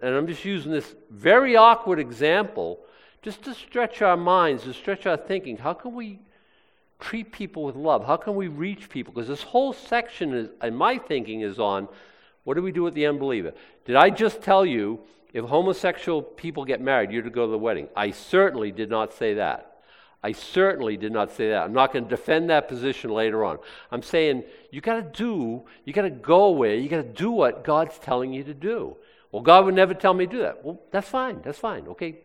And 0.00 0.14
I'm 0.14 0.26
just 0.26 0.44
using 0.44 0.70
this 0.70 0.94
very 1.10 1.56
awkward 1.56 1.98
example 1.98 2.80
just 3.22 3.42
to 3.44 3.54
stretch 3.54 4.00
our 4.00 4.16
minds, 4.16 4.64
to 4.64 4.72
stretch 4.72 5.06
our 5.06 5.16
thinking. 5.16 5.56
How 5.56 5.72
can 5.72 5.94
we 5.94 6.20
treat 7.00 7.32
people 7.32 7.64
with 7.64 7.76
love? 7.76 8.06
How 8.06 8.16
can 8.16 8.34
we 8.34 8.48
reach 8.48 8.88
people? 8.88 9.12
Because 9.12 9.28
this 9.28 9.42
whole 9.42 9.72
section, 9.72 10.34
is, 10.34 10.48
in 10.62 10.74
my 10.74 10.98
thinking, 10.98 11.42
is 11.42 11.58
on 11.58 11.88
what 12.44 12.54
do 12.54 12.62
we 12.62 12.72
do 12.72 12.82
with 12.82 12.94
the 12.94 13.06
unbeliever? 13.06 13.52
Did 13.84 13.96
I 13.96 14.10
just 14.10 14.42
tell 14.42 14.64
you 14.64 15.00
if 15.32 15.44
homosexual 15.44 16.22
people 16.22 16.64
get 16.64 16.80
married, 16.80 17.10
you're 17.10 17.22
to 17.22 17.30
go 17.30 17.46
to 17.46 17.50
the 17.50 17.58
wedding. 17.58 17.88
I 17.94 18.10
certainly 18.10 18.72
did 18.72 18.88
not 18.88 19.12
say 19.12 19.34
that. 19.34 19.64
I 20.22 20.32
certainly 20.32 20.96
did 20.96 21.12
not 21.12 21.30
say 21.30 21.50
that. 21.50 21.62
I'm 21.62 21.72
not 21.72 21.92
going 21.92 22.04
to 22.04 22.10
defend 22.10 22.50
that 22.50 22.66
position 22.66 23.10
later 23.10 23.44
on. 23.44 23.58
I'm 23.92 24.02
saying 24.02 24.44
you 24.70 24.80
got 24.80 24.94
to 24.94 25.02
do, 25.02 25.62
you 25.84 25.92
got 25.92 26.02
to 26.02 26.10
go 26.10 26.44
away, 26.44 26.80
you 26.80 26.88
got 26.88 26.96
to 26.96 27.02
do 27.04 27.30
what 27.30 27.62
God's 27.62 27.98
telling 27.98 28.32
you 28.32 28.42
to 28.44 28.54
do. 28.54 28.96
Well, 29.30 29.42
God 29.42 29.66
would 29.66 29.74
never 29.74 29.94
tell 29.94 30.14
me 30.14 30.26
to 30.26 30.32
do 30.32 30.38
that. 30.38 30.64
Well, 30.64 30.80
that's 30.90 31.08
fine. 31.08 31.40
That's 31.42 31.58
fine. 31.58 31.86
Okay, 31.88 32.18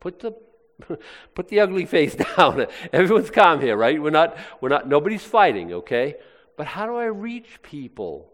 put 0.00 0.20
the 0.20 0.32
put 1.34 1.48
the 1.48 1.60
ugly 1.60 1.86
face 1.86 2.14
down. 2.36 2.66
Everyone's 2.92 3.30
calm 3.30 3.60
here, 3.60 3.76
right? 3.76 4.00
We're 4.00 4.10
not. 4.10 4.36
We're 4.60 4.68
not. 4.68 4.88
Nobody's 4.88 5.24
fighting. 5.24 5.72
Okay, 5.72 6.16
but 6.56 6.66
how 6.66 6.86
do 6.86 6.96
I 6.96 7.06
reach 7.06 7.62
people? 7.62 8.30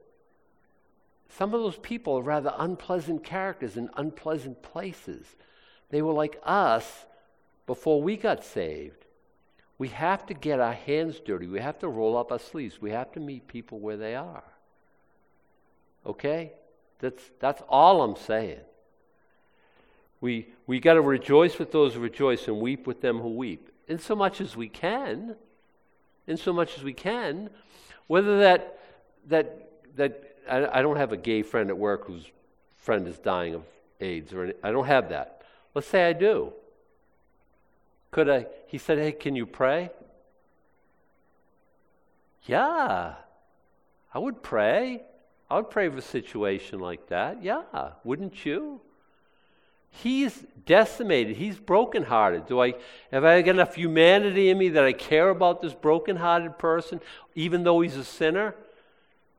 Some 1.29 1.55
of 1.55 1.61
those 1.61 1.79
people 1.79 2.19
are 2.19 2.23
rather 2.23 2.53
unpleasant 2.59 3.23
characters 3.23 3.77
in 3.77 3.89
unpleasant 3.97 4.63
places. 4.63 5.25
They 5.91 6.03
were 6.03 6.13
like 6.13 6.41
us 6.43 7.07
before 7.67 8.03
we 8.03 8.17
got 8.17 8.45
saved. 8.45 9.07
We 9.79 9.89
have 9.89 10.27
to 10.27 10.35
get 10.35 10.61
our 10.61 10.75
hands 10.75 11.21
dirty. 11.21 11.47
We 11.47 11.61
have 11.61 11.79
to 11.79 11.89
roll 11.89 12.17
up 12.17 12.33
our 12.33 12.39
sleeves. 12.39 12.83
We 12.83 12.91
have 12.91 13.13
to 13.13 13.21
meet 13.21 13.47
people 13.47 13.79
where 13.79 13.97
they 13.97 14.15
are. 14.15 14.45
Okay? 16.05 16.53
That's, 16.99 17.23
that's 17.39 17.63
all 17.69 18.03
I'm 18.03 18.17
saying. 18.17 18.61
We, 20.21 20.49
we 20.67 20.81
got 20.81 20.95
to 20.95 21.01
rejoice 21.01 21.59
with 21.59 21.73
those 21.73 21.95
who 21.95 22.01
rejoice 22.01 22.47
and 22.47 22.61
weep 22.61 22.87
with 22.87 23.01
them 23.01 23.21
who 23.21 23.31
weep, 23.31 23.71
in 23.89 23.99
so 23.99 24.15
much 24.15 24.41
as 24.41 24.57
we 24.57 24.69
can. 24.69 25.35
In 26.27 26.37
so 26.37 26.53
much 26.53 26.77
as 26.77 26.85
we 26.85 26.93
can. 26.93 27.51
Whether 28.07 28.41
that, 28.41 28.79
that, 29.29 29.71
that 29.97 30.37
I, 30.49 30.79
I 30.79 30.83
don't 30.83 30.97
have 30.97 31.13
a 31.13 31.17
gay 31.17 31.43
friend 31.43 31.71
at 31.71 31.79
work 31.79 32.07
whose 32.07 32.25
friend 32.77 33.07
is 33.09 33.19
dying 33.19 33.55
of 33.55 33.63
AIDS, 34.01 34.33
or 34.33 34.45
any, 34.45 34.53
I 34.63 34.71
don't 34.71 34.87
have 34.87 35.09
that. 35.09 35.43
Let's 35.75 35.87
say 35.87 36.09
I 36.09 36.13
do. 36.13 36.53
Could 38.11 38.29
I? 38.29 38.47
He 38.67 38.79
said, 38.79 38.99
Hey, 38.99 39.13
can 39.13 39.37
you 39.37 39.47
pray? 39.47 39.91
Yeah, 42.45 43.15
I 44.13 44.19
would 44.19 44.43
pray. 44.43 45.03
I 45.49 45.57
would 45.57 45.71
pray 45.71 45.89
for 45.89 45.99
a 45.99 46.03
situation 46.03 46.79
like 46.79 47.09
that. 47.09 47.43
Yeah, 47.43 47.63
wouldn't 48.05 48.45
you? 48.45 48.81
He's 49.91 50.45
decimated. 50.67 51.37
He's 51.37 51.59
brokenhearted. 51.59 52.47
Do 52.47 52.63
I 52.63 52.75
have 53.11 53.25
I 53.25 53.43
got 53.43 53.57
enough 53.57 53.75
humanity 53.75 54.51
in 54.51 54.59
me 54.59 54.69
that 54.71 54.85
I 54.85 54.93
care 54.93 55.29
about 55.29 55.61
this 55.61 55.75
brokenhearted 55.75 56.59
person, 56.59 57.01
even 57.35 57.65
though 57.65 57.81
he's 57.81 57.97
a 57.97 58.05
sinner? 58.05 58.55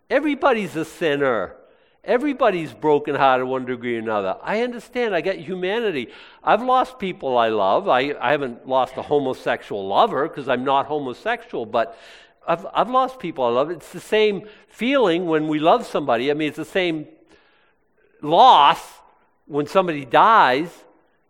Everybody's 0.09 0.75
a 0.75 0.85
sinner. 0.85 1.55
Everybody's 2.03 2.73
brokenhearted 2.73 3.45
one 3.45 3.65
degree 3.65 3.95
or 3.95 3.99
another. 3.99 4.35
I 4.41 4.61
understand. 4.61 5.15
I 5.15 5.21
got 5.21 5.35
humanity. 5.35 6.09
I've 6.43 6.63
lost 6.63 6.99
people 6.99 7.37
I 7.37 7.49
love. 7.49 7.87
I, 7.87 8.13
I 8.19 8.31
haven't 8.31 8.67
lost 8.67 8.97
a 8.97 9.03
homosexual 9.03 9.87
lover 9.87 10.27
because 10.27 10.49
I'm 10.49 10.63
not 10.63 10.87
homosexual, 10.87 11.65
but 11.65 11.97
I've, 12.45 12.65
I've 12.73 12.89
lost 12.89 13.19
people 13.19 13.45
I 13.45 13.49
love. 13.49 13.69
It's 13.69 13.91
the 13.91 13.99
same 13.99 14.47
feeling 14.67 15.27
when 15.27 15.47
we 15.47 15.59
love 15.59 15.85
somebody. 15.85 16.31
I 16.31 16.33
mean, 16.33 16.47
it's 16.47 16.57
the 16.57 16.65
same 16.65 17.07
loss 18.21 19.00
when 19.51 19.67
somebody 19.67 20.05
dies, 20.05 20.69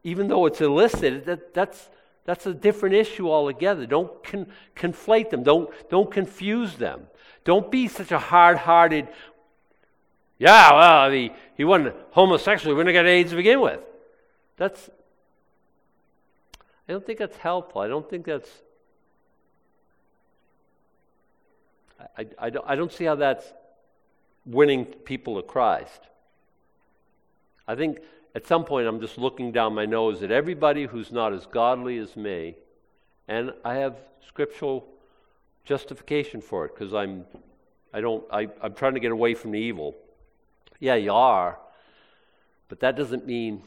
even 0.04 0.28
though 0.28 0.46
it's 0.46 0.62
illicit. 0.62 1.26
That, 1.26 1.54
that's, 1.54 1.90
that's 2.24 2.46
a 2.46 2.54
different 2.54 2.96
issue 2.96 3.30
altogether. 3.30 3.86
Don't 3.86 4.24
con- 4.24 4.48
conflate 4.76 5.32
them, 5.32 5.44
don't, 5.44 5.70
don't 5.90 6.12
confuse 6.12 6.76
them. 6.76 7.08
Don't 7.44 7.72
be 7.72 7.88
such 7.88 8.12
a 8.12 8.20
hard 8.20 8.58
hearted, 8.58 9.08
yeah, 10.42 10.74
well, 10.74 11.12
he, 11.12 11.32
he 11.56 11.64
wasn't 11.64 11.96
homosexual. 12.12 12.74
He 12.74 12.76
wouldn't 12.76 12.96
have 12.96 13.04
got 13.04 13.08
AIDS 13.08 13.30
to 13.30 13.36
begin 13.36 13.62
with. 13.62 13.80
That's, 14.58 14.90
I 16.90 16.94
don't 16.94 17.06
think 17.06 17.20
that's 17.20 17.38
helpful. 17.38 17.82
I 17.82 17.88
don't 17.88 18.10
think 18.10 18.26
that's, 18.26 18.50
I, 22.18 22.26
I, 22.40 22.50
don't, 22.50 22.66
I 22.68 22.76
don't 22.76 22.92
see 22.92 23.06
how 23.06 23.14
that's 23.14 23.46
winning 24.44 24.86
people 24.86 25.40
to 25.40 25.48
Christ. 25.48 26.02
I 27.72 27.76
think 27.76 28.00
at 28.36 28.46
some 28.46 28.66
point 28.66 28.86
I'm 28.86 29.00
just 29.00 29.18
looking 29.18 29.54
down 29.54 29.74
my 29.74 29.86
nose 29.86 30.22
at 30.24 30.32
everybody 30.32 30.88
who's 30.88 31.10
not 31.10 31.32
as 31.32 31.46
godly 31.46 31.98
as 32.00 32.18
me, 32.18 32.56
and 33.30 33.54
I 33.64 33.76
have 33.76 33.96
scriptural 34.28 34.86
justification 35.64 36.42
for 36.42 36.66
it 36.66 36.76
because 36.76 36.94
I'm, 36.94 37.24
I 37.94 38.02
don't, 38.02 38.26
I, 38.30 38.50
I'm 38.62 38.74
trying 38.74 38.96
to 38.96 39.00
get 39.00 39.14
away 39.14 39.36
from 39.36 39.52
the 39.52 39.60
evil. 39.60 39.96
Yeah, 40.82 40.96
you 40.96 41.14
are. 41.14 41.60
But 42.68 42.82
that 42.82 42.98
doesn't 42.98 43.26
mean, 43.26 43.64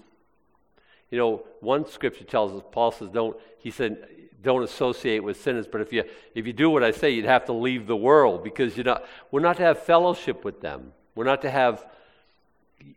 you 1.10 1.16
know, 1.16 1.46
one 1.60 1.88
scripture 1.88 2.24
tells 2.24 2.52
us, 2.52 2.62
Paul 2.72 2.90
says, 2.90 3.08
don't, 3.08 3.38
he 3.58 3.70
said, 3.70 4.06
don't 4.42 4.62
associate 4.62 5.20
with 5.20 5.40
sinners, 5.40 5.66
but 5.66 5.80
if 5.80 5.94
you, 5.94 6.04
if 6.34 6.46
you 6.46 6.52
do 6.52 6.68
what 6.68 6.84
I 6.84 6.90
say, 6.90 7.08
you'd 7.08 7.24
have 7.24 7.46
to 7.46 7.54
leave 7.54 7.86
the 7.86 7.96
world 7.96 8.44
because 8.44 8.76
you're 8.76 8.84
not, 8.84 9.06
we're 9.30 9.40
not 9.40 9.56
to 9.56 9.62
have 9.62 9.82
fellowship 9.82 10.44
with 10.44 10.60
them. 10.60 10.92
We're 11.14 11.24
not 11.24 11.40
to 11.42 11.50
have, 11.50 11.86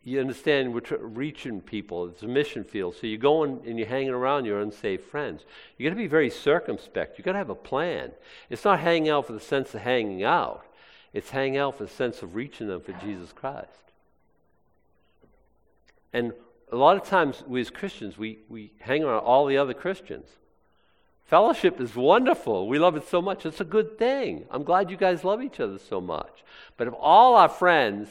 you 0.03 0.19
understand, 0.19 0.73
we're 0.73 0.97
reaching 0.99 1.61
people. 1.61 2.07
It's 2.07 2.23
a 2.23 2.27
mission 2.27 2.63
field. 2.63 2.95
So 2.95 3.07
you're 3.07 3.17
going 3.17 3.61
and 3.65 3.77
you're 3.77 3.87
hanging 3.87 4.09
around 4.09 4.45
your 4.45 4.61
unsaved 4.61 5.03
friends. 5.03 5.43
you 5.77 5.85
got 5.85 5.95
to 5.95 6.01
be 6.01 6.07
very 6.07 6.29
circumspect. 6.29 7.17
you 7.17 7.23
got 7.23 7.33
to 7.33 7.37
have 7.37 7.49
a 7.49 7.55
plan. 7.55 8.11
It's 8.49 8.65
not 8.65 8.79
hanging 8.79 9.09
out 9.09 9.27
for 9.27 9.33
the 9.33 9.39
sense 9.39 9.73
of 9.73 9.81
hanging 9.81 10.23
out, 10.23 10.65
it's 11.13 11.29
hanging 11.29 11.57
out 11.57 11.77
for 11.77 11.83
the 11.83 11.89
sense 11.89 12.21
of 12.21 12.35
reaching 12.35 12.67
them 12.67 12.81
for 12.81 12.93
Jesus 12.93 13.31
Christ. 13.31 13.71
And 16.13 16.33
a 16.71 16.75
lot 16.75 16.97
of 16.97 17.03
times, 17.03 17.43
we 17.47 17.61
as 17.61 17.69
Christians, 17.69 18.17
we, 18.17 18.39
we 18.49 18.71
hang 18.79 19.03
around 19.03 19.19
all 19.19 19.45
the 19.45 19.57
other 19.57 19.73
Christians. 19.73 20.27
Fellowship 21.25 21.81
is 21.81 21.95
wonderful. 21.95 22.67
We 22.67 22.79
love 22.79 22.95
it 22.95 23.07
so 23.07 23.21
much. 23.21 23.45
It's 23.45 23.59
a 23.59 23.65
good 23.65 23.97
thing. 23.97 24.45
I'm 24.49 24.63
glad 24.63 24.89
you 24.89 24.95
guys 24.95 25.25
love 25.25 25.41
each 25.43 25.59
other 25.59 25.77
so 25.77 25.99
much. 25.99 26.43
But 26.77 26.87
if 26.87 26.93
all 26.97 27.35
our 27.35 27.49
friends, 27.49 28.09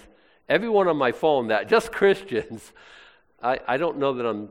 everyone 0.48 0.88
on 0.88 0.96
my 0.96 1.12
phone, 1.12 1.48
that 1.48 1.68
just 1.68 1.92
Christians, 2.00 2.72
I, 3.42 3.60
I 3.66 3.76
don't 3.76 3.98
know 3.98 4.14
that 4.14 4.26
I'm 4.26 4.48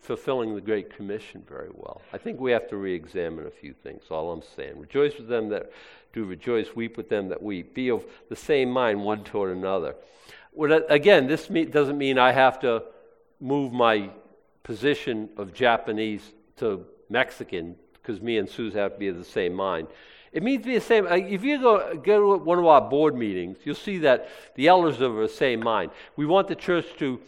fulfilling 0.00 0.54
the 0.54 0.60
Great 0.60 0.94
Commission 0.94 1.42
very 1.48 1.70
well. 1.72 2.02
I 2.12 2.18
think 2.18 2.40
we 2.40 2.52
have 2.52 2.68
to 2.68 2.76
re 2.76 2.94
examine 2.94 3.46
a 3.46 3.50
few 3.50 3.72
things, 3.72 4.04
all 4.10 4.32
I'm 4.32 4.42
saying. 4.56 4.78
Rejoice 4.78 5.16
with 5.16 5.28
them 5.28 5.48
that 5.50 5.72
do 6.12 6.24
rejoice, 6.24 6.74
weep 6.74 6.96
with 6.96 7.08
them 7.08 7.28
that 7.28 7.42
weep. 7.42 7.74
Be 7.74 7.90
of 7.90 8.04
the 8.28 8.36
same 8.36 8.70
mind 8.70 9.02
one 9.02 9.24
toward 9.24 9.56
another. 9.56 9.96
Well, 10.52 10.82
again, 10.88 11.26
this 11.26 11.46
doesn't 11.46 11.98
mean 11.98 12.18
I 12.18 12.32
have 12.32 12.58
to 12.60 12.84
move 13.40 13.72
my 13.72 14.10
position 14.62 15.28
of 15.36 15.52
Japanese 15.52 16.32
to 16.56 16.86
Mexican 17.10 17.76
because 17.92 18.20
me 18.20 18.38
and 18.38 18.48
Suze 18.48 18.74
have 18.74 18.94
to 18.94 18.98
be 18.98 19.08
of 19.08 19.18
the 19.18 19.24
same 19.24 19.52
mind. 19.52 19.88
It 20.36 20.42
means 20.42 20.64
to 20.64 20.66
be 20.66 20.74
the 20.74 20.82
same. 20.82 21.06
If 21.06 21.42
you 21.44 21.58
go, 21.58 21.96
go 21.96 22.36
to 22.36 22.44
one 22.44 22.58
of 22.58 22.66
our 22.66 22.82
board 22.82 23.16
meetings, 23.16 23.56
you'll 23.64 23.74
see 23.74 23.96
that 24.00 24.28
the 24.54 24.68
elders 24.68 25.00
are 25.00 25.06
of 25.06 25.16
the 25.16 25.34
same 25.34 25.60
mind. 25.60 25.92
We 26.14 26.26
want 26.26 26.46
the 26.46 26.54
church 26.54 26.84
to 26.98 27.18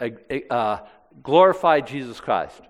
uh, 0.00 0.08
uh, 0.50 0.78
glorify 1.22 1.78
Jesus 1.78 2.18
Christ. 2.18 2.60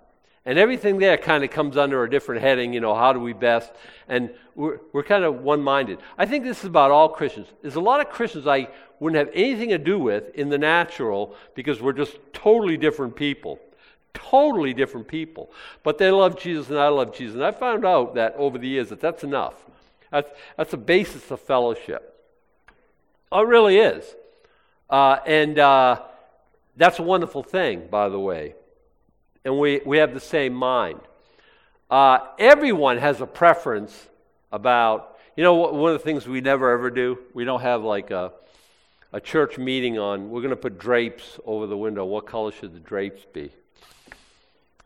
And 0.45 0.59
everything 0.59 0.99
there 0.99 1.17
kind 1.17 1.43
of 1.43 1.49
comes 1.49 1.77
under 1.77 2.03
a 2.03 2.09
different 2.11 2.43
heading, 2.43 2.73
you 2.73 2.79
know, 2.79 2.93
how 2.93 3.11
do 3.11 3.19
we 3.19 3.33
best? 3.33 3.71
And 4.07 4.29
we're, 4.53 4.77
we're 4.93 5.01
kind 5.01 5.23
of 5.23 5.41
one 5.41 5.63
minded. 5.63 5.97
I 6.15 6.27
think 6.27 6.43
this 6.43 6.59
is 6.59 6.65
about 6.65 6.91
all 6.91 7.09
Christians. 7.09 7.47
There's 7.63 7.73
a 7.73 7.81
lot 7.81 7.99
of 7.99 8.11
Christians 8.11 8.45
I 8.45 8.67
wouldn't 8.99 9.17
have 9.17 9.33
anything 9.33 9.69
to 9.69 9.79
do 9.79 9.97
with 9.97 10.29
in 10.35 10.49
the 10.49 10.59
natural 10.59 11.35
because 11.55 11.81
we're 11.81 11.91
just 11.91 12.19
totally 12.33 12.77
different 12.77 13.15
people. 13.15 13.59
Totally 14.13 14.75
different 14.75 15.07
people. 15.07 15.51
But 15.81 15.97
they 15.97 16.11
love 16.11 16.39
Jesus 16.39 16.69
and 16.69 16.77
I 16.77 16.89
love 16.89 17.15
Jesus. 17.15 17.33
And 17.33 17.43
I 17.43 17.49
found 17.49 17.83
out 17.83 18.13
that 18.13 18.35
over 18.35 18.59
the 18.59 18.67
years 18.67 18.89
that 18.89 19.01
that's 19.01 19.23
enough. 19.23 19.63
That's, 20.11 20.29
that's 20.55 20.73
a 20.73 20.77
basis 20.77 21.29
of 21.31 21.39
fellowship. 21.41 22.13
Oh, 23.31 23.41
it 23.41 23.47
really 23.47 23.77
is. 23.77 24.05
Uh, 24.89 25.17
and 25.25 25.59
uh, 25.59 26.01
that's 26.77 26.99
a 26.99 27.03
wonderful 27.03 27.43
thing, 27.43 27.87
by 27.89 28.09
the 28.09 28.19
way. 28.19 28.55
And 29.43 29.59
we, 29.59 29.81
we 29.85 29.97
have 29.97 30.13
the 30.13 30.19
same 30.19 30.53
mind. 30.53 30.99
Uh, 31.89 32.19
everyone 32.37 32.97
has 32.97 33.21
a 33.21 33.25
preference 33.25 34.07
about, 34.51 35.17
you 35.35 35.43
know, 35.43 35.55
one 35.55 35.91
of 35.91 35.97
the 35.97 36.03
things 36.03 36.27
we 36.27 36.41
never 36.41 36.71
ever 36.71 36.89
do? 36.89 37.17
We 37.33 37.45
don't 37.45 37.61
have 37.61 37.83
like 37.83 38.11
a, 38.11 38.31
a 39.13 39.21
church 39.21 39.57
meeting 39.57 39.97
on, 39.97 40.29
we're 40.29 40.41
going 40.41 40.51
to 40.51 40.55
put 40.55 40.79
drapes 40.79 41.39
over 41.45 41.67
the 41.67 41.77
window. 41.77 42.05
What 42.05 42.25
color 42.25 42.51
should 42.51 42.73
the 42.73 42.79
drapes 42.79 43.25
be? 43.31 43.51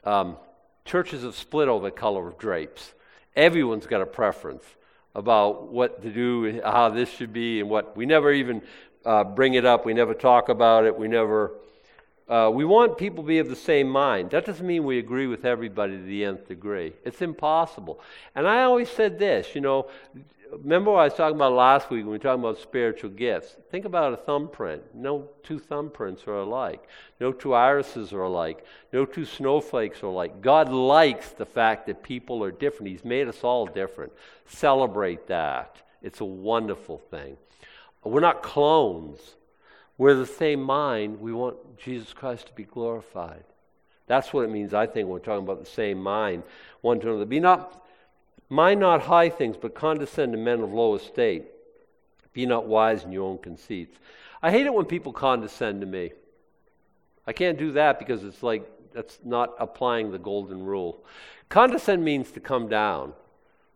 Um, 0.04 0.38
churches 0.86 1.24
have 1.24 1.36
split 1.36 1.68
over 1.68 1.86
the 1.86 1.92
color 1.92 2.28
of 2.28 2.38
drapes. 2.38 2.94
Everyone's 3.36 3.86
got 3.86 4.02
a 4.02 4.06
preference 4.06 4.64
about 5.16 5.72
what 5.72 6.02
to 6.02 6.10
do, 6.10 6.62
how 6.64 6.90
this 6.90 7.10
should 7.10 7.34
be, 7.34 7.60
and 7.60 7.70
what. 7.70 7.96
We 7.96 8.06
never 8.06 8.32
even 8.32 8.62
uh, 9.06 9.24
bring 9.24 9.56
it 9.56 9.66
up. 9.66 9.86
We 9.86 9.94
never 9.94 10.14
talk 10.14 10.50
about 10.50 10.86
it. 10.86 10.98
We 10.98 11.08
never. 11.08 11.54
Uh, 12.30 12.50
we 12.50 12.64
want 12.64 12.98
people 12.98 13.24
to 13.24 13.28
be 13.28 13.40
of 13.40 13.50
the 13.50 13.56
same 13.56 13.90
mind. 13.90 14.32
That 14.32 14.46
doesn't 14.46 14.66
mean 14.66 14.86
we 14.86 15.00
agree 15.00 15.28
with 15.28 15.44
everybody 15.44 15.98
to 15.98 16.04
the 16.04 16.24
nth 16.24 16.48
degree. 16.48 16.94
It's 17.04 17.22
impossible. 17.22 18.00
And 18.36 18.48
I 18.48 18.64
always 18.64 18.90
said 18.90 19.20
this, 19.20 19.54
you 19.54 19.60
know, 19.60 19.90
remember 20.52 20.92
what 20.92 21.00
I 21.00 21.04
was 21.06 21.14
talking 21.14 21.36
about 21.36 21.54
last 21.54 21.90
week 21.90 22.00
when 22.00 22.08
we 22.08 22.12
were 22.14 22.20
talking 22.20 22.44
about 22.44 22.60
spiritual 22.60 23.10
gifts? 23.10 23.56
Think 23.70 23.86
about 23.86 24.14
a 24.14 24.18
thumbprint. 24.18 24.84
No 24.94 25.30
two 25.44 25.60
thumbprints 25.60 26.28
are 26.28 26.40
alike. 26.40 26.84
No 27.20 27.32
two 27.32 27.54
irises 27.54 28.14
are 28.14 28.24
alike. 28.24 28.66
No 28.92 29.06
two 29.06 29.26
snowflakes 29.26 30.04
are 30.04 30.08
alike. 30.08 30.42
God 30.42 30.70
likes 30.70 31.30
the 31.30 31.46
fact 31.46 31.88
that 31.88 32.04
people 32.04 32.44
are 32.44 32.52
different. 32.52 32.92
He's 32.92 33.06
made 33.06 33.28
us 33.28 33.44
all 33.44 33.66
different. 33.66 34.12
Celebrate 34.46 35.28
that. 35.28 35.78
It's 36.02 36.22
a 36.22 36.26
wonderful 36.26 36.98
thing. 36.98 37.38
We're 38.04 38.20
not 38.20 38.44
clones. 38.44 39.20
We're 39.98 40.16
the 40.16 40.26
same 40.26 40.62
mind. 40.62 41.20
We 41.20 41.32
want 41.32 41.78
Jesus 41.78 42.14
Christ 42.14 42.48
to 42.48 42.54
be 42.54 42.64
glorified. 42.64 43.44
That's 44.08 44.34
what 44.34 44.44
it 44.44 44.50
means, 44.50 44.74
I 44.74 44.88
think, 44.88 45.08
when 45.08 45.14
we're 45.14 45.20
talking 45.20 45.44
about 45.44 45.64
the 45.64 45.70
same 45.70 46.02
mind, 46.02 46.44
one 46.82 47.00
to 47.00 47.08
another. 47.08 47.26
Be 47.26 47.40
not 47.40 47.81
Mind 48.52 48.82
not 48.82 49.04
high 49.04 49.30
things, 49.30 49.56
but 49.56 49.74
condescend 49.74 50.34
to 50.34 50.38
men 50.38 50.60
of 50.60 50.74
low 50.74 50.96
estate. 50.96 51.46
Be 52.34 52.46
not 52.46 52.68
wise 52.68 53.06
in 53.06 53.14
your 53.14 53.24
own 53.24 53.38
conceits. 53.38 53.98
I 54.44 54.52
hate 54.52 54.66
it 54.66 54.74
when 54.74 54.84
people 54.84 55.14
condescend 55.14 55.80
to 55.80 55.88
me. 55.88 56.12
I 57.26 57.32
can't 57.32 57.58
do 57.58 57.72
that 57.72 57.98
because 57.98 58.26
it's 58.26 58.44
like 58.44 58.70
that's 58.94 59.20
not 59.24 59.54
applying 59.58 60.12
the 60.12 60.20
golden 60.20 60.66
rule. 60.66 61.02
Condescend 61.48 62.04
means 62.04 62.30
to 62.32 62.42
come 62.42 62.68
down. 62.68 63.14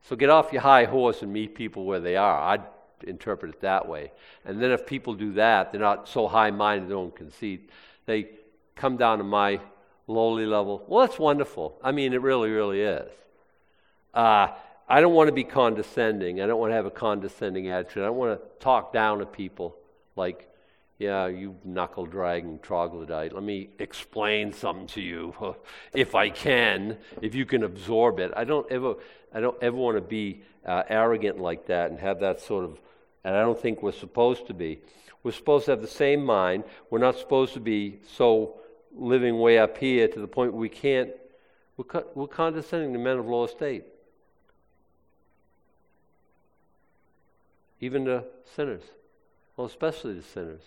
So 0.01 0.17
get 0.17 0.29
off 0.29 0.51
your 0.51 0.63
high 0.63 0.83
horse 0.83 1.21
and 1.21 1.31
meet 1.31 1.55
people 1.55 1.85
where 1.85 2.01
they 2.01 2.17
are. 2.17 2.41
I'd 2.41 2.63
interpret 3.07 3.55
it 3.55 3.61
that 3.61 3.87
way. 3.87 4.11
And 4.43 4.61
then 4.61 4.71
if 4.71 4.85
people 4.85 5.13
do 5.13 5.31
that, 5.35 5.71
they're 5.71 5.79
not 5.79 6.09
so 6.09 6.27
high 6.27 6.51
minded 6.51 6.83
in 6.83 6.89
their 6.89 6.97
own 6.97 7.11
conceit. 7.11 7.69
They 8.07 8.27
come 8.75 8.97
down 8.97 9.19
to 9.19 9.23
my 9.23 9.61
lowly 10.05 10.45
level. 10.45 10.83
Well, 10.85 11.07
that's 11.07 11.17
wonderful. 11.17 11.79
I 11.81 11.93
mean, 11.93 12.11
it 12.11 12.21
really, 12.21 12.49
really 12.49 12.81
is. 12.81 13.09
Uh, 14.13 14.47
I 14.87 15.01
don't 15.01 15.13
want 15.13 15.29
to 15.29 15.33
be 15.33 15.43
condescending. 15.43 16.41
I 16.41 16.47
don't 16.47 16.59
want 16.59 16.71
to 16.71 16.75
have 16.75 16.85
a 16.85 16.91
condescending 16.91 17.69
attitude. 17.69 18.03
I 18.03 18.07
don't 18.07 18.17
want 18.17 18.39
to 18.39 18.47
talk 18.59 18.93
down 18.93 19.19
to 19.19 19.25
people 19.25 19.75
like, 20.15 20.47
yeah, 20.99 21.27
you 21.27 21.55
knuckle 21.63 22.05
dragging 22.05 22.59
troglodyte. 22.59 23.33
Let 23.33 23.43
me 23.43 23.69
explain 23.79 24.53
something 24.53 24.87
to 24.87 25.01
you 25.01 25.33
if 25.93 26.13
I 26.13 26.29
can, 26.29 26.97
if 27.21 27.33
you 27.33 27.45
can 27.45 27.63
absorb 27.63 28.19
it. 28.19 28.31
I 28.35 28.43
don't 28.43 28.71
ever, 28.71 28.95
I 29.33 29.39
don't 29.39 29.61
ever 29.61 29.75
want 29.75 29.97
to 29.97 30.01
be 30.01 30.43
uh, 30.65 30.83
arrogant 30.87 31.39
like 31.39 31.65
that 31.67 31.89
and 31.89 31.99
have 31.99 32.19
that 32.19 32.39
sort 32.39 32.63
of, 32.63 32.79
and 33.23 33.35
I 33.35 33.41
don't 33.41 33.59
think 33.59 33.81
we're 33.81 33.91
supposed 33.91 34.47
to 34.47 34.53
be. 34.53 34.79
We're 35.23 35.31
supposed 35.31 35.65
to 35.65 35.71
have 35.71 35.81
the 35.81 35.87
same 35.87 36.23
mind. 36.23 36.63
We're 36.91 36.99
not 36.99 37.17
supposed 37.17 37.55
to 37.55 37.59
be 37.59 37.99
so 38.15 38.59
living 38.93 39.39
way 39.39 39.57
up 39.57 39.77
here 39.77 40.07
to 40.07 40.19
the 40.19 40.27
point 40.27 40.53
we 40.53 40.69
can't, 40.69 41.09
we're, 41.75 42.03
we're 42.13 42.27
condescending 42.27 42.93
to 42.93 42.99
men 42.99 43.17
of 43.17 43.25
low 43.25 43.45
estate. 43.45 43.85
Even 47.85 48.05
to 48.05 48.23
sinners. 48.55 48.83
Well, 49.55 49.67
especially 49.67 50.15
to 50.15 50.21
sinners. 50.21 50.63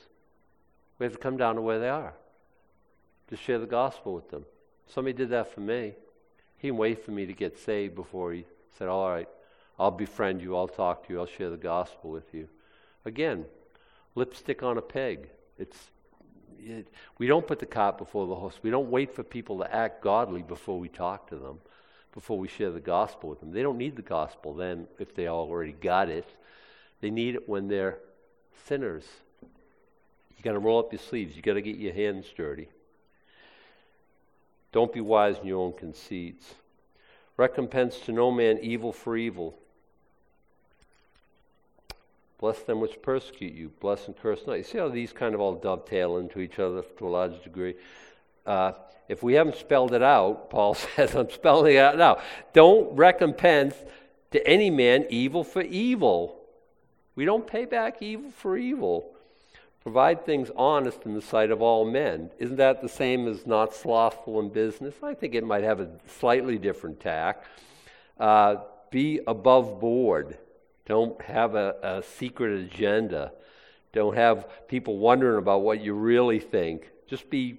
We 0.99 1.05
have 1.05 1.13
to 1.13 1.19
come 1.19 1.37
down 1.37 1.57
to 1.57 1.61
where 1.61 1.79
they 1.79 1.89
are 1.89 2.15
to 3.29 3.37
share 3.37 3.59
the 3.59 3.67
gospel 3.67 4.15
with 4.15 4.31
them. 4.31 4.45
Somebody 4.87 5.13
did 5.13 5.31
that 5.31 5.53
for 5.53 5.61
me. 5.61 5.95
He 6.57 6.69
didn't 6.69 6.79
wait 6.79 7.05
for 7.05 7.11
me 7.11 7.27
to 7.27 7.33
get 7.33 7.59
saved 7.59 7.95
before 7.95 8.33
he 8.33 8.45
said, 8.79 8.89
All 8.89 9.11
right, 9.11 9.29
I'll 9.79 9.91
befriend 9.91 10.41
you, 10.41 10.57
I'll 10.57 10.69
talk 10.69 11.07
to 11.07 11.13
you, 11.13 11.21
I'll 11.21 11.27
share 11.27 11.51
the 11.51 11.57
gospel 11.57 12.11
with 12.11 12.33
you. 12.35 12.49
Again, 13.05 13.45
lipstick 14.15 14.63
on 14.63 14.79
a 14.79 14.83
peg. 14.83 15.29
It's 15.59 15.91
it, 16.59 16.89
we 17.19 17.27
don't 17.27 17.47
put 17.47 17.61
the 17.61 17.67
cart 17.67 17.99
before 17.99 18.27
the 18.27 18.35
horse. 18.35 18.59
We 18.63 18.71
don't 18.71 18.91
wait 18.91 19.15
for 19.15 19.23
people 19.23 19.59
to 19.59 19.75
act 19.75 20.03
godly 20.03 20.43
before 20.43 20.79
we 20.81 20.89
talk 20.89 21.29
to 21.29 21.37
them, 21.37 21.61
before 22.13 22.39
we 22.39 22.49
share 22.49 22.71
the 22.71 22.81
gospel 22.81 23.31
with 23.31 23.41
them. 23.41 23.53
They 23.53 23.63
don't 23.63 23.79
need 23.79 23.95
the 23.95 24.03
gospel 24.03 24.55
then 24.55 24.89
if 24.99 25.15
they 25.15 25.29
already 25.29 25.73
got 25.73 26.09
it. 26.09 26.27
They 27.01 27.11
need 27.11 27.35
it 27.35 27.49
when 27.49 27.69
they're 27.69 27.99
sinners. 28.67 29.05
You 29.43 30.45
got 30.45 30.53
to 30.53 30.59
roll 30.59 30.79
up 30.79 30.93
your 30.93 31.01
sleeves. 31.01 31.37
You 31.37 31.43
got 31.43 31.55
to 31.55 31.63
get 31.63 31.77
your 31.77 31.93
hands 31.93 32.27
dirty. 32.37 32.69
Don't 34.73 34.93
be 34.93 35.01
wise 35.01 35.39
in 35.39 35.47
your 35.47 35.61
own 35.61 35.73
conceits. 35.73 36.55
Recompense 37.37 37.99
to 38.01 38.13
no 38.13 38.31
man 38.31 38.59
evil 38.61 38.93
for 38.93 39.17
evil. 39.17 39.59
Bless 42.39 42.61
them 42.61 42.81
which 42.81 43.03
persecute 43.03 43.53
you. 43.53 43.73
Bless 43.81 44.07
and 44.07 44.17
curse 44.17 44.41
not. 44.47 44.55
You 44.55 44.63
see 44.63 44.79
how 44.79 44.89
these 44.89 45.13
kind 45.13 45.35
of 45.35 45.41
all 45.41 45.55
dovetail 45.55 46.19
into 46.19 46.41
each 46.41 46.59
other 46.59 46.83
to 46.99 47.09
a 47.09 47.11
large 47.11 47.43
degree. 47.43 47.75
Uh, 48.47 48.73
if 49.09 49.23
we 49.23 49.35
haven't 49.35 49.57
spelled 49.57 49.93
it 49.93 50.03
out, 50.03 50.51
Paul 50.51 50.75
says, 50.97 51.15
I'm 51.15 51.31
spelling 51.31 51.75
it 51.75 51.79
out 51.79 51.99
now. 51.99 52.19
Don't 52.53 52.97
recompense 52.97 53.75
to 54.31 54.47
any 54.47 54.71
man 54.71 55.07
evil 55.11 55.43
for 55.43 55.63
evil. 55.63 56.38
We 57.19 57.25
don't 57.25 57.49
pay 57.49 57.65
back 57.65 58.01
evil 58.01 58.31
for 58.31 58.57
evil. 58.57 59.11
Provide 59.83 60.25
things 60.25 60.53
honest 60.55 61.05
in 61.05 61.15
the 61.15 61.21
sight 61.21 61.51
of 61.51 61.61
all 61.61 61.85
men. 61.85 62.31
Isn't 62.39 62.59
that 62.59 62.81
the 62.81 62.89
same 62.89 63.27
as 63.27 63.45
not 63.45 63.75
slothful 63.75 64.39
in 64.39 64.51
business? 64.51 64.95
I 65.03 65.15
think 65.15 65.35
it 65.35 65.43
might 65.43 65.65
have 65.65 65.81
a 65.81 65.91
slightly 66.07 66.59
different 66.59 67.01
tack. 67.01 67.43
Uh, 68.21 68.59
be 68.93 69.19
above 69.27 69.81
board. 69.81 70.39
Don't 70.87 71.21
have 71.23 71.57
a, 71.57 71.75
a 71.83 72.03
secret 72.05 72.53
agenda. 72.53 73.33
Don't 73.93 74.15
have 74.15 74.69
people 74.69 74.99
wondering 74.99 75.39
about 75.39 75.63
what 75.63 75.81
you 75.81 75.95
really 75.95 76.39
think. 76.39 76.89
Just 77.09 77.29
be 77.29 77.59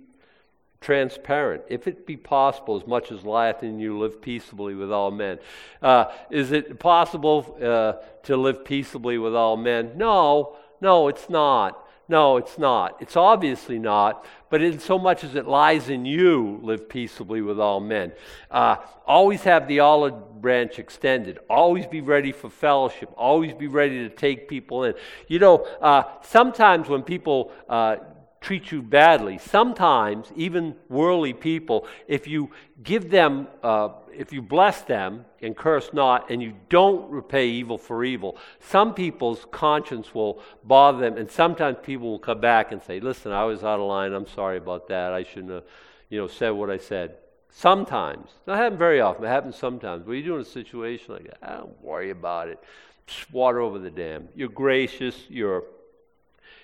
transparent. 0.81 1.63
If 1.69 1.87
it 1.87 2.05
be 2.05 2.17
possible, 2.17 2.77
as 2.77 2.87
much 2.87 3.11
as 3.11 3.23
lieth 3.23 3.63
in 3.63 3.79
you, 3.79 3.97
live 3.99 4.21
peaceably 4.21 4.75
with 4.75 4.91
all 4.91 5.11
men. 5.11 5.39
Uh, 5.81 6.05
is 6.29 6.51
it 6.51 6.79
possible 6.79 7.57
uh, 7.61 7.93
to 8.23 8.37
live 8.37 8.63
peaceably 8.63 9.17
with 9.17 9.35
all 9.35 9.57
men? 9.57 9.91
No, 9.95 10.57
no, 10.81 11.07
it's 11.07 11.29
not. 11.29 11.85
No, 12.07 12.37
it's 12.37 12.57
not. 12.57 12.97
It's 12.99 13.15
obviously 13.15 13.77
not. 13.77 14.25
But 14.49 14.63
in 14.63 14.79
so 14.79 14.97
much 14.97 15.23
as 15.23 15.35
it 15.35 15.45
lies 15.45 15.89
in 15.89 16.05
you, 16.05 16.59
live 16.63 16.89
peaceably 16.89 17.41
with 17.41 17.59
all 17.59 17.79
men. 17.79 18.13
Uh, 18.49 18.77
always 19.05 19.43
have 19.43 19.67
the 19.67 19.81
olive 19.81 20.41
branch 20.41 20.79
extended. 20.79 21.37
Always 21.47 21.85
be 21.85 22.01
ready 22.01 22.31
for 22.31 22.49
fellowship. 22.49 23.13
Always 23.15 23.53
be 23.53 23.67
ready 23.67 24.09
to 24.09 24.09
take 24.09 24.47
people 24.47 24.85
in. 24.85 24.95
You 25.27 25.37
know, 25.37 25.67
uh, 25.81 26.03
sometimes 26.23 26.89
when 26.89 27.03
people 27.03 27.51
uh, 27.69 27.97
treat 28.41 28.71
you 28.71 28.81
badly. 28.81 29.37
Sometimes, 29.37 30.31
even 30.35 30.75
worldly 30.87 31.33
people, 31.33 31.85
if 32.07 32.27
you 32.27 32.51
give 32.83 33.09
them, 33.09 33.47
uh, 33.63 33.89
if 34.13 34.31
you 34.31 34.41
bless 34.41 34.81
them 34.81 35.25
and 35.41 35.55
curse 35.55 35.91
not, 35.93 36.29
and 36.29 36.41
you 36.41 36.53
don't 36.69 37.09
repay 37.09 37.47
evil 37.47 37.77
for 37.77 38.03
evil, 38.03 38.37
some 38.59 38.93
people's 38.93 39.45
conscience 39.51 40.13
will 40.13 40.41
bother 40.63 40.99
them, 40.99 41.17
and 41.17 41.29
sometimes 41.29 41.77
people 41.83 42.09
will 42.09 42.19
come 42.19 42.39
back 42.39 42.71
and 42.71 42.81
say, 42.81 42.99
"Listen, 42.99 43.31
I 43.31 43.43
was 43.43 43.63
out 43.63 43.79
of 43.79 43.87
line. 43.87 44.13
I'm 44.13 44.27
sorry 44.27 44.57
about 44.57 44.87
that. 44.87 45.13
I 45.13 45.23
shouldn't 45.23 45.51
have, 45.51 45.63
you 46.09 46.19
know, 46.19 46.27
said 46.27 46.51
what 46.51 46.69
I 46.69 46.77
said." 46.77 47.17
Sometimes, 47.51 48.29
not 48.45 48.57
happen 48.57 48.77
very 48.77 49.01
often. 49.01 49.25
It 49.25 49.29
happens 49.29 49.55
sometimes. 49.55 50.07
Are 50.07 50.13
you 50.13 50.23
doing 50.23 50.39
in 50.39 50.41
a 50.41 50.45
situation 50.45 51.15
like 51.15 51.25
that? 51.25 51.37
I 51.41 51.57
don't 51.57 51.81
worry 51.83 52.11
about 52.11 52.47
it. 52.47 52.63
Just 53.07 53.33
water 53.33 53.59
over 53.59 53.79
the 53.79 53.89
dam. 53.89 54.29
You're 54.35 54.49
gracious. 54.49 55.25
You're 55.29 55.63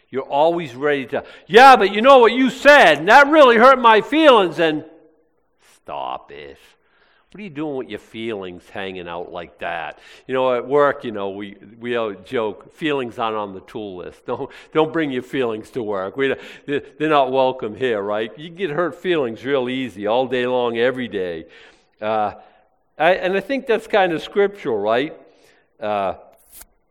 you're 0.09 0.23
always 0.23 0.75
ready 0.75 1.05
to, 1.07 1.23
yeah, 1.47 1.75
but 1.75 1.93
you 1.93 2.01
know 2.01 2.19
what 2.19 2.33
you 2.33 2.49
said, 2.49 2.99
and 2.99 3.09
that 3.09 3.27
really 3.27 3.57
hurt 3.57 3.79
my 3.79 4.01
feelings, 4.01 4.59
and 4.59 4.85
stop 5.75 6.31
it. 6.31 6.57
What 7.35 7.41
are 7.41 7.43
you 7.43 7.49
doing 7.49 7.75
with 7.75 7.89
your 7.89 7.99
feelings 7.99 8.63
hanging 8.69 9.09
out 9.09 9.29
like 9.29 9.59
that? 9.59 9.99
You 10.25 10.33
know, 10.33 10.55
at 10.55 10.65
work, 10.65 11.03
you 11.03 11.11
know, 11.11 11.31
we, 11.31 11.57
we 11.81 11.91
joke, 12.23 12.73
feelings 12.73 13.19
aren't 13.19 13.35
on 13.35 13.53
the 13.53 13.59
tool 13.59 13.97
list. 13.97 14.25
Don't, 14.25 14.49
don't 14.71 14.93
bring 14.93 15.11
your 15.11 15.21
feelings 15.21 15.69
to 15.71 15.83
work. 15.83 16.15
We, 16.15 16.33
they're 16.65 17.09
not 17.09 17.33
welcome 17.33 17.75
here, 17.75 18.01
right? 18.01 18.31
You 18.39 18.49
get 18.49 18.69
hurt 18.69 18.95
feelings 18.95 19.43
real 19.43 19.67
easy 19.67 20.07
all 20.07 20.27
day 20.27 20.47
long, 20.47 20.77
every 20.77 21.09
day. 21.09 21.47
Uh, 21.99 22.35
I, 22.97 23.15
and 23.15 23.33
I 23.33 23.41
think 23.41 23.67
that's 23.67 23.85
kind 23.85 24.13
of 24.13 24.23
scriptural, 24.23 24.77
right? 24.77 25.13
Uh, 25.77 26.13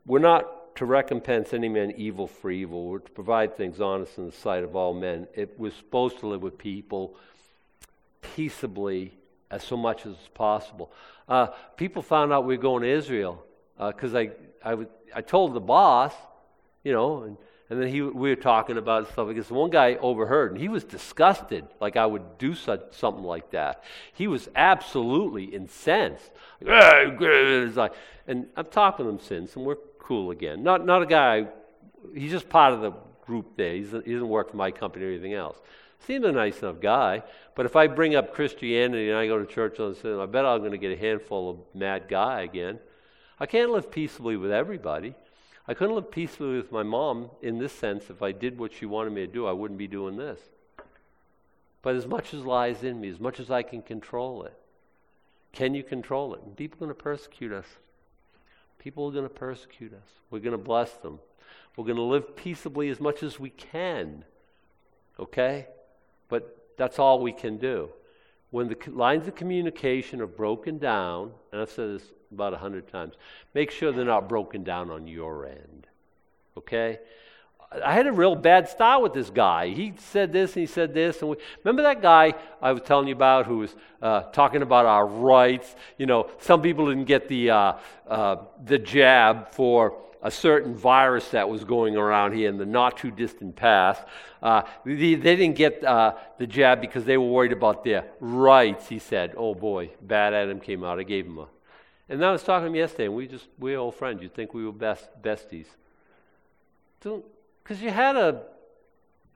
we're 0.04 0.18
not 0.18 0.46
to 0.76 0.84
recompense 0.84 1.52
any 1.52 1.68
man 1.68 1.92
evil 1.96 2.26
for 2.26 2.50
evil. 2.50 2.88
We're 2.88 2.98
to 2.98 3.10
provide 3.12 3.56
things 3.56 3.80
honest 3.80 4.18
in 4.18 4.26
the 4.26 4.32
sight 4.32 4.64
of 4.64 4.74
all 4.74 4.92
men. 4.92 5.28
It 5.34 5.58
was 5.58 5.74
supposed 5.74 6.18
to 6.20 6.26
live 6.26 6.42
with 6.42 6.58
people 6.58 7.16
peaceably 8.34 9.12
as 9.50 9.62
so 9.62 9.76
much 9.76 10.06
as 10.06 10.16
possible. 10.34 10.92
Uh, 11.28 11.48
people 11.76 12.02
found 12.02 12.32
out 12.32 12.44
we 12.44 12.56
were 12.56 12.62
going 12.62 12.82
to 12.82 12.88
Israel 12.88 13.44
because 13.78 14.14
uh, 14.14 14.26
I, 14.64 14.78
I, 15.14 15.20
told 15.20 15.54
the 15.54 15.60
boss, 15.60 16.12
you 16.82 16.92
know, 16.92 17.22
and, 17.22 17.36
and 17.70 17.80
then 17.80 17.88
he, 17.88 18.02
we 18.02 18.30
were 18.30 18.36
talking 18.36 18.76
about 18.76 19.10
stuff 19.12 19.28
because 19.28 19.50
one 19.50 19.70
guy 19.70 19.94
overheard 19.96 20.52
and 20.52 20.60
he 20.60 20.68
was 20.68 20.84
disgusted, 20.84 21.66
like 21.80 21.96
I 21.96 22.04
would 22.04 22.38
do 22.38 22.54
such, 22.54 22.80
something 22.92 23.24
like 23.24 23.50
that. 23.50 23.82
He 24.12 24.26
was 24.26 24.48
absolutely 24.54 25.44
incensed. 25.44 26.30
Like, 26.60 27.94
and 28.26 28.46
I've 28.56 28.70
talked 28.70 28.98
with 28.98 29.08
him 29.08 29.20
since, 29.20 29.56
and 29.56 29.64
we're 29.64 29.76
cool 30.04 30.30
again. 30.30 30.62
Not, 30.62 30.84
not 30.84 31.02
a 31.02 31.06
guy, 31.06 31.46
he's 32.14 32.30
just 32.30 32.48
part 32.48 32.72
of 32.74 32.80
the 32.82 32.92
group 33.24 33.56
there. 33.56 33.74
He's, 33.74 33.90
he 33.90 34.12
doesn't 34.12 34.28
work 34.28 34.50
for 34.50 34.56
my 34.56 34.70
company 34.70 35.06
or 35.06 35.08
anything 35.08 35.34
else. 35.34 35.58
Seems 36.06 36.26
a 36.26 36.32
nice 36.32 36.60
enough 36.60 36.80
guy, 36.80 37.22
but 37.54 37.64
if 37.64 37.76
I 37.76 37.86
bring 37.86 38.14
up 38.14 38.34
Christianity 38.34 39.08
and 39.08 39.18
I 39.18 39.26
go 39.26 39.38
to 39.38 39.46
church 39.46 39.80
on 39.80 39.94
Sunday, 39.94 40.22
I 40.22 40.26
bet 40.26 40.44
I'm 40.44 40.58
going 40.58 40.72
to 40.72 40.78
get 40.78 40.92
a 40.92 41.00
handful 41.00 41.50
of 41.50 41.58
mad 41.74 42.04
guy 42.08 42.42
again. 42.42 42.78
I 43.40 43.46
can't 43.46 43.70
live 43.70 43.90
peaceably 43.90 44.36
with 44.36 44.52
everybody. 44.52 45.14
I 45.66 45.72
couldn't 45.72 45.94
live 45.94 46.10
peacefully 46.10 46.58
with 46.58 46.70
my 46.70 46.82
mom 46.82 47.30
in 47.40 47.58
this 47.58 47.72
sense. 47.72 48.10
If 48.10 48.22
I 48.22 48.32
did 48.32 48.58
what 48.58 48.74
she 48.74 48.84
wanted 48.84 49.14
me 49.14 49.26
to 49.26 49.32
do, 49.32 49.46
I 49.46 49.52
wouldn't 49.52 49.78
be 49.78 49.86
doing 49.86 50.18
this. 50.18 50.38
But 51.80 51.96
as 51.96 52.06
much 52.06 52.34
as 52.34 52.44
lies 52.44 52.84
in 52.84 53.00
me, 53.00 53.08
as 53.08 53.20
much 53.20 53.40
as 53.40 53.50
I 53.50 53.62
can 53.62 53.80
control 53.80 54.42
it, 54.42 54.54
can 55.52 55.74
you 55.74 55.82
control 55.82 56.34
it? 56.34 56.42
And 56.42 56.54
people 56.54 56.76
are 56.76 56.86
going 56.86 56.96
to 56.96 57.02
persecute 57.02 57.52
us. 57.52 57.66
People 58.84 59.08
are 59.08 59.12
going 59.12 59.24
to 59.24 59.30
persecute 59.30 59.94
us. 59.94 60.10
We're 60.30 60.40
going 60.40 60.52
to 60.52 60.58
bless 60.58 60.92
them. 60.92 61.18
We're 61.74 61.86
going 61.86 61.96
to 61.96 62.02
live 62.02 62.36
peaceably 62.36 62.90
as 62.90 63.00
much 63.00 63.22
as 63.22 63.40
we 63.40 63.48
can. 63.48 64.26
Okay? 65.18 65.68
But 66.28 66.74
that's 66.76 66.98
all 66.98 67.18
we 67.20 67.32
can 67.32 67.56
do. 67.56 67.88
When 68.50 68.68
the 68.68 68.76
lines 68.90 69.26
of 69.26 69.34
communication 69.34 70.20
are 70.20 70.26
broken 70.26 70.76
down, 70.76 71.32
and 71.50 71.62
I've 71.62 71.70
said 71.70 71.94
this 71.94 72.12
about 72.30 72.52
a 72.52 72.58
hundred 72.58 72.86
times, 72.88 73.14
make 73.54 73.70
sure 73.70 73.90
they're 73.90 74.04
not 74.04 74.28
broken 74.28 74.62
down 74.62 74.90
on 74.90 75.06
your 75.06 75.46
end. 75.46 75.86
Okay? 76.58 76.98
I 77.82 77.94
had 77.94 78.06
a 78.06 78.12
real 78.12 78.36
bad 78.36 78.68
style 78.68 79.02
with 79.02 79.14
this 79.14 79.30
guy. 79.30 79.68
He 79.68 79.94
said 79.96 80.32
this 80.32 80.54
and 80.54 80.60
he 80.60 80.66
said 80.66 80.94
this. 80.94 81.20
And 81.20 81.30
we, 81.30 81.36
remember 81.62 81.82
that 81.82 82.02
guy 82.02 82.34
I 82.62 82.72
was 82.72 82.82
telling 82.82 83.08
you 83.08 83.14
about 83.14 83.46
who 83.46 83.58
was 83.58 83.74
uh, 84.00 84.22
talking 84.22 84.62
about 84.62 84.86
our 84.86 85.06
rights? 85.06 85.74
You 85.98 86.06
know, 86.06 86.30
some 86.38 86.62
people 86.62 86.88
didn't 86.88 87.04
get 87.04 87.28
the, 87.28 87.50
uh, 87.50 87.72
uh, 88.06 88.36
the 88.64 88.78
jab 88.78 89.50
for 89.50 89.98
a 90.22 90.30
certain 90.30 90.74
virus 90.74 91.28
that 91.30 91.48
was 91.48 91.64
going 91.64 91.96
around 91.96 92.32
here 92.32 92.48
in 92.48 92.56
the 92.56 92.66
not 92.66 92.96
too 92.96 93.10
distant 93.10 93.56
past. 93.56 94.02
Uh, 94.42 94.62
they, 94.84 95.14
they, 95.14 95.36
didn't 95.36 95.56
get 95.56 95.82
uh, 95.84 96.14
the 96.38 96.46
jab 96.46 96.80
because 96.80 97.04
they 97.04 97.16
were 97.16 97.28
worried 97.28 97.52
about 97.52 97.84
their 97.84 98.06
rights, 98.20 98.88
he 98.88 98.98
said. 98.98 99.34
Oh 99.36 99.54
boy, 99.54 99.90
bad 100.00 100.32
Adam 100.32 100.60
came 100.60 100.84
out. 100.84 100.98
I 100.98 101.02
gave 101.02 101.26
him 101.26 101.38
a. 101.38 101.48
And 102.08 102.24
I 102.24 102.32
was 102.32 102.42
talking 102.42 102.64
to 102.64 102.68
him 102.68 102.76
yesterday, 102.76 103.06
and 103.06 103.14
we 103.14 103.26
just, 103.26 103.46
we're 103.58 103.78
old 103.78 103.94
friends. 103.94 104.22
You'd 104.22 104.34
think 104.34 104.52
we 104.52 104.64
were 104.64 104.72
best, 104.72 105.08
besties. 105.22 105.66
Because 107.64 107.82
you 107.82 107.90
had 107.90 108.14
a, 108.14 108.42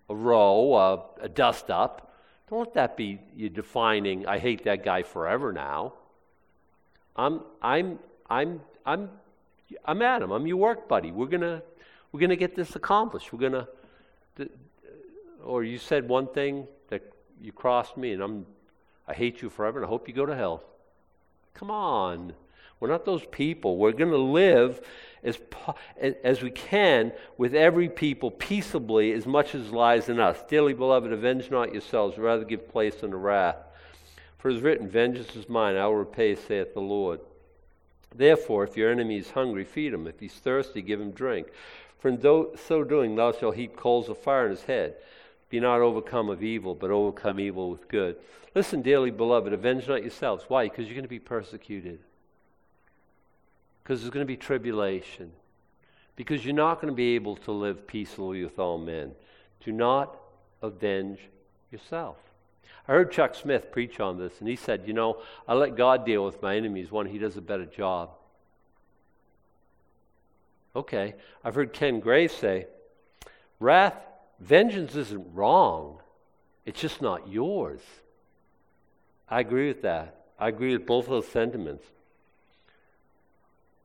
a 0.08 0.14
row, 0.14 0.74
a, 0.74 1.24
a 1.24 1.28
dust 1.28 1.70
up. 1.70 2.14
Don't 2.48 2.60
let 2.60 2.74
that 2.74 2.96
be 2.96 3.18
you 3.34 3.48
defining, 3.48 4.26
I 4.26 4.38
hate 4.38 4.64
that 4.64 4.84
guy 4.84 5.02
forever 5.02 5.52
now. 5.52 5.94
I'm, 7.16 7.40
I'm, 7.60 7.98
I'm, 8.30 8.60
I'm 8.86 9.10
I'm 9.84 10.02
Adam. 10.02 10.30
I'm 10.30 10.46
your 10.46 10.56
work 10.56 10.88
buddy. 10.88 11.10
We're 11.12 11.26
gonna 11.26 11.62
we're 12.12 12.20
gonna 12.20 12.36
get 12.36 12.54
this 12.54 12.76
accomplished. 12.76 13.32
We're 13.32 13.40
gonna. 13.40 13.68
Or 15.44 15.62
you 15.62 15.78
said 15.78 16.08
one 16.08 16.26
thing 16.28 16.66
that 16.88 17.02
you 17.40 17.52
crossed 17.52 17.96
me, 17.96 18.12
and 18.12 18.22
I'm 18.22 18.46
I 19.06 19.14
hate 19.14 19.42
you 19.42 19.50
forever, 19.50 19.78
and 19.78 19.86
I 19.86 19.88
hope 19.88 20.08
you 20.08 20.14
go 20.14 20.26
to 20.26 20.34
hell. 20.34 20.62
Come 21.54 21.70
on. 21.70 22.32
We're 22.80 22.88
not 22.88 23.04
those 23.04 23.24
people. 23.26 23.76
We're 23.76 23.92
going 23.92 24.10
to 24.10 24.16
live 24.16 24.80
as, 25.22 25.38
as 26.22 26.42
we 26.42 26.50
can 26.50 27.12
with 27.36 27.54
every 27.54 27.88
people 27.88 28.30
peaceably 28.30 29.12
as 29.12 29.26
much 29.26 29.54
as 29.54 29.70
lies 29.70 30.08
in 30.08 30.20
us. 30.20 30.38
Dearly 30.48 30.74
beloved, 30.74 31.12
avenge 31.12 31.50
not 31.50 31.72
yourselves, 31.72 32.18
rather 32.18 32.44
give 32.44 32.68
place 32.68 33.02
unto 33.02 33.16
wrath. 33.16 33.56
For 34.38 34.50
it 34.50 34.56
is 34.56 34.62
written, 34.62 34.88
Vengeance 34.88 35.34
is 35.34 35.48
mine, 35.48 35.76
I 35.76 35.86
will 35.86 35.96
repay, 35.96 36.36
saith 36.36 36.74
the 36.74 36.80
Lord. 36.80 37.20
Therefore, 38.14 38.64
if 38.64 38.76
your 38.76 38.90
enemy 38.90 39.18
is 39.18 39.30
hungry, 39.30 39.64
feed 39.64 39.92
him. 39.92 40.06
If 40.06 40.20
he's 40.20 40.32
thirsty, 40.32 40.80
give 40.80 41.00
him 41.00 41.10
drink. 41.10 41.48
For 41.98 42.08
in 42.08 42.20
so 42.20 42.84
doing, 42.84 43.16
thou 43.16 43.32
shalt 43.32 43.56
heap 43.56 43.76
coals 43.76 44.08
of 44.08 44.18
fire 44.18 44.44
on 44.44 44.50
his 44.50 44.62
head. 44.62 44.94
Be 45.50 45.60
not 45.60 45.80
overcome 45.80 46.28
of 46.28 46.42
evil, 46.42 46.74
but 46.74 46.90
overcome 46.90 47.40
evil 47.40 47.70
with 47.70 47.88
good. 47.88 48.16
Listen, 48.54 48.82
dearly 48.82 49.10
beloved, 49.10 49.52
avenge 49.52 49.88
not 49.88 50.02
yourselves. 50.02 50.44
Why? 50.48 50.64
Because 50.64 50.86
you're 50.86 50.94
going 50.94 51.02
to 51.02 51.08
be 51.08 51.18
persecuted. 51.18 51.98
Because 53.88 54.02
there's 54.02 54.10
going 54.10 54.26
to 54.26 54.30
be 54.30 54.36
tribulation. 54.36 55.32
Because 56.14 56.44
you're 56.44 56.54
not 56.54 56.74
going 56.74 56.92
to 56.92 56.94
be 56.94 57.14
able 57.14 57.36
to 57.36 57.52
live 57.52 57.86
peacefully 57.86 58.44
with 58.44 58.58
all 58.58 58.76
men. 58.76 59.12
Do 59.64 59.72
not 59.72 60.14
avenge 60.60 61.18
yourself. 61.72 62.18
I 62.86 62.92
heard 62.92 63.10
Chuck 63.10 63.34
Smith 63.34 63.72
preach 63.72 63.98
on 63.98 64.18
this, 64.18 64.40
and 64.40 64.48
he 64.48 64.56
said, 64.56 64.82
You 64.86 64.92
know, 64.92 65.22
I 65.48 65.54
let 65.54 65.74
God 65.74 66.04
deal 66.04 66.22
with 66.22 66.42
my 66.42 66.54
enemies 66.54 66.92
when 66.92 67.06
he 67.06 67.16
does 67.16 67.38
a 67.38 67.40
better 67.40 67.64
job. 67.64 68.10
Okay. 70.76 71.14
I've 71.42 71.54
heard 71.54 71.72
Ken 71.72 71.98
Gray 71.98 72.28
say, 72.28 72.66
Wrath, 73.58 73.96
vengeance 74.38 74.96
isn't 74.96 75.32
wrong, 75.32 76.02
it's 76.66 76.78
just 76.82 77.00
not 77.00 77.26
yours. 77.26 77.80
I 79.30 79.40
agree 79.40 79.68
with 79.68 79.80
that. 79.80 80.26
I 80.38 80.48
agree 80.48 80.76
with 80.76 80.84
both 80.84 81.06
of 81.06 81.10
those 81.10 81.28
sentiments. 81.28 81.86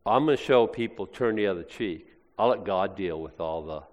I'm 0.06 0.26
going 0.26 0.38
to 0.38 0.44
show 0.44 0.68
people 0.68 1.06
turn 1.08 1.36
the 1.36 1.48
other 1.48 1.64
cheek. 1.64 2.08
I'll 2.38 2.50
let 2.50 2.66
God 2.66 2.96
deal 2.96 3.22
with 3.22 3.40
all 3.40 3.62
the. 3.62 3.84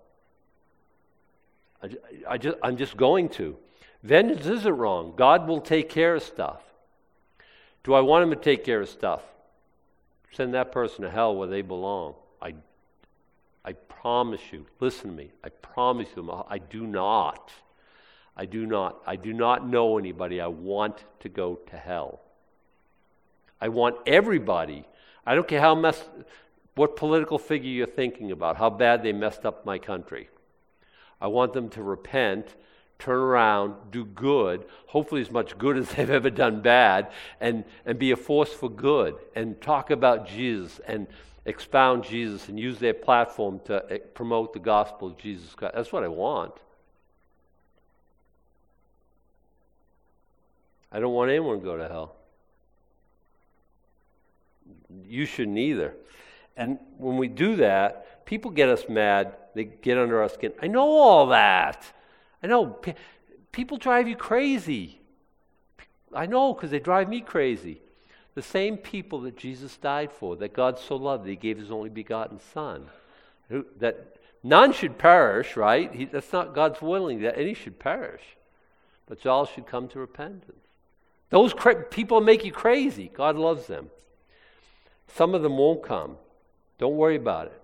I, 1.82 2.34
I 2.34 2.38
just, 2.38 2.56
I'm 2.62 2.76
just 2.76 2.96
going 2.96 3.28
to. 3.30 3.56
Vengeance 4.02 4.46
isn't 4.46 4.76
wrong. 4.76 5.14
God 5.16 5.46
will 5.46 5.60
take 5.60 5.88
care 5.88 6.14
of 6.16 6.22
stuff. 6.22 6.62
Do 7.84 7.94
I 7.94 8.00
want 8.00 8.24
him 8.24 8.30
to 8.30 8.36
take 8.36 8.64
care 8.64 8.80
of 8.80 8.88
stuff? 8.88 9.22
Send 10.32 10.54
that 10.54 10.72
person 10.72 11.02
to 11.02 11.10
hell 11.10 11.34
where 11.36 11.48
they 11.48 11.62
belong. 11.62 12.14
I, 12.40 12.54
I 13.64 13.72
promise 13.72 14.40
you. 14.52 14.66
Listen 14.80 15.10
to 15.10 15.16
me. 15.16 15.30
I 15.44 15.48
promise 15.48 16.08
you. 16.16 16.44
I 16.48 16.58
do 16.58 16.86
not. 16.86 17.52
I 18.36 18.46
do 18.46 18.66
not. 18.66 19.02
I 19.06 19.16
do 19.16 19.32
not 19.32 19.68
know 19.68 19.98
anybody 19.98 20.40
I 20.40 20.46
want 20.46 21.04
to 21.20 21.28
go 21.28 21.56
to 21.70 21.76
hell. 21.76 22.20
I 23.60 23.68
want 23.68 23.96
everybody. 24.06 24.84
I 25.26 25.34
don't 25.34 25.46
care 25.46 25.60
how 25.60 25.74
mess, 25.74 26.02
what 26.74 26.96
political 26.96 27.38
figure 27.38 27.70
you're 27.70 27.86
thinking 27.86 28.30
about, 28.32 28.56
how 28.56 28.70
bad 28.70 29.02
they 29.02 29.12
messed 29.12 29.44
up 29.44 29.64
my 29.64 29.78
country. 29.78 30.28
I 31.20 31.26
want 31.26 31.52
them 31.52 31.68
to 31.70 31.82
repent 31.82 32.54
turn 33.00 33.18
around, 33.18 33.74
do 33.90 34.04
good, 34.04 34.64
hopefully 34.86 35.20
as 35.20 35.30
much 35.30 35.58
good 35.58 35.76
as 35.78 35.88
they've 35.90 36.10
ever 36.10 36.30
done 36.30 36.60
bad, 36.60 37.10
and, 37.40 37.64
and 37.84 37.98
be 37.98 38.12
a 38.12 38.16
force 38.16 38.52
for 38.52 38.70
good, 38.70 39.16
and 39.34 39.60
talk 39.60 39.90
about 39.90 40.28
Jesus 40.28 40.80
and 40.86 41.06
expound 41.46 42.04
Jesus 42.04 42.48
and 42.48 42.60
use 42.60 42.78
their 42.78 42.94
platform 42.94 43.60
to 43.64 43.82
eh, 43.90 43.98
promote 44.14 44.52
the 44.52 44.58
gospel 44.58 45.08
of 45.08 45.18
Jesus 45.18 45.54
Christ. 45.54 45.74
That's 45.74 45.92
what 45.92 46.04
I 46.04 46.08
want. 46.08 46.52
I 50.92 51.00
don't 51.00 51.14
want 51.14 51.30
anyone 51.30 51.60
to 51.60 51.64
go 51.64 51.76
to 51.76 51.88
hell. 51.88 52.16
You 55.04 55.26
shouldn't 55.26 55.58
either. 55.58 55.94
And 56.56 56.78
when 56.98 57.16
we 57.16 57.28
do 57.28 57.56
that, 57.56 58.24
people 58.26 58.50
get 58.50 58.68
us 58.68 58.84
mad. 58.88 59.36
They 59.54 59.64
get 59.64 59.98
under 59.98 60.22
our 60.22 60.28
skin. 60.28 60.52
I 60.62 60.66
know 60.66 60.88
all 60.88 61.26
that. 61.28 61.84
I 62.42 62.46
know 62.46 62.78
people 63.52 63.76
drive 63.76 64.08
you 64.08 64.16
crazy. 64.16 65.00
I 66.14 66.26
know 66.26 66.54
because 66.54 66.70
they 66.70 66.80
drive 66.80 67.08
me 67.08 67.20
crazy. 67.20 67.80
The 68.34 68.42
same 68.42 68.76
people 68.76 69.20
that 69.22 69.36
Jesus 69.36 69.76
died 69.76 70.12
for, 70.12 70.36
that 70.36 70.52
God 70.52 70.78
so 70.78 70.96
loved 70.96 71.24
that 71.24 71.30
he 71.30 71.36
gave 71.36 71.58
his 71.58 71.70
only 71.70 71.90
begotten 71.90 72.40
Son. 72.52 72.86
Who, 73.48 73.66
that 73.80 74.16
none 74.42 74.72
should 74.72 74.98
perish, 74.98 75.56
right? 75.56 75.92
He, 75.92 76.04
that's 76.04 76.32
not 76.32 76.54
God's 76.54 76.80
willing 76.80 77.22
that 77.22 77.38
any 77.38 77.54
should 77.54 77.78
perish, 77.78 78.22
but 79.06 79.26
all 79.26 79.46
should 79.46 79.66
come 79.66 79.88
to 79.88 79.98
repentance. 79.98 80.62
Those 81.30 81.52
cra- 81.52 81.84
people 81.84 82.20
make 82.20 82.44
you 82.44 82.52
crazy. 82.52 83.10
God 83.12 83.36
loves 83.36 83.66
them. 83.66 83.90
Some 85.14 85.34
of 85.34 85.42
them 85.42 85.58
won't 85.58 85.82
come. 85.82 86.16
Don't 86.78 86.96
worry 86.96 87.16
about 87.16 87.46
it. 87.46 87.62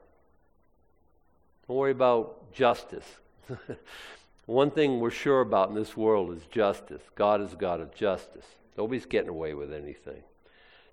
Don't 1.67 1.77
worry 1.77 1.93
about 1.93 2.53
justice. 2.53 3.07
One 4.47 4.71
thing 4.71 5.01
we're 5.01 5.11
sure 5.11 5.41
about 5.41 5.69
in 5.71 5.75
this 5.75 5.97
world 5.97 6.33
is 6.37 6.43
justice. 6.51 7.03
God 7.15 7.41
is 7.41 7.55
God 7.55 7.81
of 7.81 7.95
justice. 7.95 8.47
Nobody's 8.77 9.07
getting 9.07 9.31
away 9.31 9.55
with 9.55 9.73
anything. 9.73 10.23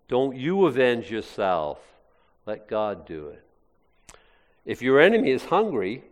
Don't 0.07 0.35
you 0.35 0.65
avenge 0.65 1.11
yourself. 1.11 1.79
Let 2.45 2.67
God 2.67 3.05
do 3.05 3.27
it. 3.27 3.43
If 4.65 4.81
your 4.81 4.99
enemy 4.99 5.31
is 5.31 5.45
hungry, 5.45 6.03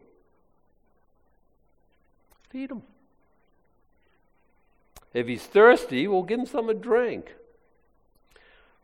feed 2.49 2.71
him. 2.71 2.83
If 5.13 5.27
he's 5.27 5.43
thirsty, 5.43 6.07
well, 6.07 6.23
give 6.23 6.39
him 6.39 6.45
some 6.45 6.67
to 6.67 6.73
drink. 6.73 7.33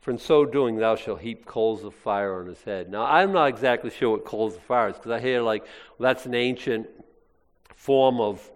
For 0.00 0.10
in 0.10 0.18
so 0.18 0.44
doing, 0.44 0.76
thou 0.76 0.96
shalt 0.96 1.20
heap 1.20 1.44
coals 1.44 1.84
of 1.84 1.94
fire 1.94 2.38
on 2.40 2.46
his 2.46 2.62
head. 2.62 2.90
Now, 2.90 3.04
I'm 3.04 3.32
not 3.32 3.46
exactly 3.46 3.90
sure 3.90 4.10
what 4.10 4.24
coals 4.24 4.54
of 4.54 4.62
fire 4.62 4.88
is 4.88 4.96
because 4.96 5.10
I 5.10 5.20
hear 5.20 5.42
like, 5.42 5.62
well, 5.98 6.08
that's 6.08 6.24
an 6.24 6.34
ancient 6.34 6.88
form 7.74 8.20
of 8.20 8.48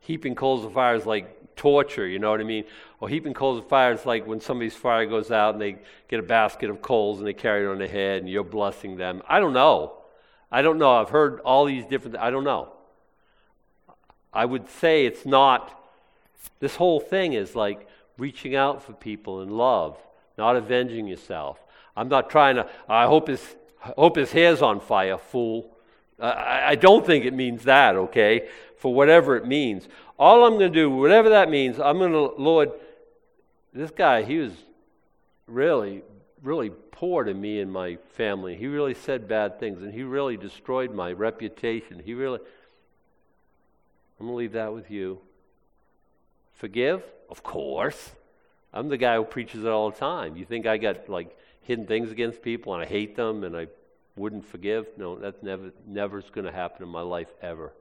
heaping 0.00 0.34
coals 0.34 0.64
of 0.64 0.72
fire 0.72 0.94
is 0.94 1.06
like 1.06 1.56
torture, 1.56 2.06
you 2.06 2.18
know 2.18 2.30
what 2.30 2.40
I 2.40 2.44
mean? 2.44 2.64
Or 3.00 3.08
heaping 3.08 3.34
coals 3.34 3.58
of 3.58 3.68
fire 3.68 3.92
is 3.92 4.06
like 4.06 4.26
when 4.26 4.40
somebody's 4.40 4.74
fire 4.74 5.04
goes 5.06 5.30
out 5.30 5.54
and 5.54 5.60
they 5.60 5.76
get 6.08 6.20
a 6.20 6.22
basket 6.22 6.70
of 6.70 6.80
coals 6.80 7.18
and 7.18 7.26
they 7.26 7.34
carry 7.34 7.64
it 7.64 7.68
on 7.68 7.78
their 7.78 7.88
head 7.88 8.22
and 8.22 8.30
you're 8.30 8.42
blessing 8.44 8.96
them. 8.96 9.22
I 9.28 9.40
don't 9.40 9.52
know. 9.52 9.98
I 10.50 10.62
don't 10.62 10.78
know. 10.78 10.90
I've 10.92 11.10
heard 11.10 11.40
all 11.40 11.66
these 11.66 11.84
different, 11.84 12.16
I 12.16 12.30
don't 12.30 12.44
know. 12.44 12.72
I 14.32 14.44
would 14.44 14.68
say 14.70 15.06
it's 15.06 15.26
not, 15.26 15.78
this 16.60 16.76
whole 16.76 17.00
thing 17.00 17.34
is 17.34 17.54
like 17.54 17.86
reaching 18.16 18.54
out 18.56 18.82
for 18.82 18.92
people 18.92 19.42
in 19.42 19.50
love, 19.50 19.98
not 20.40 20.56
avenging 20.56 21.06
yourself. 21.06 21.62
I'm 21.94 22.08
not 22.08 22.30
trying 22.30 22.56
to, 22.56 22.66
I 22.88 23.04
hope 23.06 23.28
his, 23.28 23.44
hope 23.76 24.16
his 24.16 24.32
hair's 24.32 24.62
on 24.62 24.80
fire, 24.80 25.18
fool. 25.18 25.76
I, 26.18 26.70
I 26.70 26.74
don't 26.76 27.04
think 27.04 27.26
it 27.26 27.34
means 27.34 27.64
that, 27.64 27.94
okay? 27.94 28.48
For 28.78 28.92
whatever 28.94 29.36
it 29.36 29.46
means. 29.46 29.86
All 30.18 30.46
I'm 30.46 30.54
going 30.54 30.72
to 30.72 30.80
do, 30.80 30.90
whatever 30.90 31.28
that 31.28 31.50
means, 31.50 31.78
I'm 31.78 31.98
going 31.98 32.12
to, 32.12 32.32
Lord, 32.42 32.70
this 33.74 33.90
guy, 33.90 34.22
he 34.22 34.38
was 34.38 34.52
really, 35.46 36.02
really 36.42 36.70
poor 36.90 37.24
to 37.24 37.34
me 37.34 37.60
and 37.60 37.70
my 37.70 37.98
family. 38.14 38.56
He 38.56 38.66
really 38.66 38.94
said 38.94 39.28
bad 39.28 39.60
things, 39.60 39.82
and 39.82 39.92
he 39.92 40.02
really 40.02 40.38
destroyed 40.38 40.94
my 40.94 41.12
reputation. 41.12 42.00
He 42.02 42.14
really. 42.14 42.40
I'm 44.18 44.26
going 44.26 44.32
to 44.32 44.36
leave 44.36 44.52
that 44.52 44.72
with 44.72 44.90
you. 44.90 45.18
Forgive? 46.54 47.02
Of 47.28 47.42
course. 47.42 48.12
I'm 48.72 48.88
the 48.88 48.96
guy 48.96 49.16
who 49.16 49.24
preaches 49.24 49.64
it 49.64 49.68
all 49.68 49.90
the 49.90 49.98
time. 49.98 50.36
You 50.36 50.44
think 50.44 50.66
I 50.66 50.76
got 50.76 51.08
like 51.08 51.36
hidden 51.62 51.86
things 51.86 52.10
against 52.10 52.42
people 52.42 52.74
and 52.74 52.82
I 52.82 52.86
hate 52.86 53.16
them 53.16 53.44
and 53.44 53.56
I 53.56 53.66
wouldn't 54.16 54.44
forgive? 54.44 54.86
No, 54.96 55.16
that's 55.16 55.42
never 55.42 55.72
never's 55.86 56.30
going 56.30 56.46
to 56.46 56.52
happen 56.52 56.82
in 56.82 56.88
my 56.88 57.02
life 57.02 57.28
ever. 57.42 57.72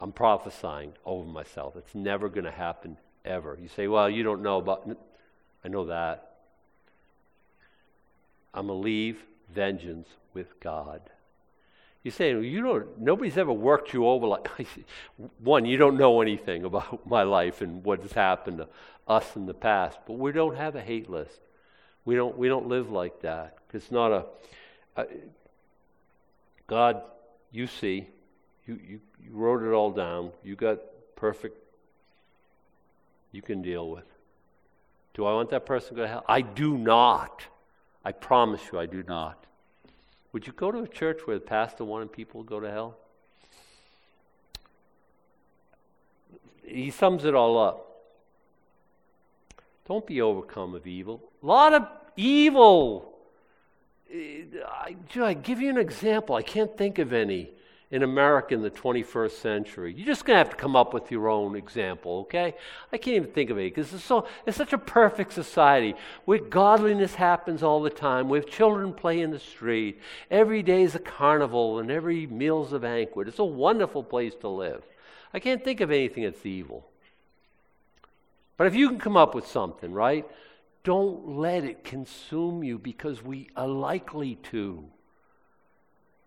I'm 0.00 0.12
prophesying 0.12 0.92
over 1.04 1.28
myself. 1.28 1.76
It's 1.76 1.94
never 1.94 2.28
going 2.28 2.44
to 2.44 2.50
happen 2.50 2.98
ever. 3.24 3.58
You 3.60 3.68
say, 3.68 3.88
"Well, 3.88 4.10
you 4.10 4.22
don't 4.22 4.42
know 4.42 4.58
about." 4.58 4.88
I 5.64 5.68
know 5.68 5.86
that. 5.86 6.36
I'm 8.54 8.68
going 8.68 8.78
to 8.78 8.84
leave 8.84 9.22
vengeance 9.52 10.08
with 10.32 10.60
God. 10.60 11.00
You 12.06 12.12
say, 12.12 12.40
you 12.40 12.62
don't, 12.62 13.00
nobody's 13.00 13.36
ever 13.36 13.52
worked 13.52 13.92
you 13.92 14.06
over 14.06 14.28
like, 14.28 14.48
one, 15.40 15.64
you 15.64 15.76
don't 15.76 15.96
know 15.96 16.20
anything 16.20 16.62
about 16.62 17.04
my 17.08 17.24
life 17.24 17.62
and 17.62 17.82
what 17.82 18.00
has 18.02 18.12
happened 18.12 18.58
to 18.58 18.68
us 19.08 19.34
in 19.34 19.46
the 19.46 19.54
past, 19.54 19.98
but 20.06 20.12
we 20.12 20.30
don't 20.30 20.56
have 20.56 20.76
a 20.76 20.80
hate 20.80 21.10
list. 21.10 21.40
We 22.04 22.14
don't, 22.14 22.38
we 22.38 22.46
don't 22.46 22.68
live 22.68 22.92
like 22.92 23.22
that. 23.22 23.58
It's 23.74 23.90
not 23.90 24.12
a, 24.12 24.24
a 24.96 25.06
God, 26.68 27.02
you 27.50 27.66
see, 27.66 28.06
you, 28.68 28.78
you, 28.88 29.00
you 29.20 29.30
wrote 29.32 29.64
it 29.64 29.72
all 29.72 29.90
down. 29.90 30.30
You 30.44 30.54
got 30.54 30.78
perfect, 31.16 31.58
you 33.32 33.42
can 33.42 33.62
deal 33.62 33.90
with. 33.90 34.06
Do 35.14 35.24
I 35.24 35.32
want 35.32 35.50
that 35.50 35.66
person 35.66 35.88
to 35.88 35.94
go 35.96 36.02
to 36.02 36.08
hell? 36.08 36.24
I 36.28 36.42
do 36.42 36.78
not. 36.78 37.42
I 38.04 38.12
promise 38.12 38.60
you, 38.70 38.78
I 38.78 38.86
do 38.86 39.02
not. 39.02 39.42
Would 40.36 40.46
you 40.46 40.52
go 40.52 40.70
to 40.70 40.80
a 40.80 40.86
church 40.86 41.20
where 41.24 41.38
the 41.38 41.46
pastor 41.46 41.82
wanted 41.82 42.12
people 42.12 42.44
to 42.44 42.46
go 42.46 42.60
to 42.60 42.70
hell? 42.70 42.98
He 46.62 46.90
sums 46.90 47.24
it 47.24 47.34
all 47.34 47.56
up. 47.56 48.02
Don't 49.88 50.06
be 50.06 50.20
overcome 50.20 50.74
of 50.74 50.86
evil. 50.86 51.22
A 51.42 51.46
lot 51.46 51.72
of 51.72 51.88
evil. 52.18 53.14
I, 54.14 54.96
I 55.18 55.32
give 55.32 55.62
you 55.62 55.70
an 55.70 55.78
example. 55.78 56.36
I 56.36 56.42
can't 56.42 56.76
think 56.76 56.98
of 56.98 57.14
any 57.14 57.52
in 57.90 58.02
America 58.02 58.52
in 58.52 58.62
the 58.62 58.70
21st 58.70 59.30
century. 59.30 59.94
You're 59.94 60.06
just 60.06 60.24
going 60.24 60.34
to 60.34 60.38
have 60.38 60.50
to 60.50 60.56
come 60.56 60.74
up 60.74 60.92
with 60.92 61.10
your 61.10 61.28
own 61.28 61.54
example, 61.54 62.20
okay? 62.22 62.54
I 62.92 62.98
can't 62.98 63.16
even 63.16 63.30
think 63.30 63.50
of 63.50 63.58
it 63.58 63.74
because 63.74 63.92
it's, 63.94 64.02
so, 64.02 64.26
it's 64.44 64.56
such 64.56 64.72
a 64.72 64.78
perfect 64.78 65.32
society 65.32 65.94
where 66.24 66.38
godliness 66.38 67.14
happens 67.14 67.62
all 67.62 67.80
the 67.80 67.90
time, 67.90 68.28
where 68.28 68.42
children 68.42 68.92
play 68.92 69.20
in 69.20 69.30
the 69.30 69.38
street. 69.38 70.00
Every 70.30 70.62
day 70.64 70.82
is 70.82 70.96
a 70.96 71.00
carnival 71.00 71.78
and 71.78 71.90
every 71.90 72.26
meal's 72.26 72.72
a 72.72 72.80
banquet. 72.80 73.28
It's 73.28 73.38
a 73.38 73.44
wonderful 73.44 74.02
place 74.02 74.34
to 74.40 74.48
live. 74.48 74.82
I 75.32 75.38
can't 75.38 75.62
think 75.62 75.80
of 75.80 75.92
anything 75.92 76.24
that's 76.24 76.44
evil. 76.44 76.88
But 78.56 78.66
if 78.66 78.74
you 78.74 78.88
can 78.88 78.98
come 78.98 79.16
up 79.16 79.34
with 79.34 79.46
something, 79.46 79.92
right? 79.92 80.26
Don't 80.82 81.36
let 81.36 81.62
it 81.62 81.84
consume 81.84 82.64
you 82.64 82.78
because 82.78 83.22
we 83.22 83.48
are 83.56 83.68
likely 83.68 84.36
to. 84.50 84.84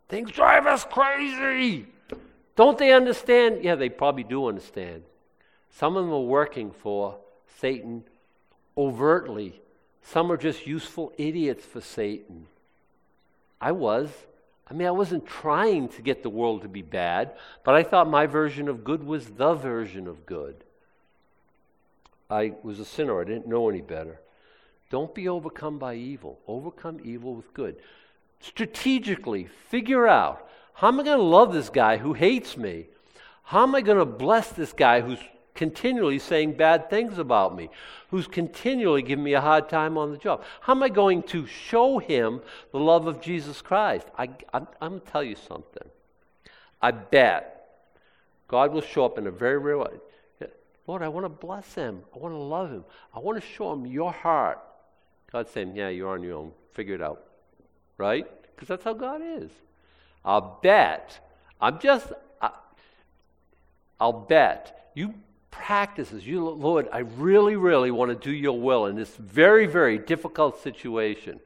Things 0.10 0.32
drive 0.32 0.66
us 0.66 0.84
crazy. 0.84 1.86
Don't 2.55 2.78
they 2.78 2.91
understand? 2.91 3.64
Yeah, 3.64 3.76
they 3.76 3.89
probably 3.89 4.24
do 4.24 4.47
understand. 4.47 5.03
Some 5.70 5.95
of 5.95 6.03
them 6.03 6.14
are 6.14 6.20
working 6.20 6.72
for 6.72 7.18
Satan 7.60 8.03
overtly. 8.76 9.62
Some 10.01 10.32
are 10.32 10.38
just 10.38 10.66
useful 10.66 11.14
idiots 11.18 11.64
for 11.64 11.80
Satan. 11.80 12.47
I 13.62 13.72
was. 13.72 14.10
I 14.68 14.74
mean, 14.74 14.88
I 14.88 14.91
wasn't 14.91 15.28
trying 15.28 15.89
to 15.89 16.01
get 16.01 16.24
the 16.24 16.30
world 16.30 16.64
to 16.64 16.68
be 16.68 16.82
bad, 16.82 17.32
but 17.64 17.76
I 17.76 17.84
thought 17.84 18.10
my 18.10 18.26
version 18.26 18.68
of 18.68 18.84
good 18.84 19.03
was 19.03 19.28
the 19.28 19.53
version 19.53 20.07
of 20.07 20.26
good. 20.26 20.55
I 22.32 22.53
was 22.64 22.80
a 22.80 22.86
sinner. 22.86 23.22
I 23.22 23.26
didn't 23.26 23.47
know 23.47 23.70
any 23.70 23.82
better. 23.82 24.20
Don't 24.89 25.14
be 25.14 25.28
overcome 25.28 25.78
by 25.78 25.95
evil. 25.95 26.39
Overcome 26.47 26.99
evil 27.03 27.36
with 27.36 27.53
good 27.53 27.78
strategically 28.39 29.47
figure 29.69 30.07
out 30.07 30.47
how 30.73 30.87
am 30.87 30.99
I 30.99 31.03
going 31.03 31.17
to 31.17 31.23
love 31.23 31.53
this 31.53 31.69
guy 31.69 31.97
who 31.97 32.13
hates 32.13 32.55
me? 32.55 32.87
How 33.43 33.63
am 33.63 33.75
I 33.75 33.81
going 33.81 33.97
to 33.97 34.05
bless 34.05 34.49
this 34.49 34.71
guy 34.71 35.01
who's 35.01 35.19
continually 35.53 36.19
saying 36.19 36.53
bad 36.53 36.89
things 36.89 37.17
about 37.17 37.53
me, 37.53 37.69
who's 38.11 38.27
continually 38.27 39.01
giving 39.01 39.25
me 39.25 39.33
a 39.33 39.41
hard 39.41 39.67
time 39.67 39.97
on 39.97 40.11
the 40.11 40.17
job? 40.17 40.43
How 40.61 40.73
am 40.73 40.83
I 40.83 40.89
going 40.89 41.23
to 41.23 41.45
show 41.45 41.99
him 41.99 42.41
the 42.71 42.79
love 42.79 43.07
of 43.07 43.19
Jesus 43.19 43.61
Christ? 43.61 44.07
I, 44.17 44.29
I'm, 44.53 44.67
I'm 44.79 44.89
going 44.91 45.01
to 45.01 45.11
tell 45.11 45.23
you 45.23 45.35
something. 45.35 45.89
I 46.81 46.91
bet 46.91 47.67
God 48.47 48.71
will 48.71 48.81
show 48.81 49.03
up 49.03 49.17
in 49.17 49.27
a 49.27 49.31
very 49.31 49.57
real 49.57 49.79
way. 49.79 50.49
Lord, 50.87 51.03
I 51.03 51.07
want 51.09 51.25
to 51.25 51.29
bless 51.29 51.75
him. 51.75 52.03
I 52.15 52.17
want 52.17 52.33
to 52.33 52.39
love 52.39 52.71
him. 52.71 52.85
I 53.13 53.19
want 53.19 53.39
to 53.39 53.47
show 53.47 53.73
him 53.73 53.85
your 53.85 54.11
heart. 54.11 54.59
God's 55.31 55.51
saying, 55.51 55.75
Yeah, 55.75 55.89
you're 55.89 56.09
on 56.09 56.23
your 56.23 56.37
own. 56.37 56.51
Figure 56.73 56.95
it 56.95 57.01
out 57.01 57.28
right? 58.00 58.26
Because 58.56 58.68
that's 58.68 58.84
how 58.84 58.93
God 58.93 59.22
is. 59.22 59.52
I'll 60.26 60.60
bet, 60.64 61.20
I'm 61.62 61.80
just, 61.80 62.12
I, 62.41 62.50
I'll 64.00 64.14
bet 64.14 64.91
you 64.95 65.14
practice 65.52 66.10
this. 66.10 66.24
You, 66.24 66.47
Lord, 66.50 66.88
I 66.91 67.00
really, 67.00 67.56
really 67.56 67.91
want 67.91 68.10
to 68.10 68.16
do 68.16 68.36
your 68.36 68.60
will 68.60 68.88
in 68.88 68.95
this 68.95 69.16
very, 69.16 69.68
very 69.68 70.00
difficult 70.00 70.64
situation. 70.64 71.39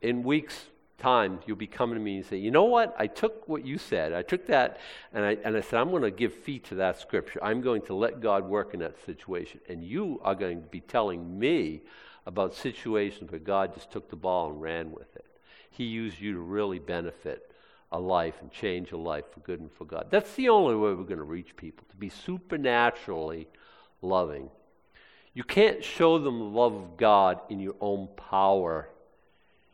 In 0.00 0.22
weeks' 0.22 0.66
time, 0.98 1.40
you'll 1.46 1.56
be 1.56 1.66
coming 1.66 1.96
to 1.96 2.00
me 2.00 2.16
and 2.18 2.26
say, 2.26 2.36
you 2.36 2.50
know 2.50 2.64
what? 2.64 2.94
I 2.98 3.06
took 3.06 3.48
what 3.48 3.66
you 3.66 3.78
said. 3.78 4.12
I 4.12 4.22
took 4.22 4.46
that 4.46 4.78
and 5.12 5.24
I, 5.24 5.36
and 5.44 5.56
I 5.56 5.60
said, 5.60 5.80
I'm 5.80 5.90
going 5.90 6.02
to 6.02 6.10
give 6.10 6.32
feet 6.32 6.64
to 6.66 6.76
that 6.76 7.00
scripture. 7.00 7.42
I'm 7.42 7.60
going 7.60 7.82
to 7.82 7.94
let 7.94 8.20
God 8.20 8.44
work 8.44 8.74
in 8.74 8.80
that 8.80 9.04
situation. 9.04 9.60
And 9.68 9.82
you 9.82 10.20
are 10.22 10.34
going 10.34 10.62
to 10.62 10.68
be 10.68 10.80
telling 10.80 11.38
me 11.38 11.82
about 12.26 12.54
situations 12.54 13.30
where 13.30 13.40
God 13.40 13.74
just 13.74 13.90
took 13.90 14.08
the 14.08 14.16
ball 14.16 14.50
and 14.50 14.60
ran 14.60 14.92
with 14.92 15.14
it. 15.16 15.26
He 15.70 15.84
used 15.84 16.20
you 16.20 16.32
to 16.34 16.38
really 16.38 16.78
benefit 16.78 17.50
a 17.92 17.98
life 17.98 18.34
and 18.40 18.50
change 18.50 18.92
a 18.92 18.96
life 18.96 19.24
for 19.32 19.40
good 19.40 19.60
and 19.60 19.70
for 19.72 19.84
God. 19.84 20.06
That's 20.10 20.34
the 20.34 20.48
only 20.48 20.74
way 20.74 20.94
we're 20.94 21.04
going 21.04 21.18
to 21.18 21.22
reach 21.22 21.56
people, 21.56 21.86
to 21.90 21.96
be 21.96 22.08
supernaturally 22.08 23.46
loving. 24.02 24.50
You 25.32 25.44
can't 25.44 25.82
show 25.82 26.18
them 26.18 26.38
the 26.38 26.44
love 26.44 26.74
of 26.74 26.96
God 26.96 27.40
in 27.50 27.60
your 27.60 27.74
own 27.80 28.08
power. 28.16 28.88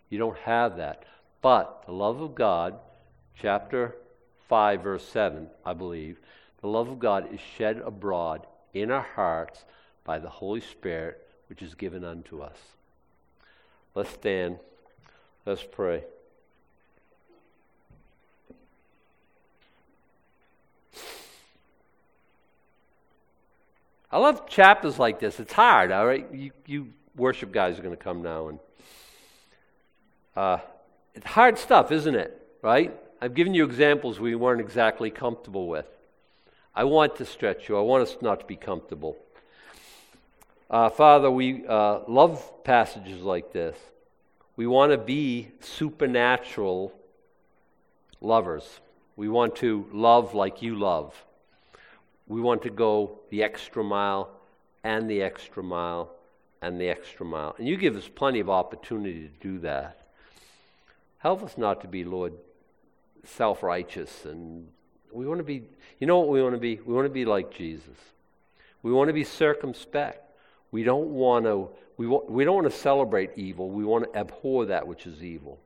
You 0.08 0.18
don't 0.18 0.38
have 0.38 0.78
that. 0.78 1.04
But 1.42 1.84
the 1.86 1.92
love 1.92 2.20
of 2.20 2.34
God, 2.34 2.74
chapter 3.38 3.96
5, 4.48 4.82
verse 4.82 5.06
7, 5.06 5.48
I 5.64 5.74
believe, 5.74 6.18
the 6.60 6.68
love 6.68 6.88
of 6.88 6.98
God 6.98 7.32
is 7.32 7.40
shed 7.56 7.78
abroad 7.78 8.46
in 8.74 8.90
our 8.90 9.06
hearts 9.14 9.64
by 10.04 10.18
the 10.18 10.28
Holy 10.28 10.60
Spirit 10.60 11.26
which 11.50 11.62
is 11.62 11.74
given 11.74 12.04
unto 12.04 12.40
us. 12.40 12.56
Let's 13.96 14.10
stand. 14.10 14.58
Let's 15.44 15.64
pray. 15.64 16.04
I 24.12 24.18
love 24.18 24.48
chapters 24.48 24.98
like 24.98 25.18
this. 25.18 25.40
It's 25.40 25.52
hard, 25.52 25.90
all 25.90 26.06
right? 26.06 26.26
You, 26.32 26.52
you 26.66 26.92
worship 27.16 27.52
guys 27.52 27.78
are 27.78 27.82
going 27.82 27.96
to 27.96 28.02
come 28.02 28.22
now. 28.22 28.48
and 28.48 28.58
uh, 30.36 30.58
It's 31.16 31.26
hard 31.26 31.58
stuff, 31.58 31.90
isn't 31.90 32.14
it? 32.14 32.36
Right? 32.62 32.96
I've 33.20 33.34
given 33.34 33.54
you 33.54 33.64
examples 33.64 34.20
we 34.20 34.36
weren't 34.36 34.60
exactly 34.60 35.10
comfortable 35.10 35.68
with. 35.68 35.86
I 36.74 36.84
want 36.84 37.16
to 37.16 37.24
stretch 37.24 37.68
you. 37.68 37.76
I 37.76 37.80
want 37.80 38.02
us 38.04 38.16
not 38.20 38.38
to 38.40 38.46
be 38.46 38.56
comfortable. 38.56 39.16
Uh, 40.70 40.88
Father, 40.88 41.28
we 41.28 41.66
uh, 41.66 41.98
love 42.06 42.62
passages 42.62 43.22
like 43.22 43.52
this. 43.52 43.76
We 44.54 44.68
want 44.68 44.92
to 44.92 44.98
be 44.98 45.48
supernatural 45.58 46.92
lovers. 48.20 48.78
We 49.16 49.28
want 49.28 49.56
to 49.56 49.86
love 49.92 50.32
like 50.32 50.62
you 50.62 50.78
love. 50.78 51.24
We 52.28 52.40
want 52.40 52.62
to 52.62 52.70
go 52.70 53.18
the 53.30 53.42
extra 53.42 53.82
mile 53.82 54.30
and 54.84 55.10
the 55.10 55.22
extra 55.22 55.60
mile 55.60 56.12
and 56.62 56.80
the 56.80 56.88
extra 56.88 57.26
mile. 57.26 57.56
And 57.58 57.66
you 57.66 57.76
give 57.76 57.96
us 57.96 58.06
plenty 58.06 58.38
of 58.38 58.48
opportunity 58.48 59.22
to 59.22 59.48
do 59.48 59.58
that. 59.60 60.06
Help 61.18 61.42
us 61.42 61.58
not 61.58 61.80
to 61.80 61.88
be, 61.88 62.04
Lord, 62.04 62.34
self 63.24 63.64
righteous. 63.64 64.24
And 64.24 64.68
we 65.10 65.26
want 65.26 65.38
to 65.38 65.44
be, 65.44 65.64
you 65.98 66.06
know 66.06 66.20
what 66.20 66.28
we 66.28 66.40
want 66.40 66.54
to 66.54 66.60
be? 66.60 66.76
We 66.76 66.94
want 66.94 67.06
to 67.06 67.12
be 67.12 67.24
like 67.24 67.50
Jesus. 67.50 67.98
We 68.84 68.92
want 68.92 69.08
to 69.08 69.14
be 69.14 69.24
circumspect. 69.24 70.29
We 70.70 70.82
don't 70.82 71.10
want 71.10 71.44
to 71.46 71.68
we, 71.96 72.06
we 72.06 72.44
don't 72.44 72.54
want 72.54 72.70
to 72.70 72.78
celebrate 72.78 73.32
evil. 73.36 73.68
We 73.68 73.84
want 73.84 74.10
to 74.10 74.18
abhor 74.18 74.64
that 74.66 74.86
which 74.86 75.06
is 75.06 75.22
evil. 75.22 75.58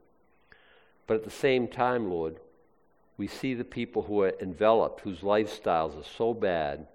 But 1.07 1.15
at 1.15 1.23
the 1.23 1.29
same 1.29 1.67
time, 1.69 2.09
Lord, 2.09 2.37
we 3.17 3.27
see 3.27 3.53
the 3.53 3.63
people 3.63 4.01
who 4.01 4.21
are 4.21 4.33
enveloped, 4.41 4.99
whose 4.99 5.19
lifestyles 5.19 5.97
are 5.97 6.09
so 6.17 6.33
bad, 6.33 6.87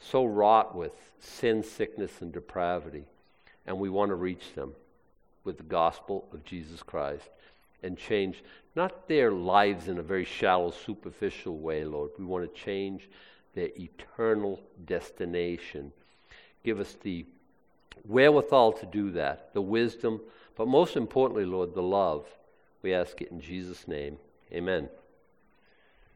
so 0.00 0.24
wrought 0.24 0.74
with 0.74 0.90
sin, 1.20 1.62
sickness, 1.62 2.20
and 2.20 2.32
depravity, 2.32 3.04
and 3.66 3.78
we 3.78 3.88
want 3.88 4.08
to 4.08 4.16
reach 4.16 4.54
them 4.54 4.74
with 5.44 5.58
the 5.58 5.62
gospel 5.62 6.26
of 6.32 6.44
Jesus 6.44 6.82
Christ 6.82 7.28
and 7.82 7.96
change 7.96 8.42
not 8.74 9.06
their 9.06 9.30
lives 9.30 9.86
in 9.88 9.98
a 9.98 10.02
very 10.02 10.24
shallow, 10.24 10.72
superficial 10.72 11.56
way, 11.58 11.84
Lord. 11.84 12.10
We 12.18 12.24
want 12.24 12.52
to 12.52 12.60
change 12.60 13.08
their 13.54 13.70
eternal 13.76 14.60
destination. 14.84 15.92
Give 16.66 16.80
us 16.80 16.96
the 17.00 17.24
wherewithal 18.08 18.72
to 18.72 18.86
do 18.86 19.12
that, 19.12 19.54
the 19.54 19.62
wisdom, 19.62 20.20
but 20.56 20.66
most 20.66 20.96
importantly, 20.96 21.44
Lord, 21.44 21.74
the 21.74 21.82
love. 21.82 22.26
We 22.82 22.92
ask 22.92 23.22
it 23.22 23.30
in 23.30 23.40
Jesus' 23.40 23.86
name. 23.86 24.18
Amen. 24.52 24.88